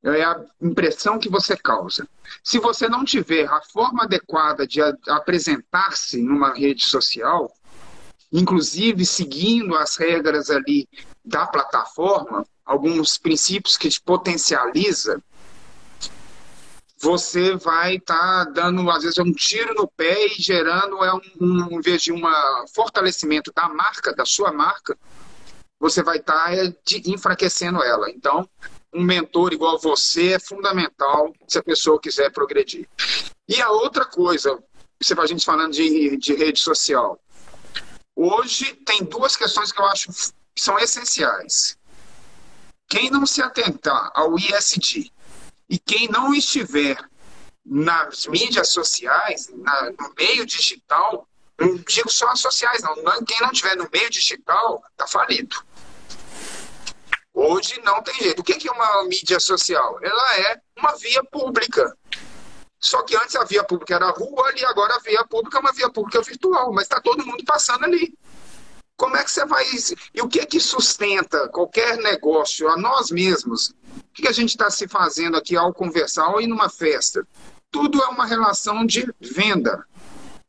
é 0.02 0.24
a 0.24 0.44
impressão 0.60 1.16
que 1.16 1.28
você 1.28 1.56
causa. 1.56 2.08
Se 2.42 2.58
você 2.58 2.88
não 2.88 3.04
tiver 3.04 3.46
a 3.46 3.60
forma 3.60 4.02
adequada 4.02 4.66
de 4.66 4.80
apresentar-se 5.08 6.20
numa 6.20 6.54
rede 6.54 6.84
social, 6.84 7.52
inclusive 8.32 9.04
seguindo 9.06 9.76
as 9.76 9.96
regras 9.96 10.50
ali 10.50 10.88
da 11.24 11.46
plataforma, 11.46 12.46
alguns 12.64 13.18
princípios 13.18 13.76
que 13.76 13.88
te 13.88 14.00
potencializa, 14.00 15.22
você 17.00 17.54
vai 17.54 17.96
estar 17.96 18.46
tá 18.46 18.50
dando, 18.50 18.90
às 18.90 19.04
vezes, 19.04 19.18
um 19.18 19.32
tiro 19.32 19.74
no 19.74 19.86
pé 19.86 20.26
e 20.26 20.42
gerando, 20.42 21.02
é 21.04 21.14
um, 21.14 21.20
um, 21.40 21.78
em 21.78 21.80
vez 21.80 22.02
de 22.02 22.12
um 22.12 22.20
fortalecimento 22.74 23.52
da 23.54 23.68
marca, 23.68 24.12
da 24.12 24.26
sua 24.26 24.52
marca, 24.52 24.98
você 25.78 26.02
vai 26.02 26.16
estar 26.18 26.44
tá, 26.44 26.54
é, 26.54 26.74
enfraquecendo 27.06 27.82
ela. 27.82 28.10
Então, 28.10 28.48
um 28.92 29.02
mentor 29.02 29.52
igual 29.52 29.78
você 29.78 30.32
é 30.32 30.38
fundamental 30.40 31.32
se 31.46 31.58
a 31.58 31.62
pessoa 31.62 32.00
quiser 32.00 32.32
progredir. 32.32 32.88
E 33.48 33.60
a 33.62 33.70
outra 33.70 34.04
coisa, 34.04 34.58
você 35.00 35.14
a 35.18 35.26
gente 35.26 35.44
falando 35.44 35.72
de, 35.72 36.16
de 36.16 36.34
rede 36.34 36.58
social. 36.58 37.18
Hoje 38.16 38.74
tem 38.84 39.04
duas 39.04 39.36
questões 39.36 39.70
que 39.70 39.80
eu 39.80 39.86
acho 39.86 40.10
são 40.60 40.78
essenciais. 40.78 41.78
Quem 42.88 43.10
não 43.10 43.26
se 43.26 43.42
atentar 43.42 44.10
ao 44.14 44.38
ISD 44.38 45.12
e 45.68 45.78
quem 45.78 46.08
não 46.08 46.34
estiver 46.34 46.96
nas 47.64 48.26
mídias 48.26 48.68
sociais, 48.68 49.50
na, 49.54 49.90
no 49.90 50.14
meio 50.16 50.46
digital, 50.46 51.28
não 51.58 51.76
digo 51.76 52.10
só 52.10 52.28
as 52.30 52.40
sociais, 52.40 52.82
não, 52.82 53.24
quem 53.24 53.40
não 53.40 53.50
estiver 53.50 53.76
no 53.76 53.88
meio 53.92 54.08
digital 54.08 54.82
está 54.92 55.06
falido. 55.06 55.56
Hoje 57.34 57.80
não 57.84 58.02
tem 58.02 58.14
jeito. 58.14 58.40
O 58.40 58.44
que 58.44 58.66
é 58.66 58.72
uma 58.72 59.04
mídia 59.04 59.38
social? 59.38 59.98
Ela 60.02 60.38
é 60.38 60.60
uma 60.76 60.96
via 60.96 61.22
pública. 61.24 61.96
Só 62.80 63.02
que 63.02 63.16
antes 63.16 63.36
a 63.36 63.44
via 63.44 63.62
pública 63.64 63.94
era 63.94 64.06
a 64.06 64.12
rua 64.12 64.52
e 64.56 64.64
agora 64.64 64.94
a 64.94 65.00
via 65.00 65.24
pública 65.24 65.58
é 65.58 65.60
uma 65.60 65.72
via 65.72 65.90
pública 65.90 66.22
virtual, 66.22 66.72
mas 66.72 66.84
está 66.84 67.00
todo 67.00 67.26
mundo 67.26 67.44
passando 67.44 67.84
ali. 67.84 68.16
Como 68.98 69.16
é 69.16 69.22
que 69.22 69.30
você 69.30 69.46
vai. 69.46 69.64
E 70.12 70.20
o 70.20 70.28
que 70.28 70.40
é 70.40 70.44
que 70.44 70.58
sustenta 70.58 71.48
qualquer 71.48 71.96
negócio 71.98 72.68
a 72.68 72.76
nós 72.76 73.12
mesmos? 73.12 73.68
O 73.68 74.12
que 74.12 74.26
a 74.26 74.32
gente 74.32 74.50
está 74.50 74.68
se 74.70 74.88
fazendo 74.88 75.36
aqui 75.36 75.56
ao 75.56 75.72
conversar 75.72 76.28
ou 76.30 76.40
ir 76.40 76.48
numa 76.48 76.68
festa? 76.68 77.24
Tudo 77.70 78.02
é 78.02 78.08
uma 78.08 78.26
relação 78.26 78.84
de 78.84 79.08
venda, 79.20 79.86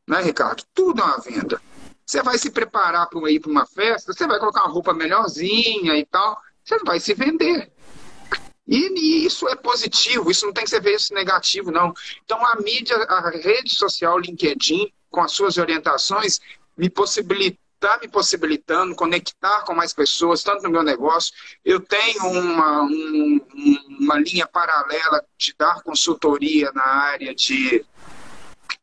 né, 0.07 0.19
Ricardo? 0.23 0.63
Tudo 0.73 0.99
é 0.99 1.05
uma 1.05 1.19
venda. 1.19 1.61
Você 2.03 2.23
vai 2.23 2.39
se 2.39 2.49
preparar 2.49 3.07
para 3.07 3.31
ir 3.31 3.39
para 3.39 3.51
uma 3.51 3.67
festa, 3.67 4.13
você 4.13 4.25
vai 4.25 4.39
colocar 4.39 4.63
uma 4.63 4.73
roupa 4.73 4.95
melhorzinha 4.95 5.95
e 5.95 6.03
tal, 6.07 6.35
você 6.63 6.79
vai 6.79 6.99
se 6.99 7.13
vender. 7.13 7.71
E, 8.67 9.25
isso 9.27 9.47
é 9.47 9.55
positivo, 9.55 10.31
isso 10.31 10.47
não 10.47 10.53
tem 10.53 10.63
que 10.63 10.71
ser 10.71 10.81
visto 10.81 11.13
negativo, 11.13 11.69
não. 11.69 11.93
Então, 12.25 12.43
a 12.43 12.55
mídia, 12.55 12.95
a 12.95 13.29
rede 13.29 13.75
social 13.75 14.17
LinkedIn, 14.17 14.91
com 15.11 15.21
as 15.21 15.33
suas 15.33 15.57
orientações, 15.57 16.39
me 16.75 16.89
possibilita 16.89 17.59
está 17.81 17.97
me 18.01 18.09
possibilitando 18.09 18.93
conectar 18.93 19.63
com 19.63 19.73
mais 19.73 19.93
pessoas, 19.93 20.43
tanto 20.43 20.63
no 20.63 20.69
meu 20.69 20.83
negócio. 20.83 21.33
Eu 21.63 21.79
tenho 21.79 22.25
uma, 22.25 22.83
um, 22.83 23.39
uma 24.01 24.19
linha 24.19 24.45
paralela 24.45 25.25
de 25.37 25.55
dar 25.57 25.81
consultoria 25.81 26.71
na 26.73 26.83
área 26.83 27.33
de 27.33 27.85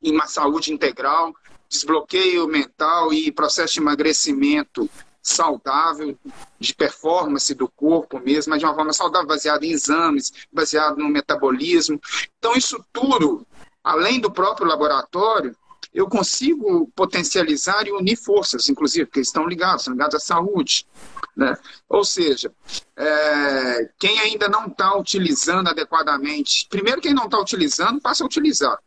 uma 0.02 0.26
saúde 0.26 0.72
integral, 0.72 1.34
desbloqueio 1.68 2.46
mental 2.46 3.12
e 3.12 3.30
processo 3.30 3.74
de 3.74 3.80
emagrecimento 3.80 4.88
saudável, 5.22 6.16
de 6.58 6.72
performance 6.72 7.52
do 7.54 7.68
corpo 7.68 8.18
mesmo, 8.20 8.50
mas 8.50 8.60
de 8.60 8.64
uma 8.64 8.74
forma 8.74 8.92
saudável, 8.92 9.26
baseada 9.26 9.66
em 9.66 9.72
exames, 9.72 10.32
baseado 10.50 10.96
no 10.96 11.08
metabolismo. 11.08 12.00
Então, 12.38 12.54
isso 12.54 12.82
tudo, 12.92 13.46
além 13.82 14.20
do 14.20 14.30
próprio 14.30 14.66
laboratório, 14.66 15.54
eu 15.96 16.06
consigo 16.06 16.92
potencializar 16.94 17.86
e 17.86 17.90
unir 17.90 18.16
forças, 18.16 18.68
inclusive, 18.68 19.06
porque 19.06 19.20
estão 19.20 19.46
ligados, 19.46 19.80
estão 19.80 19.94
ligados 19.94 20.16
à 20.16 20.20
saúde. 20.20 20.86
Né? 21.34 21.56
Ou 21.88 22.04
seja, 22.04 22.52
é, 22.94 23.90
quem 23.98 24.20
ainda 24.20 24.46
não 24.46 24.66
está 24.66 24.94
utilizando 24.94 25.68
adequadamente, 25.70 26.66
primeiro, 26.68 27.00
quem 27.00 27.14
não 27.14 27.24
está 27.24 27.40
utilizando, 27.40 27.98
passa 27.98 28.22
a 28.22 28.26
utilizar. 28.26 28.78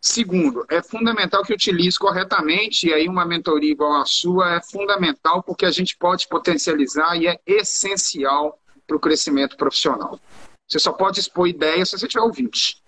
Segundo, 0.00 0.66
é 0.68 0.82
fundamental 0.82 1.44
que 1.44 1.54
utilize 1.54 1.96
corretamente, 1.96 2.88
e 2.88 2.92
aí 2.92 3.08
uma 3.08 3.24
mentoria 3.24 3.70
igual 3.70 4.00
a 4.02 4.04
sua 4.04 4.56
é 4.56 4.60
fundamental 4.60 5.44
porque 5.44 5.64
a 5.64 5.70
gente 5.70 5.96
pode 5.96 6.26
potencializar 6.26 7.14
e 7.16 7.28
é 7.28 7.38
essencial 7.46 8.58
para 8.88 8.96
o 8.96 9.00
crescimento 9.00 9.56
profissional. 9.56 10.18
Você 10.66 10.80
só 10.80 10.92
pode 10.92 11.20
expor 11.20 11.46
ideias 11.46 11.90
se 11.90 11.98
você 11.98 12.08
tiver 12.08 12.22
ouvinte. 12.22 12.79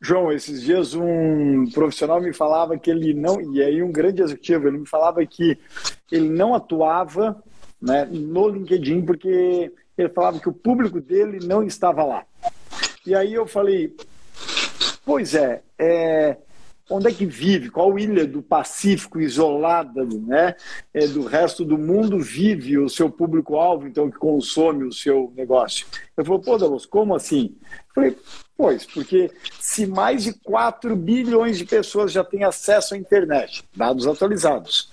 João, 0.00 0.32
esses 0.32 0.62
dias 0.62 0.94
um 0.94 1.66
profissional 1.72 2.20
me 2.20 2.32
falava 2.32 2.78
que 2.78 2.90
ele 2.90 3.12
não, 3.12 3.40
e 3.40 3.62
aí 3.62 3.82
um 3.82 3.92
grande 3.92 4.22
executivo, 4.22 4.68
ele 4.68 4.78
me 4.78 4.86
falava 4.86 5.24
que 5.26 5.58
ele 6.10 6.28
não 6.28 6.54
atuava 6.54 7.42
né, 7.80 8.06
no 8.10 8.48
LinkedIn 8.48 9.02
porque 9.02 9.72
ele 9.96 10.08
falava 10.08 10.40
que 10.40 10.48
o 10.48 10.54
público 10.54 11.00
dele 11.00 11.44
não 11.46 11.62
estava 11.62 12.02
lá. 12.04 12.24
E 13.06 13.14
aí 13.14 13.34
eu 13.34 13.46
falei, 13.46 13.94
Pois 15.04 15.34
é, 15.34 15.62
é, 15.78 16.36
onde 16.88 17.08
é 17.08 17.12
que 17.12 17.26
vive? 17.26 17.70
Qual 17.70 17.98
ilha 17.98 18.26
do 18.26 18.42
Pacífico 18.42 19.20
isolada 19.20 20.04
né, 20.04 20.54
é, 20.92 21.06
do 21.06 21.24
resto 21.24 21.64
do 21.64 21.78
mundo 21.78 22.18
vive 22.20 22.78
o 22.78 22.88
seu 22.88 23.10
público-alvo, 23.10 23.88
então, 23.88 24.10
que 24.10 24.18
consome 24.18 24.84
o 24.84 24.92
seu 24.92 25.32
negócio? 25.34 25.86
Eu 26.16 26.24
falei, 26.24 26.40
pô, 26.42 26.58
Dalos, 26.58 26.86
como 26.86 27.14
assim? 27.14 27.56
Eu 27.60 27.94
falei, 27.94 28.16
pois, 28.60 28.84
porque 28.84 29.30
se 29.58 29.86
mais 29.86 30.24
de 30.24 30.34
4 30.34 30.94
bilhões 30.94 31.56
de 31.56 31.64
pessoas 31.64 32.12
já 32.12 32.22
têm 32.22 32.44
acesso 32.44 32.92
à 32.92 32.98
internet, 32.98 33.64
dados 33.74 34.06
atualizados, 34.06 34.92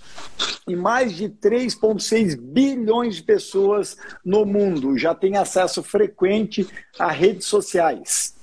e 0.65 0.73
mais 0.73 1.13
de 1.13 1.27
3,6 1.27 2.39
bilhões 2.39 3.17
de 3.17 3.23
pessoas 3.23 3.97
no 4.23 4.45
mundo 4.45 4.97
já 4.97 5.13
têm 5.13 5.35
acesso 5.35 5.83
frequente 5.83 6.65
a 6.97 7.11
redes 7.11 7.47
sociais. 7.47 8.37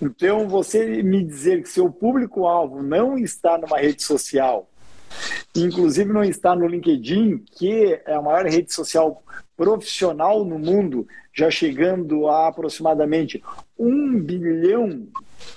Então, 0.00 0.48
você 0.48 1.04
me 1.04 1.22
dizer 1.22 1.62
que 1.62 1.68
seu 1.68 1.88
público-alvo 1.88 2.82
não 2.82 3.16
está 3.16 3.56
numa 3.56 3.78
rede 3.78 4.02
social, 4.02 4.68
inclusive 5.54 6.12
não 6.12 6.24
está 6.24 6.54
no 6.54 6.66
LinkedIn, 6.66 7.38
que 7.56 8.00
é 8.06 8.14
a 8.14 8.22
maior 8.22 8.46
rede 8.46 8.72
social 8.72 9.22
profissional 9.56 10.44
no 10.44 10.58
mundo, 10.58 11.06
já 11.32 11.50
chegando 11.50 12.28
a 12.28 12.48
aproximadamente 12.48 13.42
um 13.78 14.18
bilhão 14.20 15.06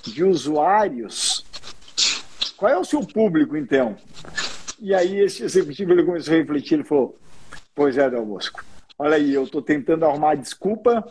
de 0.03 0.23
usuários. 0.23 1.45
Qual 2.57 2.71
é 2.71 2.77
o 2.77 2.85
seu 2.85 3.01
público, 3.01 3.57
então? 3.57 3.97
E 4.79 4.93
aí 4.93 5.19
esse 5.19 5.43
executivo 5.43 5.91
ele 5.91 6.03
começou 6.03 6.33
a 6.33 6.37
refletir, 6.37 6.75
ele 6.75 6.83
falou, 6.83 7.17
pois 7.73 7.97
é, 7.97 8.09
Del 8.09 8.25
Bosco, 8.25 8.63
olha 8.97 9.15
aí, 9.15 9.33
eu 9.33 9.43
estou 9.43 9.61
tentando 9.61 10.05
arrumar 10.05 10.35
desculpa 10.35 11.05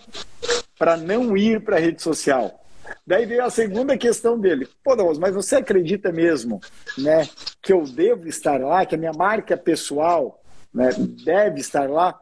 para 0.78 0.96
não 0.96 1.36
ir 1.36 1.62
para 1.62 1.76
a 1.76 1.80
rede 1.80 2.02
social. 2.02 2.63
Daí 3.06 3.26
veio 3.26 3.44
a 3.44 3.50
segunda 3.50 3.96
questão 3.96 4.38
dele. 4.38 4.68
Pô, 4.82 4.96
Deus, 4.96 5.18
mas 5.18 5.34
você 5.34 5.56
acredita 5.56 6.12
mesmo 6.12 6.60
né, 6.98 7.28
que 7.62 7.72
eu 7.72 7.84
devo 7.84 8.28
estar 8.28 8.60
lá, 8.60 8.84
que 8.86 8.94
a 8.94 8.98
minha 8.98 9.12
marca 9.12 9.56
pessoal 9.56 10.40
né, 10.72 10.90
deve 11.24 11.60
estar 11.60 11.88
lá? 11.88 12.18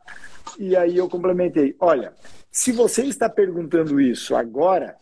E 0.58 0.76
aí 0.76 0.96
eu 0.96 1.08
complementei: 1.08 1.76
olha, 1.80 2.12
se 2.50 2.72
você 2.72 3.04
está 3.04 3.28
perguntando 3.28 4.00
isso 4.00 4.34
agora, 4.34 4.96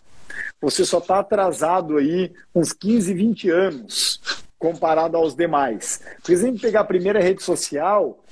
você 0.61 0.85
só 0.85 0.99
está 0.99 1.19
atrasado 1.19 1.97
aí 1.97 2.33
uns 2.55 2.73
15, 2.73 3.13
20 3.15 3.51
anos 3.51 4.21
comparado 4.59 5.17
aos 5.17 5.35
demais. 5.35 6.03
Por 6.23 6.33
exemplo, 6.33 6.61
pegar 6.61 6.81
a 6.81 6.85
primeira 6.85 7.21
rede 7.21 7.43
social 7.43 8.23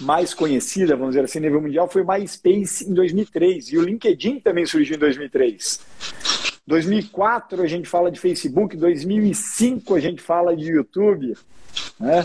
mais 0.00 0.32
conhecida, 0.32 0.96
vamos 0.96 1.10
dizer 1.10 1.24
assim, 1.24 1.40
nível 1.40 1.60
mundial, 1.60 1.88
foi 1.88 2.02
o 2.02 2.06
MySpace 2.06 2.88
em 2.88 2.94
2003 2.94 3.68
e 3.68 3.78
o 3.78 3.82
LinkedIn 3.82 4.40
também 4.40 4.64
surgiu 4.64 4.96
em 4.96 4.98
2003. 4.98 5.80
2004 6.68 7.62
a 7.62 7.66
gente 7.66 7.88
fala 7.88 8.10
de 8.10 8.20
Facebook, 8.20 8.76
2005 8.76 9.94
a 9.94 10.00
gente 10.00 10.20
fala 10.20 10.54
de 10.54 10.70
YouTube, 10.70 11.34
né? 11.98 12.22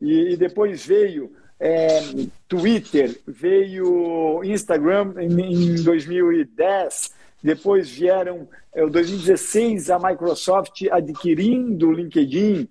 E, 0.00 0.32
e 0.32 0.36
depois 0.38 0.86
veio 0.86 1.30
é, 1.60 2.00
Twitter, 2.48 3.20
veio 3.26 4.42
Instagram 4.44 5.12
em, 5.18 5.74
em 5.74 5.82
2010, 5.82 7.12
depois 7.42 7.90
vieram 7.90 8.48
em 8.74 8.88
2016 8.88 9.90
a 9.90 9.98
Microsoft 9.98 10.84
adquirindo 10.90 11.88
o 11.88 11.92
LinkedIn 11.92 12.66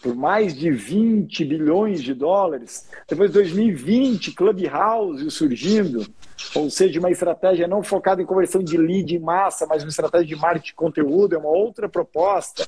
por 0.00 0.14
mais 0.14 0.54
de 0.56 0.70
20 0.70 1.44
bilhões 1.44 2.02
de 2.02 2.14
dólares. 2.14 2.88
Depois 3.06 3.30
2020 3.30 4.32
Clubhouse 4.32 5.30
surgindo 5.30 6.06
ou 6.54 6.70
seja, 6.70 6.98
uma 6.98 7.10
estratégia 7.10 7.66
não 7.66 7.82
focada 7.82 8.22
em 8.22 8.26
conversão 8.26 8.62
de 8.62 8.76
lead 8.76 9.14
em 9.14 9.18
massa, 9.18 9.66
mas 9.66 9.82
uma 9.82 9.90
estratégia 9.90 10.26
de 10.26 10.36
marketing 10.36 10.66
de 10.66 10.74
conteúdo, 10.74 11.34
é 11.34 11.38
uma 11.38 11.48
outra 11.48 11.88
proposta. 11.88 12.66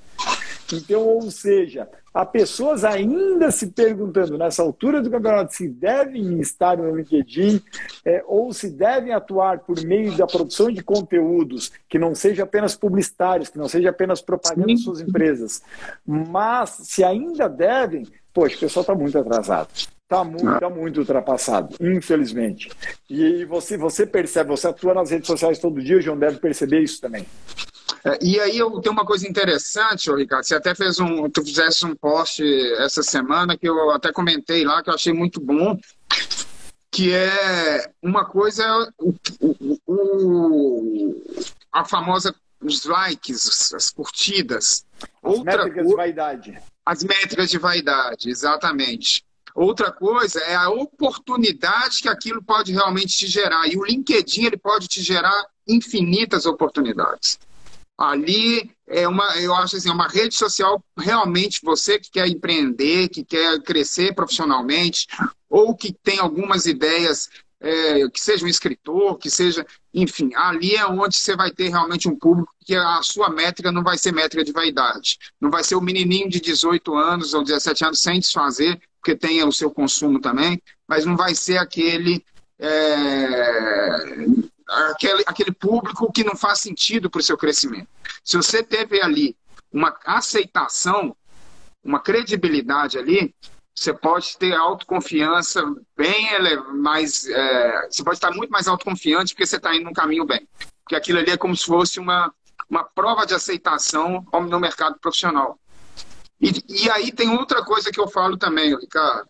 Então, 0.72 1.02
ou 1.02 1.30
seja, 1.30 1.88
há 2.12 2.26
pessoas 2.26 2.84
ainda 2.84 3.50
se 3.50 3.68
perguntando 3.68 4.36
nessa 4.36 4.62
altura 4.62 5.00
do 5.00 5.10
campeonato 5.10 5.54
se 5.54 5.66
devem 5.66 6.38
estar 6.40 6.76
no 6.76 6.94
LinkedIn 6.94 7.62
é, 8.04 8.22
ou 8.26 8.52
se 8.52 8.70
devem 8.70 9.12
atuar 9.12 9.60
por 9.60 9.80
meio 9.82 10.14
da 10.16 10.26
produção 10.26 10.70
de 10.70 10.82
conteúdos 10.82 11.72
que 11.88 11.98
não 11.98 12.14
seja 12.14 12.42
apenas 12.42 12.76
publicitários, 12.76 13.48
que 13.48 13.58
não 13.58 13.68
seja 13.68 13.90
apenas 13.90 14.20
propaganda 14.20 14.66
de 14.66 14.78
suas 14.78 15.00
empresas, 15.00 15.62
mas 16.06 16.70
se 16.82 17.02
ainda 17.02 17.48
devem, 17.48 18.06
poxa, 18.32 18.56
o 18.56 18.60
pessoal 18.60 18.82
está 18.82 18.94
muito 18.94 19.18
atrasado. 19.18 19.68
Está 20.08 20.24
muito, 20.24 20.58
tá 20.58 20.70
muito 20.70 21.00
ultrapassado, 21.00 21.76
infelizmente. 21.78 22.70
E 23.10 23.44
você, 23.44 23.76
você 23.76 24.06
percebe, 24.06 24.48
você 24.48 24.68
atua 24.68 24.94
nas 24.94 25.10
redes 25.10 25.26
sociais 25.26 25.58
todo 25.58 25.82
dia, 25.82 25.98
o 25.98 26.00
João 26.00 26.18
deve 26.18 26.38
perceber 26.38 26.80
isso 26.80 26.98
também. 26.98 27.26
É, 28.02 28.18
e 28.22 28.40
aí 28.40 28.56
eu 28.56 28.80
tenho 28.80 28.94
uma 28.94 29.04
coisa 29.04 29.28
interessante, 29.28 30.10
Ricardo, 30.10 30.44
você 30.44 30.54
até 30.54 30.74
fez 30.74 30.98
um, 30.98 31.28
tu 31.28 31.44
fizesse 31.44 31.84
um 31.84 31.94
post 31.94 32.42
essa 32.78 33.02
semana 33.02 33.54
que 33.54 33.68
eu 33.68 33.90
até 33.90 34.10
comentei 34.10 34.64
lá, 34.64 34.82
que 34.82 34.88
eu 34.88 34.94
achei 34.94 35.12
muito 35.12 35.42
bom, 35.42 35.78
que 36.90 37.12
é 37.12 37.90
uma 38.02 38.24
coisa, 38.24 38.90
o, 38.98 39.14
o, 39.40 39.78
o 39.86 41.22
a 41.70 41.84
famosa 41.84 42.34
os 42.62 42.86
likes, 42.86 43.74
as 43.74 43.90
curtidas. 43.90 44.86
As 45.22 45.34
Outra 45.34 45.64
métricas 45.64 45.86
de 45.86 45.94
vaidade. 45.94 46.58
As 46.84 47.04
métricas 47.04 47.50
de 47.50 47.58
vaidade, 47.58 48.30
exatamente. 48.30 49.27
Outra 49.58 49.90
coisa 49.90 50.38
é 50.42 50.54
a 50.54 50.70
oportunidade 50.70 52.00
que 52.00 52.08
aquilo 52.08 52.40
pode 52.40 52.72
realmente 52.72 53.16
te 53.16 53.26
gerar. 53.26 53.66
E 53.66 53.76
o 53.76 53.84
LinkedIn 53.84 54.44
ele 54.44 54.56
pode 54.56 54.86
te 54.86 55.02
gerar 55.02 55.34
infinitas 55.66 56.46
oportunidades. 56.46 57.40
Ali 57.98 58.70
é 58.86 59.08
uma, 59.08 59.36
eu 59.36 59.52
acho 59.52 59.76
assim, 59.76 59.88
é 59.88 59.92
uma 59.92 60.06
rede 60.06 60.36
social 60.36 60.80
realmente 60.96 61.58
você 61.60 61.98
que 61.98 62.08
quer 62.08 62.28
empreender, 62.28 63.08
que 63.08 63.24
quer 63.24 63.60
crescer 63.60 64.14
profissionalmente, 64.14 65.08
ou 65.50 65.74
que 65.74 65.92
tem 65.92 66.20
algumas 66.20 66.64
ideias 66.66 67.28
é, 67.60 68.08
que 68.10 68.20
seja 68.20 68.44
um 68.44 68.48
escritor, 68.48 69.18
que 69.18 69.28
seja, 69.28 69.66
enfim, 70.00 70.30
ali 70.34 70.76
é 70.76 70.86
onde 70.86 71.16
você 71.16 71.34
vai 71.34 71.50
ter 71.50 71.68
realmente 71.68 72.08
um 72.08 72.16
público 72.16 72.54
que 72.64 72.74
a 72.74 73.00
sua 73.02 73.30
métrica 73.30 73.72
não 73.72 73.82
vai 73.82 73.96
ser 73.96 74.12
métrica 74.12 74.44
de 74.44 74.52
vaidade. 74.52 75.18
Não 75.40 75.50
vai 75.50 75.64
ser 75.64 75.74
o 75.74 75.80
menininho 75.80 76.28
de 76.28 76.40
18 76.40 76.94
anos 76.94 77.34
ou 77.34 77.42
17 77.42 77.84
anos 77.84 78.00
sem 78.00 78.20
desfazer, 78.20 78.80
porque 79.00 79.16
tem 79.16 79.42
o 79.42 79.52
seu 79.52 79.70
consumo 79.70 80.20
também, 80.20 80.60
mas 80.86 81.04
não 81.04 81.16
vai 81.16 81.34
ser 81.34 81.58
aquele. 81.58 82.24
É, 82.58 84.26
aquele, 84.90 85.22
aquele 85.26 85.52
público 85.52 86.12
que 86.12 86.24
não 86.24 86.36
faz 86.36 86.58
sentido 86.58 87.08
para 87.08 87.20
o 87.20 87.22
seu 87.22 87.38
crescimento. 87.38 87.88
Se 88.22 88.36
você 88.36 88.62
teve 88.62 89.00
ali 89.00 89.36
uma 89.72 89.96
aceitação, 90.04 91.16
uma 91.82 92.00
credibilidade 92.00 92.98
ali, 92.98 93.34
você 93.78 93.94
pode 93.94 94.36
ter 94.36 94.54
autoconfiança 94.54 95.62
bem 95.96 96.28
mais. 96.74 97.26
É, 97.28 97.88
você 97.88 98.02
pode 98.02 98.16
estar 98.16 98.32
muito 98.32 98.50
mais 98.50 98.66
autoconfiante 98.66 99.32
porque 99.32 99.46
você 99.46 99.56
está 99.56 99.74
indo 99.74 99.84
num 99.84 99.92
caminho 99.92 100.24
bem. 100.24 100.48
Porque 100.82 100.96
aquilo 100.96 101.18
ali 101.18 101.30
é 101.30 101.36
como 101.36 101.56
se 101.56 101.64
fosse 101.64 102.00
uma, 102.00 102.32
uma 102.68 102.82
prova 102.82 103.24
de 103.24 103.34
aceitação 103.34 104.26
no 104.32 104.58
mercado 104.58 104.98
profissional. 104.98 105.58
E, 106.40 106.52
e 106.68 106.90
aí 106.90 107.12
tem 107.12 107.30
outra 107.30 107.64
coisa 107.64 107.92
que 107.92 108.00
eu 108.00 108.08
falo 108.08 108.36
também, 108.36 108.76
Ricardo. 108.76 109.28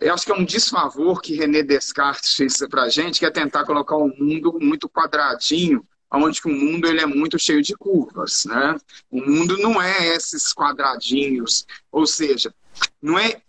Eu 0.00 0.12
acho 0.12 0.26
que 0.26 0.32
é 0.32 0.34
um 0.34 0.44
desfavor 0.44 1.22
que 1.22 1.36
René 1.36 1.62
Descartes 1.62 2.34
fez 2.34 2.58
para 2.68 2.82
a 2.82 2.88
gente, 2.88 3.20
que 3.20 3.26
é 3.26 3.30
tentar 3.30 3.64
colocar 3.64 3.96
o 3.96 4.06
um 4.06 4.16
mundo 4.18 4.58
muito 4.60 4.88
quadradinho, 4.88 5.86
onde 6.12 6.40
o 6.44 6.48
mundo 6.48 6.86
ele 6.86 7.00
é 7.00 7.06
muito 7.06 7.38
cheio 7.38 7.62
de 7.62 7.74
curvas, 7.74 8.44
né? 8.44 8.76
O 9.10 9.20
mundo 9.20 9.56
não 9.58 9.80
é 9.80 10.14
esses 10.14 10.52
quadradinhos, 10.52 11.66
ou 11.90 12.06
seja, 12.06 12.54
não 13.02 13.18
é 13.18 13.40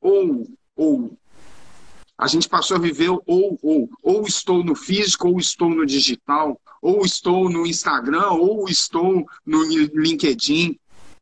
ou 0.00 0.46
ou. 0.76 1.16
A 2.16 2.26
gente 2.26 2.48
passou 2.48 2.76
a 2.76 2.80
viver 2.80 3.10
ou 3.10 3.58
ou. 3.62 3.90
Ou 4.02 4.22
estou 4.26 4.64
no 4.64 4.74
físico, 4.74 5.28
ou 5.28 5.38
estou 5.38 5.70
no 5.70 5.86
digital, 5.86 6.60
ou 6.80 7.04
estou 7.04 7.48
no 7.50 7.66
Instagram, 7.66 8.30
ou 8.30 8.68
estou 8.68 9.26
no 9.44 9.62
LinkedIn. 9.64 10.78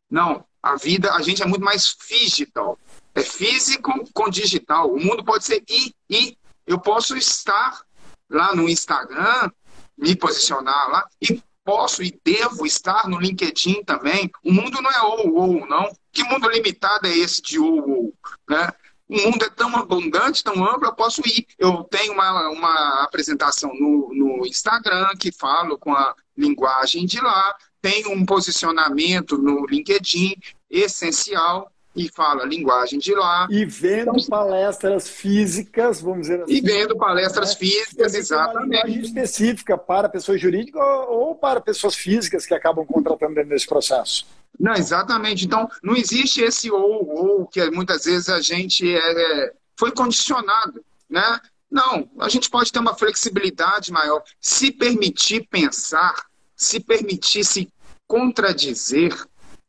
Não, 0.09 0.43
a 0.61 0.75
vida, 0.75 1.13
a 1.13 1.21
gente 1.21 1.43
é 1.43 1.45
muito 1.45 1.63
mais 1.63 1.95
digital. 2.09 2.79
É 3.13 3.21
físico 3.21 3.91
com 4.13 4.29
digital. 4.29 4.91
O 4.91 4.99
mundo 4.99 5.23
pode 5.23 5.43
ser 5.45 5.63
e, 5.67 5.93
e. 6.09 6.37
Eu 6.65 6.79
posso 6.79 7.15
estar 7.15 7.81
lá 8.29 8.53
no 8.53 8.67
Instagram, 8.67 9.49
me 9.97 10.15
posicionar 10.15 10.89
lá, 10.89 11.07
e 11.21 11.41
posso 11.63 12.01
e 12.01 12.17
devo 12.23 12.65
estar 12.65 13.09
no 13.09 13.19
LinkedIn 13.19 13.83
também. 13.83 14.31
O 14.43 14.53
mundo 14.53 14.81
não 14.81 14.89
é 14.89 15.01
ou, 15.01 15.35
ou, 15.35 15.67
não. 15.67 15.91
Que 16.13 16.23
mundo 16.23 16.49
limitado 16.49 17.07
é 17.07 17.17
esse 17.17 17.41
de 17.41 17.59
ou, 17.59 17.89
ou? 17.89 18.13
Né? 18.49 18.71
O 19.09 19.15
mundo 19.21 19.43
é 19.43 19.49
tão 19.49 19.75
abundante, 19.75 20.43
tão 20.43 20.65
amplo, 20.65 20.87
eu 20.87 20.95
posso 20.95 21.21
ir. 21.27 21.45
Eu 21.57 21.83
tenho 21.83 22.13
uma, 22.13 22.49
uma 22.49 23.03
apresentação 23.03 23.73
no, 23.73 24.13
no 24.13 24.45
Instagram 24.45 25.09
que 25.19 25.31
falo 25.31 25.77
com 25.77 25.93
a 25.93 26.15
linguagem 26.37 27.05
de 27.05 27.19
lá, 27.19 27.55
tenho 27.81 28.11
um 28.11 28.25
posicionamento 28.25 29.37
no 29.37 29.65
LinkedIn 29.65 30.35
essencial 30.69 31.71
e 31.97 32.09
fala 32.09 32.45
linguagem 32.45 32.99
de 32.99 33.13
lá. 33.13 33.47
E 33.49 33.65
vendo 33.65 34.11
então, 34.11 34.27
palestras 34.29 35.09
físicas, 35.09 35.99
vamos 35.99 36.21
dizer 36.21 36.43
assim. 36.43 36.53
E 36.53 36.61
vendo 36.61 36.95
palestras 36.95 37.49
né? 37.49 37.55
físicas, 37.55 38.13
exatamente. 38.13 38.57
Uma 38.57 38.85
linguagem 38.85 39.01
específica 39.01 39.77
para 39.77 40.07
pessoas 40.07 40.39
jurídicas 40.39 40.81
ou 41.09 41.35
para 41.35 41.59
pessoas 41.59 41.95
físicas 41.95 42.45
que 42.45 42.53
acabam 42.53 42.85
contratando 42.85 43.33
dentro 43.33 43.49
desse 43.49 43.67
processo. 43.67 44.27
Não, 44.59 44.73
exatamente. 44.73 45.45
Então, 45.45 45.67
não 45.83 45.95
existe 45.95 46.41
esse 46.41 46.71
ou, 46.71 47.09
ou, 47.09 47.47
que 47.47 47.69
muitas 47.71 48.05
vezes 48.05 48.29
a 48.29 48.39
gente 48.39 48.87
é, 48.87 48.97
é, 49.45 49.53
foi 49.75 49.91
condicionado, 49.91 50.83
né? 51.09 51.39
Não, 51.69 52.09
a 52.19 52.29
gente 52.29 52.49
pode 52.49 52.71
ter 52.71 52.79
uma 52.79 52.95
flexibilidade 52.95 53.91
maior, 53.91 54.23
se 54.39 54.71
permitir 54.71 55.47
pensar, 55.49 56.15
se 56.55 56.79
permitir 56.79 57.43
se 57.43 57.67
contradizer, 58.07 59.13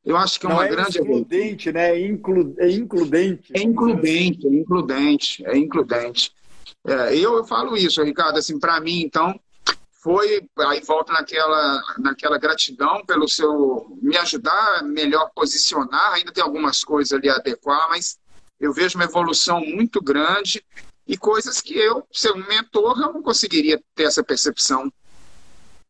eu 0.09 0.17
acho 0.17 0.41
que 0.41 0.47
é 0.47 0.49
uma 0.49 0.65
é 0.65 0.69
grande. 0.69 0.99
Excludente, 0.99 1.71
né? 1.71 1.91
É, 1.91 2.07
inclu... 2.07 2.55
é 2.57 2.71
includente. 2.71 3.53
É 3.55 3.61
includente, 3.61 4.47
é 4.47 4.51
includente, 4.51 5.47
é 5.47 5.57
includente. 5.59 6.33
É, 6.87 7.15
eu, 7.15 7.37
eu 7.37 7.45
falo 7.45 7.77
isso, 7.77 8.03
Ricardo, 8.03 8.39
assim, 8.39 8.59
para 8.59 8.81
mim, 8.81 9.03
então, 9.03 9.39
foi, 10.01 10.49
aí 10.61 10.81
volta 10.81 11.13
naquela, 11.13 11.83
naquela 11.99 12.39
gratidão 12.39 13.05
pelo 13.05 13.29
seu 13.29 13.99
me 14.01 14.17
ajudar 14.17 14.79
a 14.79 14.83
melhor 14.83 15.31
posicionar, 15.35 16.15
ainda 16.15 16.33
tem 16.33 16.43
algumas 16.43 16.83
coisas 16.83 17.13
ali 17.13 17.29
a 17.29 17.35
adequar, 17.35 17.91
mas 17.91 18.17
eu 18.59 18.73
vejo 18.73 18.97
uma 18.97 19.05
evolução 19.05 19.61
muito 19.61 20.01
grande 20.01 20.65
e 21.07 21.19
coisas 21.19 21.61
que 21.61 21.77
eu, 21.77 22.03
ser 22.11 22.33
um 22.33 22.47
mentor, 22.47 22.99
eu 22.99 23.13
não 23.13 23.23
conseguiria 23.23 23.79
ter 23.95 24.05
essa 24.05 24.25
percepção. 24.25 24.91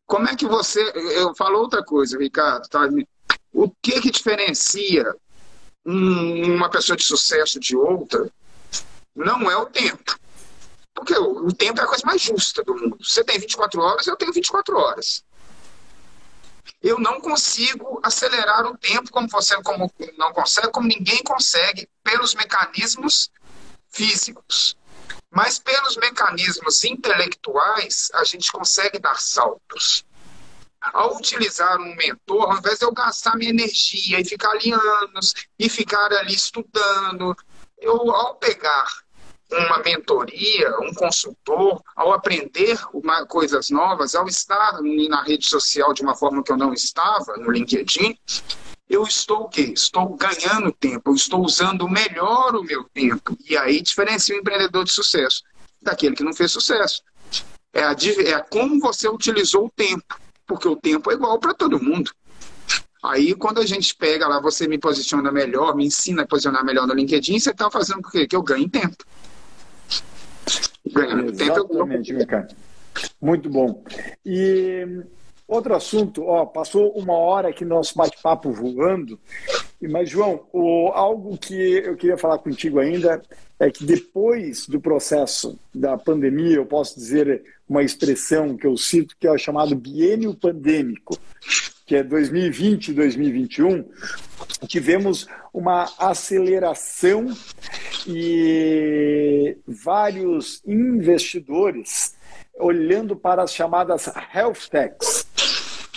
Como 0.05 0.27
é 0.27 0.35
que 0.35 0.47
você. 0.47 0.81
Eu 1.15 1.35
falo 1.35 1.59
outra 1.59 1.83
coisa, 1.83 2.17
Ricardo, 2.17 2.67
tá? 2.67 2.89
O 3.51 3.69
que, 3.81 4.01
que 4.01 4.11
diferencia 4.11 5.15
uma 5.85 6.69
pessoa 6.69 6.95
de 6.95 7.03
sucesso 7.03 7.59
de 7.59 7.75
outra 7.75 8.31
não 9.15 9.49
é 9.49 9.57
o 9.57 9.65
tempo. 9.65 10.17
Porque 10.93 11.15
o 11.17 11.51
tempo 11.53 11.79
é 11.79 11.83
a 11.83 11.87
coisa 11.87 12.05
mais 12.05 12.21
justa 12.21 12.63
do 12.63 12.75
mundo. 12.75 12.97
Você 13.01 13.23
tem 13.23 13.39
24 13.39 13.81
horas, 13.81 14.07
eu 14.07 14.15
tenho 14.15 14.33
24 14.33 14.77
horas. 14.77 15.23
Eu 16.81 16.99
não 16.99 17.19
consigo 17.19 17.99
acelerar 18.03 18.65
o 18.65 18.77
tempo 18.77 19.11
como 19.11 19.27
você 19.27 19.61
como 19.63 19.91
não 20.17 20.33
consegue, 20.33 20.71
como 20.71 20.87
ninguém 20.87 21.21
consegue, 21.23 21.89
pelos 22.03 22.35
mecanismos 22.35 23.29
físicos. 23.89 24.77
Mas 25.31 25.59
pelos 25.59 25.95
mecanismos 25.97 26.83
intelectuais, 26.83 28.09
a 28.13 28.23
gente 28.23 28.51
consegue 28.51 28.99
dar 28.99 29.19
saltos 29.19 30.05
ao 30.81 31.17
utilizar 31.17 31.79
um 31.79 31.95
mentor, 31.95 32.51
ao 32.51 32.57
invés 32.57 32.79
de 32.79 32.85
eu 32.85 32.91
gastar 32.91 33.35
minha 33.35 33.49
energia 33.49 34.19
e 34.19 34.25
ficar 34.25 34.51
ali 34.51 34.71
anos 34.71 35.33
e 35.57 35.69
ficar 35.69 36.11
ali 36.13 36.33
estudando, 36.33 37.35
eu, 37.77 38.11
ao 38.11 38.35
pegar 38.35 38.87
uma 39.51 39.79
mentoria, 39.79 40.79
um 40.79 40.93
consultor, 40.93 41.81
ao 41.95 42.13
aprender 42.13 42.79
uma, 42.93 43.25
coisas 43.25 43.69
novas, 43.69 44.13
ao 44.13 44.27
estar 44.27 44.79
na 44.81 45.23
rede 45.23 45.47
social 45.47 45.93
de 45.93 46.03
uma 46.03 46.15
forma 46.15 46.43
que 46.43 46.51
eu 46.51 46.57
não 46.57 46.73
estava, 46.73 47.35
no 47.37 47.51
LinkedIn, 47.51 48.15
eu 48.87 49.03
estou 49.03 49.41
o 49.41 49.49
quê? 49.49 49.71
Estou 49.73 50.15
ganhando 50.15 50.71
tempo, 50.71 51.11
eu 51.11 51.15
estou 51.15 51.43
usando 51.43 51.87
melhor 51.87 52.55
o 52.55 52.63
meu 52.63 52.83
tempo. 52.93 53.37
E 53.47 53.57
aí 53.57 53.81
diferencia 53.81 54.35
o 54.35 54.39
empreendedor 54.39 54.83
de 54.83 54.91
sucesso 54.91 55.43
daquele 55.81 56.15
que 56.15 56.23
não 56.23 56.33
fez 56.33 56.51
sucesso. 56.51 57.01
É, 57.73 57.83
a, 57.83 57.91
é 57.91 58.39
como 58.49 58.79
você 58.79 59.07
utilizou 59.07 59.65
o 59.65 59.71
tempo 59.75 60.19
porque 60.49 60.67
o 60.67 60.75
tempo 60.75 61.11
é 61.11 61.13
igual 61.13 61.39
para 61.39 61.53
todo 61.53 61.81
mundo. 61.81 62.11
Aí, 63.03 63.35
quando 63.35 63.59
a 63.59 63.65
gente 63.65 63.95
pega 63.95 64.27
lá, 64.27 64.41
você 64.41 64.67
me 64.67 64.79
posiciona 64.79 65.31
melhor, 65.31 65.75
me 65.75 65.85
ensina 65.85 66.23
a 66.23 66.27
posicionar 66.27 66.65
melhor 66.65 66.87
no 66.87 66.95
LinkedIn, 66.95 67.39
você 67.39 67.51
está 67.51 67.69
fazendo 67.69 67.99
o 67.99 68.09
quê? 68.09 68.27
Que 68.27 68.35
eu 68.35 68.41
ganhe 68.41 68.67
tempo. 68.67 68.97
Ganhando 70.91 71.31
tempo, 71.31 71.67
eu 71.69 71.85
Ricardo. 71.85 72.55
Muito 73.21 73.47
bom. 73.47 73.83
E 74.25 75.03
outro 75.47 75.75
assunto, 75.75 76.23
ó, 76.23 76.45
passou 76.47 76.91
uma 76.91 77.13
hora 77.13 77.49
aqui 77.49 77.63
no 77.63 77.75
nosso 77.75 77.95
bate-papo 77.95 78.51
voando, 78.51 79.19
mas, 79.81 80.09
João, 80.09 80.45
o, 80.51 80.89
algo 80.89 81.37
que 81.37 81.53
eu 81.53 81.95
queria 81.95 82.17
falar 82.17 82.39
contigo 82.39 82.79
ainda 82.79 83.21
é 83.59 83.69
que 83.69 83.83
depois 83.83 84.65
do 84.67 84.79
processo 84.79 85.59
da 85.75 85.97
pandemia, 85.97 86.55
eu 86.55 86.65
posso 86.65 86.95
dizer 86.95 87.43
uma 87.67 87.83
expressão 87.83 88.55
que 88.55 88.65
eu 88.65 88.77
cito 88.77 89.15
que 89.19 89.27
é 89.27 89.31
o 89.31 89.37
chamado 89.37 89.75
biênio 89.75 90.33
pandêmico, 90.33 91.17
que 91.85 91.95
é 91.95 92.03
2020 92.03 92.89
e 92.89 92.93
2021, 92.93 93.83
tivemos 94.67 95.27
uma 95.53 95.91
aceleração 95.97 97.27
e 98.07 99.57
vários 99.67 100.61
investidores 100.65 102.15
olhando 102.59 103.15
para 103.15 103.43
as 103.43 103.53
chamadas 103.53 104.07
health 104.33 104.69
techs, 104.69 105.25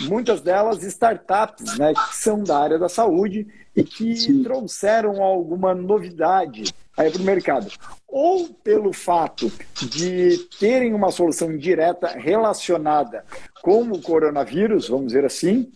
muitas 0.01 0.41
delas 0.41 0.83
startups, 0.83 1.77
né, 1.77 1.93
que 1.93 2.15
são 2.15 2.43
da 2.43 2.57
área 2.57 2.79
da 2.79 2.89
saúde 2.89 3.47
e 3.75 3.83
que 3.83 4.15
Sim. 4.15 4.43
trouxeram 4.43 5.21
alguma 5.21 5.73
novidade 5.73 6.73
aí 6.97 7.09
para 7.09 7.21
o 7.21 7.25
mercado. 7.25 7.71
Ou 8.07 8.49
pelo 8.49 8.93
fato 8.93 9.51
de 9.75 10.37
terem 10.59 10.93
uma 10.93 11.11
solução 11.11 11.57
direta 11.57 12.07
relacionada 12.07 13.25
com 13.61 13.83
o 13.83 14.01
coronavírus, 14.01 14.89
vamos 14.89 15.07
dizer 15.07 15.25
assim, 15.25 15.71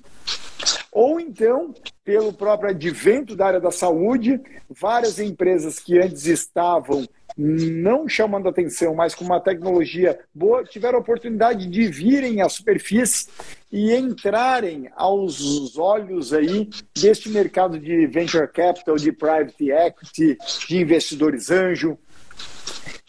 ou 0.91 1.20
então 1.20 1.74
pelo 2.03 2.32
próprio 2.32 2.70
advento 2.70 3.36
da 3.36 3.47
área 3.47 3.59
da 3.59 3.72
saúde, 3.72 4.39
várias 4.70 5.20
empresas 5.20 5.80
que 5.80 5.99
antes 5.99 6.26
estavam 6.26 7.07
não 7.38 8.09
chamando 8.09 8.49
atenção, 8.49 8.95
mas 8.95 9.13
com 9.13 9.24
uma 9.24 9.39
tecnologia 9.39 10.20
boa, 10.34 10.63
tiveram 10.63 10.97
a 10.97 11.01
oportunidade 11.01 11.68
de 11.68 11.88
virem 11.88 12.41
à 12.41 12.49
superfície 12.49 13.28
e 13.72 13.93
entrarem 13.93 14.89
aos 14.95 15.78
olhos 15.78 16.34
aí 16.34 16.70
deste 16.95 17.30
mercado 17.30 17.78
de 17.78 18.07
venture 18.07 18.47
capital, 18.47 18.95
de 18.95 19.11
private 19.11 19.72
equity, 19.72 20.38
de 20.68 20.78
investidores 20.78 21.51
anjo. 21.51 21.97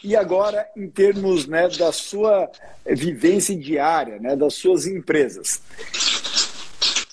E 0.03 0.15
agora, 0.15 0.65
em 0.75 0.89
termos 0.89 1.45
né, 1.45 1.67
da 1.69 1.91
sua 1.91 2.49
vivência 2.85 3.55
diária, 3.55 4.19
né, 4.19 4.35
das 4.35 4.53
suas 4.53 4.85
empresas. 4.85 5.61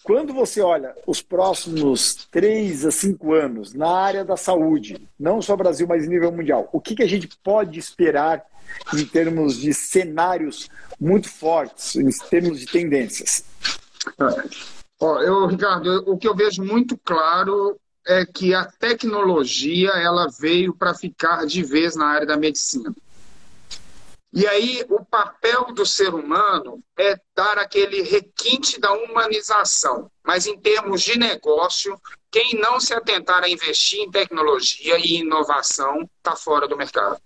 Quando 0.02 0.32
você 0.32 0.60
olha 0.60 0.94
os 1.04 1.20
próximos 1.20 2.28
três 2.30 2.84
a 2.84 2.92
cinco 2.92 3.32
anos 3.32 3.74
na 3.74 3.90
área 3.90 4.24
da 4.24 4.36
saúde, 4.36 4.96
não 5.18 5.42
só 5.42 5.56
Brasil, 5.56 5.84
mas 5.88 6.06
nível 6.06 6.30
mundial, 6.30 6.68
o 6.72 6.80
que, 6.80 6.94
que 6.94 7.02
a 7.02 7.08
gente 7.08 7.28
pode 7.42 7.76
esperar 7.76 8.44
em 8.94 9.04
termos 9.04 9.56
de 9.56 9.72
cenários 9.72 10.68
muito 11.00 11.28
fortes, 11.28 11.96
em 11.96 12.08
termos 12.28 12.60
de 12.60 12.66
tendências? 12.66 13.44
Ó, 15.00 15.20
eu, 15.20 15.46
Ricardo, 15.46 16.04
o 16.06 16.16
que 16.16 16.26
eu 16.26 16.34
vejo 16.34 16.62
muito 16.62 16.96
claro 16.96 17.78
é 18.06 18.24
que 18.24 18.54
a 18.54 18.64
tecnologia 18.64 19.90
ela 19.90 20.28
veio 20.28 20.72
para 20.72 20.94
ficar 20.94 21.44
de 21.44 21.62
vez 21.62 21.96
na 21.96 22.06
área 22.06 22.26
da 22.26 22.36
medicina. 22.36 22.94
E 24.32 24.46
aí, 24.46 24.84
o 24.90 25.04
papel 25.04 25.72
do 25.72 25.86
ser 25.86 26.14
humano 26.14 26.82
é 26.98 27.18
dar 27.34 27.58
aquele 27.58 28.02
requinte 28.02 28.78
da 28.78 28.92
humanização. 28.92 30.10
Mas, 30.22 30.46
em 30.46 30.58
termos 30.58 31.00
de 31.02 31.18
negócio, 31.18 31.98
quem 32.30 32.54
não 32.60 32.78
se 32.78 32.92
atentar 32.92 33.42
a 33.42 33.48
investir 33.48 34.00
em 34.00 34.10
tecnologia 34.10 34.98
e 34.98 35.20
inovação 35.20 36.08
está 36.18 36.36
fora 36.36 36.68
do 36.68 36.76
mercado. 36.76 37.18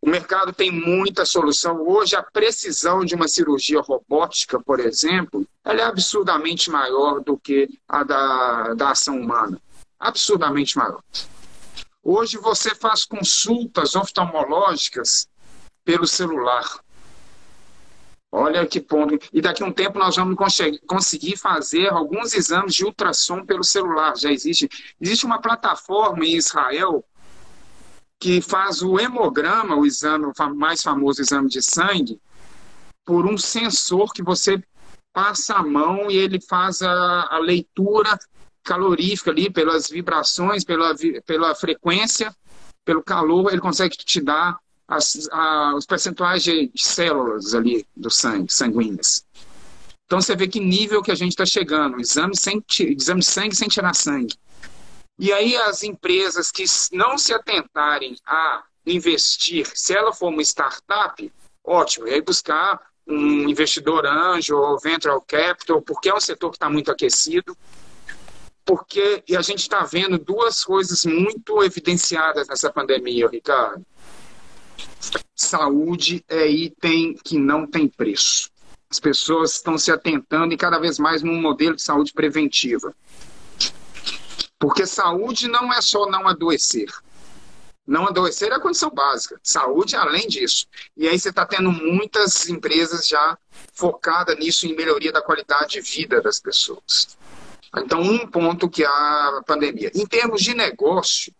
O 0.00 0.08
mercado 0.08 0.52
tem 0.52 0.70
muita 0.70 1.24
solução. 1.24 1.82
Hoje, 1.86 2.14
a 2.14 2.22
precisão 2.22 3.04
de 3.04 3.14
uma 3.14 3.26
cirurgia 3.26 3.80
robótica, 3.80 4.60
por 4.60 4.78
exemplo, 4.78 5.46
ela 5.64 5.80
é 5.80 5.84
absurdamente 5.84 6.70
maior 6.70 7.20
do 7.20 7.36
que 7.36 7.68
a 7.88 8.04
da, 8.04 8.74
da 8.74 8.90
ação 8.90 9.18
humana. 9.18 9.60
Absurdamente 9.98 10.78
maior. 10.78 11.02
Hoje, 12.02 12.38
você 12.38 12.74
faz 12.74 13.04
consultas 13.04 13.96
oftalmológicas 13.96 15.26
pelo 15.84 16.06
celular. 16.06 16.80
Olha 18.30 18.66
que 18.66 18.80
ponto. 18.80 19.18
E 19.32 19.40
daqui 19.40 19.62
a 19.62 19.66
um 19.66 19.72
tempo 19.72 19.98
nós 19.98 20.14
vamos 20.14 20.36
conseguir 20.86 21.36
fazer 21.36 21.88
alguns 21.88 22.34
exames 22.34 22.74
de 22.74 22.84
ultrassom 22.84 23.44
pelo 23.44 23.64
celular. 23.64 24.16
Já 24.16 24.30
existe. 24.30 24.68
Existe 25.00 25.24
uma 25.24 25.40
plataforma 25.40 26.24
em 26.24 26.36
Israel 26.36 27.04
que 28.18 28.40
faz 28.40 28.82
o 28.82 28.98
hemograma, 28.98 29.76
o 29.76 29.86
exame, 29.86 30.26
o 30.26 30.54
mais 30.54 30.82
famoso 30.82 31.20
exame 31.20 31.48
de 31.48 31.62
sangue, 31.62 32.20
por 33.04 33.26
um 33.26 33.36
sensor 33.36 34.12
que 34.12 34.22
você 34.22 34.62
passa 35.12 35.54
a 35.54 35.62
mão 35.62 36.10
e 36.10 36.16
ele 36.16 36.40
faz 36.40 36.82
a, 36.82 37.28
a 37.30 37.38
leitura 37.38 38.18
calorífica 38.62 39.30
ali 39.30 39.48
pelas 39.48 39.88
vibrações, 39.88 40.64
pela, 40.64 40.94
pela 41.24 41.54
frequência, 41.54 42.34
pelo 42.84 43.02
calor, 43.02 43.50
ele 43.50 43.60
consegue 43.60 43.96
te 43.96 44.20
dar 44.20 44.58
as, 44.88 45.28
a, 45.32 45.74
os 45.74 45.86
percentuais 45.86 46.42
de, 46.42 46.70
células 46.76 47.54
ali 47.54 47.86
do 47.96 48.10
sangue, 48.10 48.52
sanguíneas. 48.52 49.24
Então 50.04 50.20
você 50.20 50.36
vê 50.36 50.46
que 50.46 50.60
nível 50.60 51.02
que 51.02 51.10
a 51.10 51.14
gente 51.14 51.32
está 51.32 51.44
chegando, 51.44 52.00
exame, 52.00 52.36
sem, 52.36 52.62
exame 52.80 53.20
de 53.20 53.26
sangue 53.26 53.56
sem 53.56 53.68
tirar 53.68 53.94
sangue. 53.94 54.34
E 55.18 55.32
aí 55.32 55.56
as 55.56 55.82
empresas 55.82 56.50
que 56.50 56.64
não 56.92 57.16
se 57.16 57.32
atentarem 57.32 58.16
a 58.26 58.64
investir, 58.86 59.66
se 59.74 59.94
ela 59.94 60.12
for 60.12 60.28
uma 60.28 60.42
startup, 60.42 61.32
ótimo, 61.64 62.06
e 62.06 62.14
aí 62.14 62.20
buscar 62.20 62.80
um 63.06 63.48
investidor 63.48 64.04
anjo 64.06 64.56
ou 64.56 64.78
venture 64.78 65.18
capital, 65.26 65.80
porque 65.80 66.08
é 66.08 66.14
um 66.14 66.20
setor 66.20 66.50
que 66.50 66.56
está 66.56 66.68
muito 66.68 66.90
aquecido, 66.90 67.56
porque 68.64 69.22
e 69.28 69.36
a 69.36 69.42
gente 69.42 69.60
está 69.60 69.84
vendo 69.84 70.18
duas 70.18 70.64
coisas 70.64 71.04
muito 71.04 71.62
evidenciadas 71.62 72.48
nessa 72.48 72.70
pandemia, 72.70 73.28
Ricardo. 73.28 73.84
Saúde 75.34 76.24
é 76.28 76.46
item 76.48 77.14
que 77.22 77.38
não 77.38 77.66
tem 77.66 77.88
preço. 77.88 78.50
As 78.90 78.98
pessoas 78.98 79.52
estão 79.52 79.78
se 79.78 79.90
atentando 79.92 80.52
e 80.52 80.56
cada 80.56 80.78
vez 80.78 80.98
mais 80.98 81.22
num 81.22 81.40
modelo 81.40 81.76
de 81.76 81.82
saúde 81.82 82.12
preventiva. 82.12 82.94
Porque 84.66 84.84
saúde 84.84 85.46
não 85.46 85.72
é 85.72 85.80
só 85.80 86.10
não 86.10 86.26
adoecer. 86.26 86.92
Não 87.86 88.04
adoecer 88.08 88.50
é 88.50 88.56
a 88.56 88.60
condição 88.60 88.90
básica. 88.90 89.38
Saúde 89.40 89.94
é 89.94 89.98
além 89.98 90.26
disso. 90.26 90.66
E 90.96 91.06
aí 91.06 91.16
você 91.16 91.28
está 91.28 91.46
tendo 91.46 91.70
muitas 91.70 92.48
empresas 92.48 93.06
já 93.06 93.38
focadas 93.72 94.36
nisso, 94.36 94.66
em 94.66 94.74
melhoria 94.74 95.12
da 95.12 95.22
qualidade 95.22 95.74
de 95.74 95.80
vida 95.82 96.20
das 96.20 96.40
pessoas. 96.40 97.16
Então, 97.76 98.00
um 98.02 98.26
ponto 98.26 98.68
que 98.68 98.84
a 98.84 99.40
pandemia. 99.46 99.92
Em 99.94 100.04
termos 100.04 100.42
de 100.42 100.52
negócio, 100.52 101.32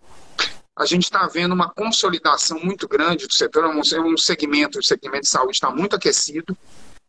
a 0.77 0.87
gente 0.87 1.03
está 1.03 1.27
vendo 1.27 1.51
uma 1.51 1.68
consolidação 1.68 2.61
muito 2.61 2.87
grande 2.87 3.27
do 3.27 3.35
setor, 3.35 3.64
é 3.64 4.01
um 4.01 4.16
segmento, 4.16 4.79
o 4.79 4.85
segmento 4.85 5.22
de 5.22 5.29
saúde 5.29 5.57
está 5.57 5.68
muito 5.68 5.97
aquecido. 5.97 6.57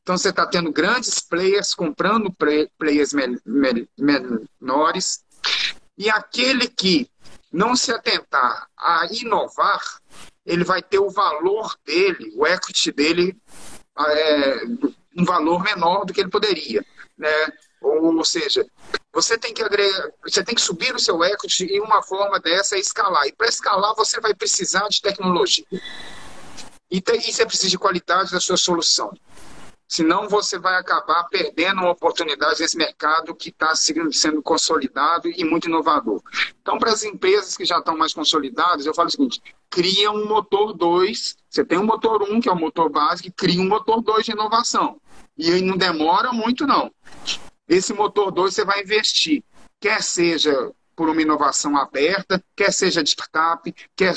Então, 0.01 0.18
você 0.18 0.30
está 0.30 0.47
tendo 0.47 0.72
grandes 0.72 1.20
players 1.20 1.76
comprando 1.76 2.36
players 2.80 3.13
menores. 3.95 5.26
E 5.98 6.10
aquele 6.10 6.68
que 6.68 7.10
não 7.52 7.76
se 7.76 7.91
atentar 7.91 8.68
a 8.78 9.08
inovar, 9.12 9.82
ele 10.45 10.64
vai 10.64 10.82
ter 10.82 11.00
o 11.00 11.10
valor 11.10 11.76
dele, 11.86 12.34
o 12.36 12.45
equity 12.45 12.91
dele, 12.91 13.36
é, 13.98 14.64
um 15.18 15.26
valor 15.26 15.64
menor 15.64 16.06
do 16.06 16.14
que 16.14 16.22
ele 16.22 16.30
poderia. 16.30 16.86
Né? 17.18 17.48
Ou, 17.82 18.16
ou 18.16 18.26
seja, 18.26 18.66
você 19.12 19.38
tem 19.38 19.54
que 19.54 19.64
agregar, 19.64 20.12
você 20.24 20.43
tem 20.43 20.54
que 20.54 20.62
subir 20.62 20.93
o 20.93 21.00
seu 21.00 21.24
equity 21.24 21.66
e 21.66 21.82
uma 21.82 22.04
forma 22.04 22.39
dessa 22.39 22.76
é 22.76 22.80
escalar. 22.80 23.26
E 23.26 23.34
para 23.34 23.48
escalar 23.48 23.95
você 23.95 24.20
vai 24.20 24.34
precisar 24.34 24.88
de 24.89 25.02
tecnologia. 25.02 25.66
E, 26.91 27.02
e 27.02 27.34
você 27.34 27.45
precisa 27.45 27.70
de 27.70 27.78
qualidade 27.78 28.32
da 28.32 28.39
sua 28.39 28.58
solução. 28.58 29.12
Senão 29.88 30.28
você 30.28 30.60
vai 30.60 30.76
acabar 30.76 31.24
perdendo 31.26 31.82
uma 31.82 31.92
oportunidade 31.92 32.60
nesse 32.60 32.76
mercado 32.76 33.34
que 33.34 33.50
está 33.50 33.74
sendo 33.76 34.44
consolidado 34.44 35.30
e 35.30 35.46
muito 35.46 35.70
inovador. 35.70 36.22
Então, 36.62 36.78
para 36.78 36.92
as 36.92 37.04
empresas 37.04 37.56
que 37.56 37.64
já 37.64 37.78
estão 37.78 37.96
mais 37.98 38.14
consolidadas, 38.14 38.86
eu 38.86 38.94
falo 38.94 39.08
o 39.08 39.12
seguinte: 39.12 39.42
cria 39.70 40.12
um 40.12 40.28
motor 40.28 40.74
2. 40.74 41.38
Você 41.50 41.64
tem 41.64 41.78
um 41.78 41.86
motor 41.86 42.22
1, 42.24 42.34
um, 42.34 42.42
que 42.42 42.50
é 42.50 42.52
o 42.52 42.60
motor 42.60 42.90
básico, 42.90 43.30
e 43.30 43.32
cria 43.32 43.62
um 43.62 43.68
motor 43.68 44.02
2 44.02 44.26
de 44.26 44.32
inovação. 44.32 45.00
E 45.38 45.62
não 45.62 45.78
demora 45.78 46.34
muito, 46.34 46.68
não. 46.68 46.92
Esse 47.68 47.94
motor 47.94 48.32
2 48.32 48.54
você 48.54 48.66
vai 48.66 48.82
investir, 48.82 49.44
quer 49.80 50.04
seja 50.04 50.72
por 50.96 51.08
uma 51.10 51.22
inovação 51.22 51.78
aberta, 51.78 52.44
quer 52.56 52.74
seja 52.74 53.04
de 53.04 53.12
startup, 53.12 53.74
quer 53.96 54.16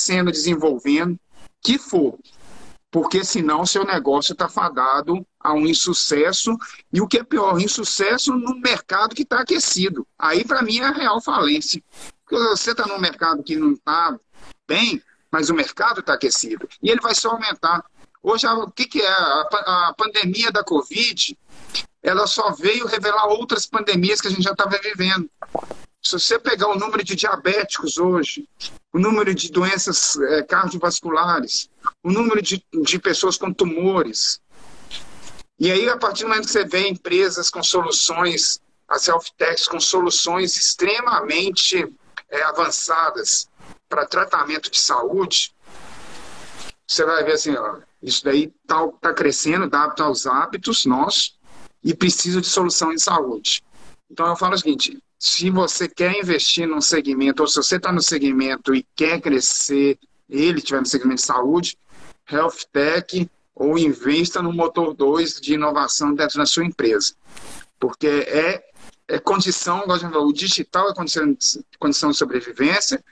sendo 0.00 0.32
desenvolvendo, 0.32 1.18
que 1.62 1.78
for. 1.78 2.18
Porque 2.90 3.22
senão 3.24 3.66
seu 3.66 3.84
negócio 3.84 4.32
está 4.32 4.48
fadado 4.48 5.26
a 5.38 5.52
um 5.52 5.66
insucesso 5.66 6.56
e 6.92 7.00
o 7.00 7.06
que 7.06 7.18
é 7.18 7.22
pior, 7.24 7.60
insucesso 7.60 8.32
no 8.34 8.58
mercado 8.60 9.14
que 9.14 9.22
está 9.22 9.40
aquecido. 9.40 10.06
Aí, 10.18 10.44
para 10.44 10.62
mim, 10.62 10.78
é 10.78 10.84
a 10.84 10.90
real 10.90 11.20
falência. 11.20 11.82
Porque 12.24 12.36
você 12.48 12.70
está 12.70 12.86
num 12.86 12.98
mercado 12.98 13.42
que 13.42 13.56
não 13.56 13.72
está 13.72 14.18
bem, 14.66 15.02
mas 15.30 15.50
o 15.50 15.54
mercado 15.54 16.00
está 16.00 16.14
aquecido. 16.14 16.68
E 16.82 16.90
ele 16.90 17.00
vai 17.00 17.14
só 17.14 17.30
aumentar. 17.30 17.84
Hoje, 18.22 18.46
o 18.46 18.70
que, 18.70 18.86
que 18.86 19.02
é? 19.02 19.08
A, 19.08 19.88
a 19.88 19.94
pandemia 19.96 20.50
da 20.50 20.64
Covid 20.64 21.36
ela 22.02 22.26
só 22.26 22.52
veio 22.52 22.86
revelar 22.86 23.26
outras 23.26 23.66
pandemias 23.66 24.20
que 24.20 24.28
a 24.28 24.30
gente 24.30 24.42
já 24.42 24.52
estava 24.52 24.78
vivendo. 24.78 25.28
Se 26.02 26.12
você 26.12 26.38
pegar 26.38 26.68
o 26.68 26.78
número 26.78 27.02
de 27.04 27.14
diabéticos 27.14 27.98
hoje, 27.98 28.48
o 28.92 28.98
número 28.98 29.34
de 29.34 29.50
doenças 29.50 30.18
é, 30.18 30.42
cardiovasculares, 30.42 31.68
o 32.02 32.10
número 32.10 32.40
de, 32.40 32.64
de 32.82 32.98
pessoas 32.98 33.36
com 33.36 33.52
tumores, 33.52 34.40
e 35.60 35.72
aí, 35.72 35.88
a 35.88 35.96
partir 35.96 36.22
do 36.22 36.28
momento 36.28 36.46
que 36.46 36.52
você 36.52 36.64
vê 36.64 36.86
empresas 36.86 37.50
com 37.50 37.62
soluções, 37.64 38.60
a 38.86 38.96
Selftex, 38.96 39.66
com 39.66 39.80
soluções 39.80 40.54
extremamente 40.56 41.92
é, 42.30 42.42
avançadas 42.42 43.48
para 43.88 44.06
tratamento 44.06 44.70
de 44.70 44.78
saúde, 44.78 45.52
você 46.86 47.04
vai 47.04 47.24
ver 47.24 47.32
assim, 47.32 47.56
ó, 47.56 47.78
isso 48.00 48.24
daí 48.24 48.52
está 48.62 48.86
tá 49.00 49.12
crescendo, 49.12 49.64
adapta 49.64 50.04
aos 50.04 50.26
hábitos 50.26 50.86
nossos, 50.86 51.36
e 51.82 51.92
precisam 51.92 52.40
de 52.40 52.46
solução 52.46 52.92
em 52.92 52.98
saúde. 52.98 53.62
Então 54.10 54.26
eu 54.26 54.36
falo 54.36 54.54
o 54.54 54.58
seguinte: 54.58 54.98
se 55.18 55.50
você 55.50 55.88
quer 55.88 56.18
investir 56.18 56.66
num 56.66 56.80
segmento, 56.80 57.42
ou 57.42 57.48
se 57.48 57.56
você 57.56 57.76
está 57.76 57.92
no 57.92 58.02
segmento 58.02 58.74
e 58.74 58.86
quer 58.94 59.20
crescer, 59.20 59.98
ele 60.28 60.58
estiver 60.58 60.80
no 60.80 60.86
segmento 60.86 61.16
de 61.16 61.26
saúde, 61.26 61.78
Health 62.30 62.66
Tech, 62.72 63.28
ou 63.54 63.76
investa 63.78 64.40
no 64.40 64.52
motor 64.52 64.94
2 64.94 65.40
de 65.40 65.54
inovação 65.54 66.14
dentro 66.14 66.38
da 66.38 66.46
sua 66.46 66.64
empresa. 66.64 67.14
Porque 67.80 68.06
é, 68.06 68.62
é 69.08 69.18
condição, 69.18 69.84
o 69.86 70.32
digital 70.32 70.90
é 70.90 70.94
condição, 70.94 71.36
condição 71.78 72.10
de 72.10 72.16
sobrevivência, 72.16 73.02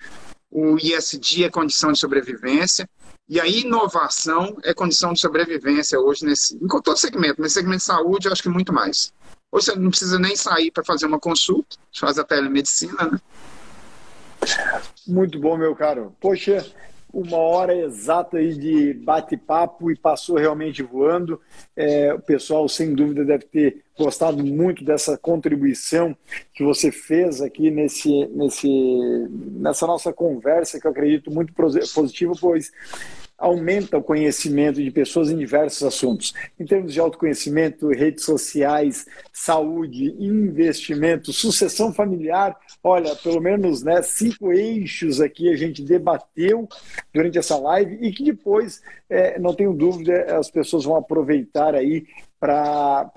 o 0.51 0.78
ISD 0.78 1.44
é 1.44 1.51
condição 1.51 1.90
de 1.90 1.99
sobrevivência, 1.99 2.88
e 3.28 3.40
a 3.40 3.47
inovação 3.47 4.57
é 4.62 4.72
condição 4.72 5.12
de 5.12 5.20
sobrevivência 5.20 5.99
hoje 5.99 6.24
nesse, 6.24 6.55
em 6.55 6.68
todo 6.68 6.97
segmento, 6.97 7.42
nesse 7.42 7.55
segmento 7.55 7.78
de 7.78 7.84
saúde, 7.84 8.28
eu 8.28 8.32
acho 8.32 8.42
que 8.42 8.49
muito 8.49 8.72
mais. 8.72 9.12
Hoje 9.57 9.72
você 9.72 9.74
não 9.74 9.88
precisa 9.88 10.18
nem 10.18 10.36
sair 10.36 10.70
para 10.70 10.84
fazer 10.84 11.07
uma 11.07 11.18
consulta, 11.18 11.78
faz 11.98 12.18
a 12.18 12.24
telemedicina, 12.24 13.11
né? 13.11 13.18
Muito 15.09 15.40
bom, 15.40 15.57
meu 15.57 15.74
caro. 15.74 16.14
Poxa, 16.20 16.70
uma 17.11 17.38
hora 17.38 17.74
exata 17.74 18.36
aí 18.36 18.52
de 18.54 18.92
bate-papo 18.92 19.90
e 19.90 19.96
passou 19.96 20.36
realmente 20.36 20.82
voando. 20.82 21.40
É, 21.74 22.12
o 22.12 22.20
pessoal, 22.20 22.68
sem 22.68 22.94
dúvida, 22.94 23.24
deve 23.24 23.46
ter 23.46 23.82
gostado 23.98 24.44
muito 24.44 24.84
dessa 24.84 25.16
contribuição 25.16 26.14
que 26.52 26.62
você 26.62 26.92
fez 26.92 27.40
aqui 27.40 27.70
nesse, 27.70 28.26
nesse, 28.26 28.68
nessa 29.30 29.86
nossa 29.86 30.12
conversa, 30.12 30.78
que 30.78 30.86
eu 30.86 30.90
acredito 30.90 31.30
muito 31.30 31.54
positiva, 31.94 32.34
pois 32.38 32.70
aumenta 33.39 33.99
o 33.99 34.03
conhecimento 34.03 34.82
de 34.82 34.91
pessoas 34.91 35.30
em 35.30 35.37
diversos 35.37 35.82
assuntos. 35.82 36.32
Em 36.59 36.64
termos 36.64 36.93
de 36.93 37.01
autoconhecimento, 37.01 37.89
redes 37.89 38.24
sociais, 38.24 39.07
saúde, 39.32 40.14
investimento, 40.18 41.32
sucessão 41.32 41.93
familiar, 41.93 42.57
olha, 42.82 43.14
pelo 43.16 43.41
menos 43.41 43.82
né, 43.82 44.01
cinco 44.03 44.53
eixos 44.53 45.20
aqui 45.20 45.53
a 45.53 45.57
gente 45.57 45.82
debateu 45.82 46.68
durante 47.12 47.39
essa 47.39 47.57
live 47.57 47.99
e 48.01 48.12
que 48.12 48.24
depois, 48.24 48.82
é, 49.09 49.39
não 49.39 49.55
tenho 49.55 49.74
dúvida, 49.74 50.39
as 50.39 50.51
pessoas 50.51 50.84
vão 50.84 50.97
aproveitar 50.97 51.74
aí 51.74 52.07
para 52.39 53.11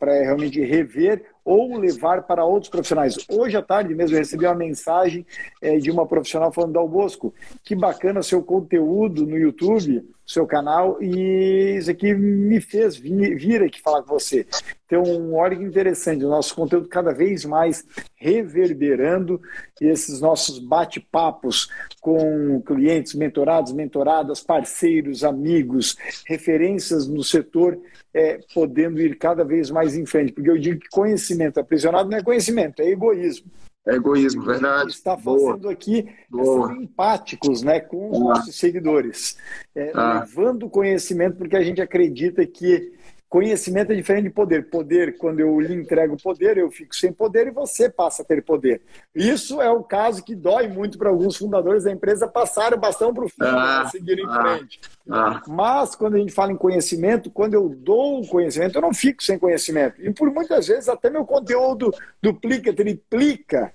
realmente 0.00 0.60
rever 0.60 1.33
ou 1.44 1.76
levar 1.76 2.22
para 2.22 2.44
outros 2.44 2.70
profissionais. 2.70 3.16
Hoje 3.28 3.56
à 3.56 3.62
tarde 3.62 3.94
mesmo 3.94 4.16
eu 4.16 4.20
recebi 4.20 4.46
uma 4.46 4.54
mensagem 4.54 5.26
é, 5.60 5.76
de 5.76 5.90
uma 5.90 6.06
profissional 6.06 6.50
falando, 6.52 6.72
Dal 6.72 6.88
Bosco, 6.88 7.34
que 7.62 7.74
bacana 7.74 8.22
seu 8.22 8.42
conteúdo 8.42 9.26
no 9.26 9.36
YouTube, 9.36 10.04
seu 10.26 10.46
canal, 10.46 11.02
e 11.02 11.76
isso 11.76 11.90
aqui 11.90 12.14
me 12.14 12.60
fez 12.60 12.96
vir, 12.96 13.36
vir 13.36 13.62
aqui 13.62 13.80
falar 13.80 14.02
com 14.02 14.14
você. 14.18 14.46
Então, 14.86 15.34
olha 15.34 15.56
que 15.56 15.62
interessante, 15.62 16.24
o 16.24 16.28
nosso 16.28 16.54
conteúdo 16.54 16.88
cada 16.88 17.12
vez 17.12 17.44
mais 17.44 17.84
reverberando 18.16 19.40
esses 19.80 20.20
nossos 20.20 20.58
bate-papos 20.58 21.68
com 22.00 22.62
clientes, 22.62 23.14
mentorados, 23.14 23.72
mentoradas, 23.72 24.40
parceiros, 24.40 25.24
amigos, 25.24 25.96
referências 26.26 27.08
no 27.08 27.22
setor, 27.22 27.78
é, 28.12 28.38
podendo 28.54 29.00
ir 29.00 29.16
cada 29.16 29.44
vez 29.44 29.70
mais 29.70 29.96
em 29.96 30.06
frente. 30.06 30.32
Porque 30.32 30.50
eu 30.50 30.58
digo 30.58 30.80
que 30.80 30.88
conhecimento 30.88 31.58
aprisionado 31.58 32.08
não 32.08 32.18
é 32.18 32.22
conhecimento, 32.22 32.80
é 32.80 32.88
egoísmo. 32.88 33.50
É 33.86 33.96
egoísmo, 33.96 34.42
verdade. 34.44 34.90
está 34.90 35.16
fazendo 35.16 35.58
Boa. 35.58 35.72
aqui 35.72 36.08
Boa. 36.30 36.68
ser 36.68 36.74
empáticos 36.76 37.62
né, 37.62 37.80
com 37.80 38.10
os 38.10 38.18
nossos 38.18 38.56
seguidores. 38.56 39.36
É, 39.74 39.92
ah. 39.94 40.20
Levando 40.20 40.70
conhecimento, 40.70 41.36
porque 41.36 41.56
a 41.56 41.62
gente 41.62 41.82
acredita 41.82 42.46
que 42.46 42.94
Conhecimento 43.34 43.90
é 43.90 43.96
diferente 43.96 44.26
de 44.26 44.30
poder. 44.30 44.70
Poder, 44.70 45.18
quando 45.18 45.40
eu 45.40 45.58
lhe 45.58 45.74
entrego 45.74 46.16
poder, 46.22 46.56
eu 46.56 46.70
fico 46.70 46.94
sem 46.94 47.12
poder 47.12 47.48
e 47.48 47.50
você 47.50 47.90
passa 47.90 48.22
a 48.22 48.24
ter 48.24 48.44
poder. 48.44 48.80
Isso 49.12 49.60
é 49.60 49.68
o 49.68 49.82
caso 49.82 50.22
que 50.22 50.36
dói 50.36 50.68
muito 50.68 50.96
para 50.96 51.08
alguns 51.08 51.36
fundadores 51.36 51.82
da 51.82 51.90
empresa 51.90 52.28
passar 52.28 52.72
o 52.72 52.78
bastão 52.78 53.12
para 53.12 53.24
o 53.24 53.28
filho 53.28 53.48
ah, 53.48 53.80
para 53.80 53.88
seguir 53.88 54.20
em 54.20 54.24
ah, 54.28 54.40
frente. 54.40 54.80
Ah. 55.10 55.42
Mas, 55.48 55.96
quando 55.96 56.14
a 56.14 56.18
gente 56.18 56.30
fala 56.30 56.52
em 56.52 56.56
conhecimento, 56.56 57.28
quando 57.28 57.54
eu 57.54 57.68
dou 57.68 58.20
o 58.20 58.28
conhecimento, 58.28 58.76
eu 58.76 58.82
não 58.82 58.94
fico 58.94 59.20
sem 59.20 59.36
conhecimento. 59.36 60.00
E 60.00 60.12
por 60.12 60.30
muitas 60.30 60.68
vezes, 60.68 60.88
até 60.88 61.10
meu 61.10 61.24
conteúdo 61.24 61.92
duplica, 62.22 62.72
triplica 62.72 63.74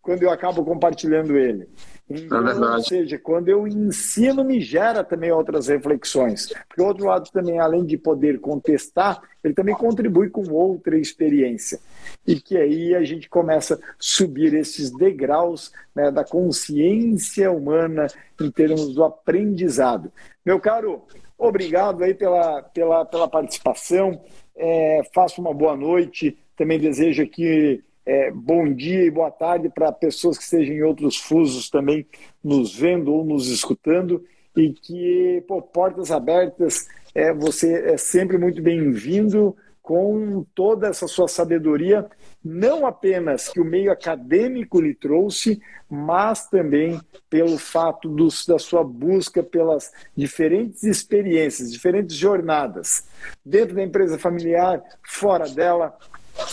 quando 0.00 0.22
eu 0.22 0.30
acabo 0.30 0.64
compartilhando 0.64 1.36
ele. 1.36 1.68
Então, 2.08 2.44
ou 2.44 2.82
seja, 2.82 3.18
quando 3.18 3.48
eu 3.48 3.66
ensino, 3.66 4.44
me 4.44 4.60
gera 4.60 5.02
também 5.02 5.32
outras 5.32 5.68
reflexões. 5.68 6.52
Porque 6.68 6.82
o 6.82 6.86
outro 6.86 7.06
lado 7.06 7.30
também, 7.32 7.58
além 7.58 7.84
de 7.84 7.96
poder 7.96 8.40
contestar, 8.40 9.22
ele 9.42 9.54
também 9.54 9.74
contribui 9.74 10.28
com 10.28 10.42
outra 10.50 10.98
experiência. 10.98 11.80
E 12.26 12.38
que 12.38 12.58
aí 12.58 12.94
a 12.94 13.02
gente 13.04 13.28
começa 13.28 13.76
a 13.76 13.78
subir 13.98 14.52
esses 14.52 14.90
degraus 14.90 15.72
né, 15.94 16.10
da 16.10 16.24
consciência 16.24 17.50
humana 17.50 18.06
em 18.38 18.50
termos 18.50 18.94
do 18.94 19.02
aprendizado. 19.02 20.12
Meu 20.44 20.60
caro, 20.60 21.02
obrigado 21.38 22.04
aí 22.04 22.12
pela, 22.12 22.62
pela, 22.62 23.06
pela 23.06 23.28
participação. 23.28 24.20
É, 24.54 25.02
faça 25.14 25.40
uma 25.40 25.54
boa 25.54 25.74
noite. 25.74 26.36
Também 26.54 26.78
desejo 26.78 27.22
aqui 27.22 27.82
é, 28.06 28.30
bom 28.30 28.72
dia 28.72 29.04
e 29.04 29.10
boa 29.10 29.30
tarde 29.30 29.68
para 29.68 29.90
pessoas 29.90 30.36
que 30.36 30.44
estejam 30.44 30.74
em 30.74 30.82
outros 30.82 31.16
fusos 31.16 31.70
também 31.70 32.06
nos 32.42 32.74
vendo 32.74 33.12
ou 33.12 33.24
nos 33.24 33.48
escutando. 33.48 34.24
E 34.56 34.72
que, 34.72 35.42
pô, 35.48 35.60
portas 35.60 36.10
abertas, 36.10 36.86
é, 37.14 37.32
você 37.32 37.92
é 37.92 37.96
sempre 37.96 38.38
muito 38.38 38.62
bem-vindo 38.62 39.56
com 39.82 40.46
toda 40.54 40.88
essa 40.88 41.06
sua 41.06 41.28
sabedoria, 41.28 42.08
não 42.42 42.86
apenas 42.86 43.50
que 43.50 43.60
o 43.60 43.64
meio 43.64 43.92
acadêmico 43.92 44.80
lhe 44.80 44.94
trouxe, 44.94 45.60
mas 45.90 46.48
também 46.48 46.98
pelo 47.28 47.58
fato 47.58 48.08
dos, 48.08 48.46
da 48.46 48.58
sua 48.58 48.82
busca 48.82 49.42
pelas 49.42 49.92
diferentes 50.16 50.84
experiências, 50.84 51.70
diferentes 51.70 52.16
jornadas, 52.16 53.06
dentro 53.44 53.74
da 53.74 53.82
empresa 53.82 54.18
familiar, 54.18 54.82
fora 55.02 55.46
dela, 55.50 55.94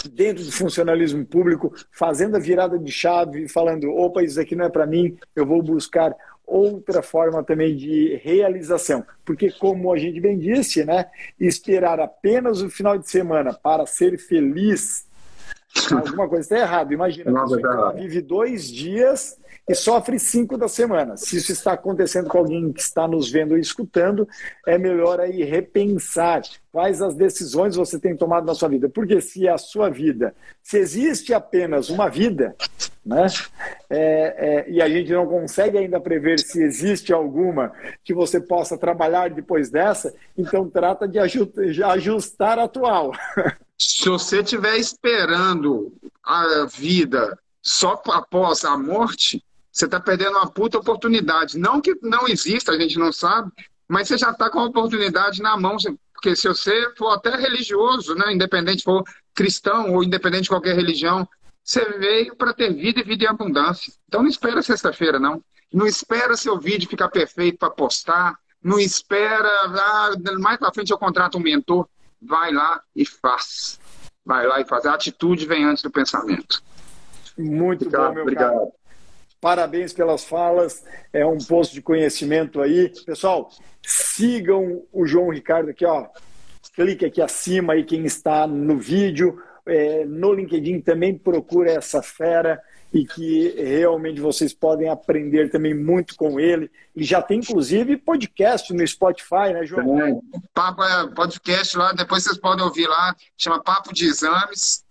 dentro 0.10 0.44
do 0.44 0.52
funcionalismo 0.52 1.26
público, 1.26 1.74
fazendo 1.92 2.36
a 2.36 2.40
virada 2.40 2.78
de 2.78 2.92
chave, 2.92 3.48
falando: 3.48 3.92
opa, 3.92 4.24
isso 4.24 4.40
aqui 4.40 4.56
não 4.56 4.66
é 4.66 4.70
para 4.70 4.86
mim, 4.86 5.18
eu 5.36 5.46
vou 5.46 5.62
buscar 5.62 6.16
outra 6.46 7.02
forma 7.02 7.44
também 7.44 7.76
de 7.76 8.20
realização. 8.24 9.06
Porque, 9.24 9.52
como 9.52 9.94
a 9.94 9.98
gente 9.98 10.20
bem 10.20 10.38
disse, 10.38 10.84
né, 10.84 11.06
esperar 11.40 12.00
apenas 12.00 12.62
o 12.62 12.70
final 12.70 12.98
de 12.98 13.10
semana 13.10 13.54
para 13.54 13.86
ser 13.86 14.18
feliz, 14.18 15.08
alguma 15.92 16.28
coisa 16.28 16.44
está 16.44 16.58
errada. 16.58 16.94
Imagina, 16.94 17.32
a 17.32 17.44
pessoa 17.44 17.94
vive 17.94 18.22
dois 18.22 18.70
dias 18.70 19.40
e 19.68 19.76
sofre 19.76 20.20
cinco 20.20 20.58
da 20.58 20.68
semana. 20.68 21.16
Se 21.18 21.38
isso 21.38 21.52
está 21.52 21.74
acontecendo 21.74 22.28
com 22.28 22.38
alguém 22.38 22.72
que 22.72 22.82
está 22.82 23.08
nos 23.08 23.30
vendo 23.30 23.58
e 23.58 23.62
escutando, 23.62 24.28
é 24.66 24.78
melhor 24.78 25.20
aí 25.20 25.44
repensar 25.44 26.42
quais 26.72 27.02
as 27.02 27.16
decisões 27.16 27.76
você 27.76 28.00
tem 28.00 28.16
tomado 28.16 28.46
na 28.46 28.56
sua 28.56 28.70
vida. 28.70 28.90
Porque 28.90 29.22
se 29.22 29.48
a 29.48 29.58
sua 29.58 29.90
vida, 29.90 30.34
se 30.62 30.78
existe 30.78 31.34
apenas 31.34 31.90
uma 31.90 32.10
vida, 32.10 32.56
né? 33.06 33.28
É, 33.90 34.66
é, 34.68 34.70
e 34.70 34.82
a 34.82 34.90
gente 34.90 35.12
não 35.12 35.26
consegue 35.26 35.78
ainda 35.78 36.00
prever 36.00 36.40
se 36.40 36.62
existe 36.62 37.12
alguma 37.12 37.72
que 38.04 38.14
você 38.14 38.40
possa 38.40 38.78
trabalhar 38.78 39.30
depois 39.30 39.70
dessa, 39.70 40.14
então 40.38 40.70
trata 40.70 41.08
de 41.08 41.18
ajustar 41.84 42.60
a 42.60 42.64
atual. 42.64 43.12
Se 43.84 44.08
você 44.08 44.42
estiver 44.42 44.78
esperando 44.78 45.92
a 46.24 46.66
vida 46.66 47.36
só 47.64 48.00
após 48.10 48.64
a 48.64 48.78
morte, 48.78 49.44
você 49.72 49.86
está 49.86 50.00
perdendo 50.00 50.38
uma 50.38 50.52
puta 50.52 50.78
oportunidade. 50.78 51.58
Não 51.58 51.82
que 51.82 51.98
não 52.00 52.28
exista, 52.28 52.74
a 52.74 52.80
gente 52.80 53.00
não 53.00 53.12
sabe, 53.12 53.52
mas 53.88 54.08
você 54.08 54.20
já 54.20 54.30
está 54.30 54.52
com 54.52 54.60
a 54.60 54.66
oportunidade 54.66 55.42
na 55.42 55.58
mão. 55.58 55.78
Porque 56.14 56.36
se 56.36 56.48
você 56.48 56.94
for 56.96 57.10
até 57.10 57.36
religioso, 57.36 58.14
né, 58.14 58.32
independente 58.32 58.84
for 58.84 59.04
cristão 59.34 59.96
ou 59.96 60.04
independente 60.04 60.44
de 60.44 60.50
qualquer 60.50 60.76
religião, 60.76 61.28
você 61.64 61.84
veio 61.98 62.36
para 62.36 62.54
ter 62.54 62.72
vida 62.76 63.00
e 63.00 63.04
vida 63.04 63.24
em 63.24 63.28
abundância. 63.28 63.92
Então 64.08 64.22
não 64.22 64.30
espera 64.30 64.62
sexta-feira, 64.62 65.20
não. 65.20 65.44
Não 65.74 65.88
espera 65.88 66.38
seu 66.38 66.60
vídeo 66.60 66.88
ficar 66.88 67.10
perfeito 67.10 67.58
para 67.58 67.72
postar. 67.72 68.38
Não 68.64 68.80
espera, 68.80 69.50
ah, 69.66 70.12
mais 70.40 70.60
para 70.60 70.72
frente 70.72 70.92
eu 70.92 71.00
contrato 71.00 71.40
um 71.40 71.42
mentor. 71.42 71.88
Vai 72.22 72.52
lá 72.52 72.82
e 72.96 73.06
faz. 73.06 73.80
Vai 74.26 74.46
lá 74.46 74.62
e 74.62 74.66
faz. 74.66 74.86
A 74.86 74.94
atitude 74.94 75.46
vem 75.46 75.66
antes 75.66 75.84
do 75.84 75.92
pensamento. 75.92 76.62
Muito 77.38 77.86
obrigado, 77.86 78.08
bom, 78.08 78.14
meu 78.14 78.24
obrigado. 78.24 78.54
Caro. 78.54 78.72
Parabéns 79.40 79.92
pelas 79.92 80.24
falas, 80.24 80.86
é 81.12 81.26
um 81.26 81.40
posto 81.40 81.74
de 81.74 81.82
conhecimento 81.82 82.62
aí. 82.62 82.92
Pessoal, 83.04 83.50
sigam 83.82 84.84
o 84.92 85.08
João 85.08 85.30
Ricardo 85.30 85.72
aqui, 85.72 85.84
ó. 85.84 86.08
Clique 86.76 87.06
aqui 87.06 87.22
acima 87.22 87.74
aí 87.74 87.84
quem 87.84 88.06
está 88.06 88.46
no 88.46 88.78
vídeo. 88.78 89.42
É, 89.66 90.06
no 90.06 90.34
LinkedIn 90.34 90.82
também 90.82 91.18
procura 91.18 91.72
essa 91.72 92.04
fera 92.04 92.62
e 92.94 93.06
que 93.06 93.56
realmente 93.58 94.20
vocês 94.20 94.54
podem 94.54 94.90
aprender 94.90 95.50
também 95.50 95.74
muito 95.74 96.16
com 96.16 96.40
ele. 96.40 96.70
E 96.96 97.04
já 97.04 97.22
tem, 97.22 97.40
inclusive, 97.40 97.96
podcast 97.96 98.74
no 98.74 98.86
Spotify, 98.86 99.54
né, 99.54 99.66
João? 99.66 100.02
É, 100.02 100.20
papo, 100.54 100.84
é, 100.84 101.08
podcast 101.08 101.78
lá, 101.78 101.94
depois 101.94 102.24
vocês 102.24 102.38
podem 102.38 102.66
ouvir 102.66 102.88
lá, 102.88 103.16
chama 103.38 103.64
Papo 103.64 103.94
de 103.94 104.06
Exames. 104.06 104.84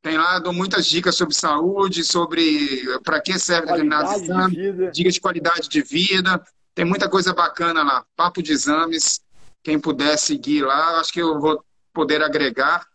Tem 0.00 0.16
lá, 0.16 0.38
dou 0.38 0.52
muitas 0.52 0.86
dicas 0.86 1.16
sobre 1.16 1.34
saúde, 1.34 2.04
sobre 2.04 2.80
para 3.02 3.20
que 3.20 3.36
serve 3.38 3.66
determinado 3.66 4.12
exame, 4.12 4.54
de 4.54 4.90
dicas 4.92 5.14
de 5.14 5.20
qualidade 5.20 5.68
de 5.68 5.82
vida. 5.82 6.40
Tem 6.72 6.84
muita 6.84 7.08
coisa 7.08 7.34
bacana 7.34 7.82
lá. 7.82 8.04
Papo 8.14 8.40
de 8.40 8.52
exames. 8.52 9.20
Quem 9.64 9.80
puder 9.80 10.16
seguir 10.16 10.62
lá, 10.62 11.00
acho 11.00 11.12
que 11.12 11.20
eu 11.20 11.40
vou 11.40 11.60
poder 11.92 12.22
agregar 12.22 12.86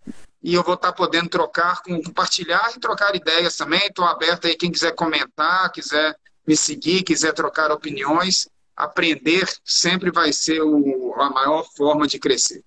e 0.43 0.53
eu 0.53 0.61
vou 0.61 0.73
estar 0.73 0.91
podendo 0.91 1.29
trocar, 1.29 1.81
compartilhar 2.05 2.73
e 2.75 2.79
trocar 2.79 3.15
ideias 3.15 3.55
também. 3.55 3.87
Estou 3.87 4.03
aberto 4.03 4.45
aí, 4.45 4.55
quem 4.55 4.71
quiser 4.71 4.93
comentar, 4.93 5.71
quiser 5.71 6.15
me 6.45 6.57
seguir, 6.57 7.03
quiser 7.03 7.33
trocar 7.33 7.71
opiniões. 7.71 8.49
Aprender 8.75 9.47
sempre 9.63 10.11
vai 10.11 10.33
ser 10.33 10.61
o, 10.61 11.13
a 11.17 11.29
maior 11.29 11.63
forma 11.75 12.05
de 12.07 12.19
crescer. 12.19 12.61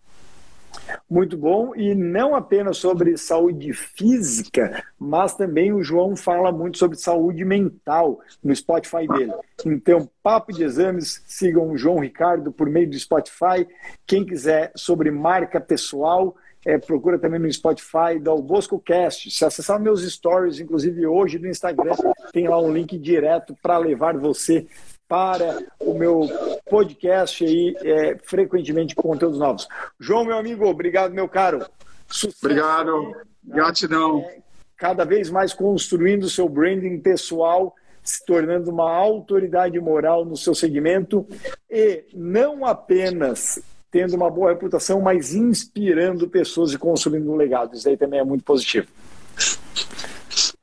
Muito 1.09 1.37
bom, 1.37 1.75
e 1.75 1.95
não 1.95 2.35
apenas 2.35 2.79
sobre 2.79 3.17
saúde 3.17 3.73
física, 3.73 4.85
mas 4.99 5.35
também 5.35 5.73
o 5.73 5.83
João 5.83 6.15
fala 6.17 6.53
muito 6.53 6.79
sobre 6.79 6.97
saúde 6.97 7.45
mental 7.45 8.21
no 8.43 8.55
Spotify 8.55 9.07
dele. 9.09 9.33
Então, 9.65 10.09
Papo 10.23 10.53
de 10.53 10.63
Exames, 10.63 11.23
sigam 11.27 11.71
o 11.71 11.79
João 11.79 11.99
Ricardo 11.99 12.53
por 12.53 12.69
meio 12.69 12.89
do 12.89 12.99
Spotify. 12.99 13.67
Quem 14.07 14.25
quiser 14.25 14.71
sobre 14.77 15.11
marca 15.11 15.61
pessoal, 15.61 16.37
é, 16.67 16.77
procura 16.77 17.17
também 17.17 17.39
no 17.39 17.51
Spotify 17.51 18.19
da 18.21 18.35
Bosco 18.35 18.81
Cast. 18.81 19.31
Se 19.31 19.45
acessar 19.45 19.81
meus 19.81 20.03
stories, 20.03 20.59
inclusive 20.59 21.07
hoje 21.07 21.39
no 21.39 21.47
Instagram, 21.47 21.95
tem 22.33 22.49
lá 22.49 22.61
um 22.61 22.73
link 22.73 22.99
direto 22.99 23.57
para 23.63 23.79
levar 23.79 24.19
você 24.19 24.67
para 25.07 25.63
o 25.79 25.95
meu 25.95 26.29
podcast 26.69 27.45
aí, 27.45 27.77
é, 27.85 28.19
frequentemente 28.25 28.97
com 28.97 29.03
conteúdos 29.03 29.39
novos. 29.39 29.69
João, 30.01 30.25
meu 30.25 30.37
amigo, 30.37 30.67
obrigado, 30.67 31.15
meu 31.15 31.29
caro. 31.29 31.65
Sucesso 32.09 32.45
obrigado, 32.45 32.91
aí, 32.91 33.15
gratidão. 33.45 34.19
É, 34.19 34.41
cada 34.77 35.05
vez 35.05 35.31
mais 35.31 35.55
construindo 35.55 36.25
o 36.25 36.29
seu 36.29 36.49
branding 36.49 36.99
pessoal, 36.99 37.77
se 38.03 38.27
tornando 38.27 38.73
uma 38.73 38.91
autoridade 38.91 39.79
moral 39.79 40.25
no 40.25 40.37
seu 40.37 40.55
segmento 40.55 41.25
e 41.71 42.05
não 42.13 42.67
apenas 42.67 43.63
tendo 43.97 44.15
uma 44.15 44.31
boa 44.31 44.51
reputação, 44.51 45.01
mas 45.01 45.35
inspirando 45.35 46.29
pessoas 46.29 46.75
e 46.75 46.79
construindo 46.79 47.33
um 47.33 47.37
legado. 47.37 47.75
Isso 47.75 47.89
aí 47.89 47.97
também 47.97 48.21
é 48.21 48.25
muito 48.25 48.45
positivo. 48.45 48.87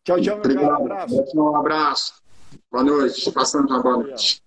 Tchau, 0.03 0.21
tchau, 0.21 0.21
meu 0.21 0.35
Obrigado. 0.35 0.69
Um 0.69 0.85
abraço. 0.85 1.23
Um 1.35 1.55
abraço. 1.55 2.13
Boa 2.71 2.83
noite. 2.83 3.31
Passando 3.31 3.67
uma 3.67 3.81
boa 3.81 3.97
noite. 3.97 4.43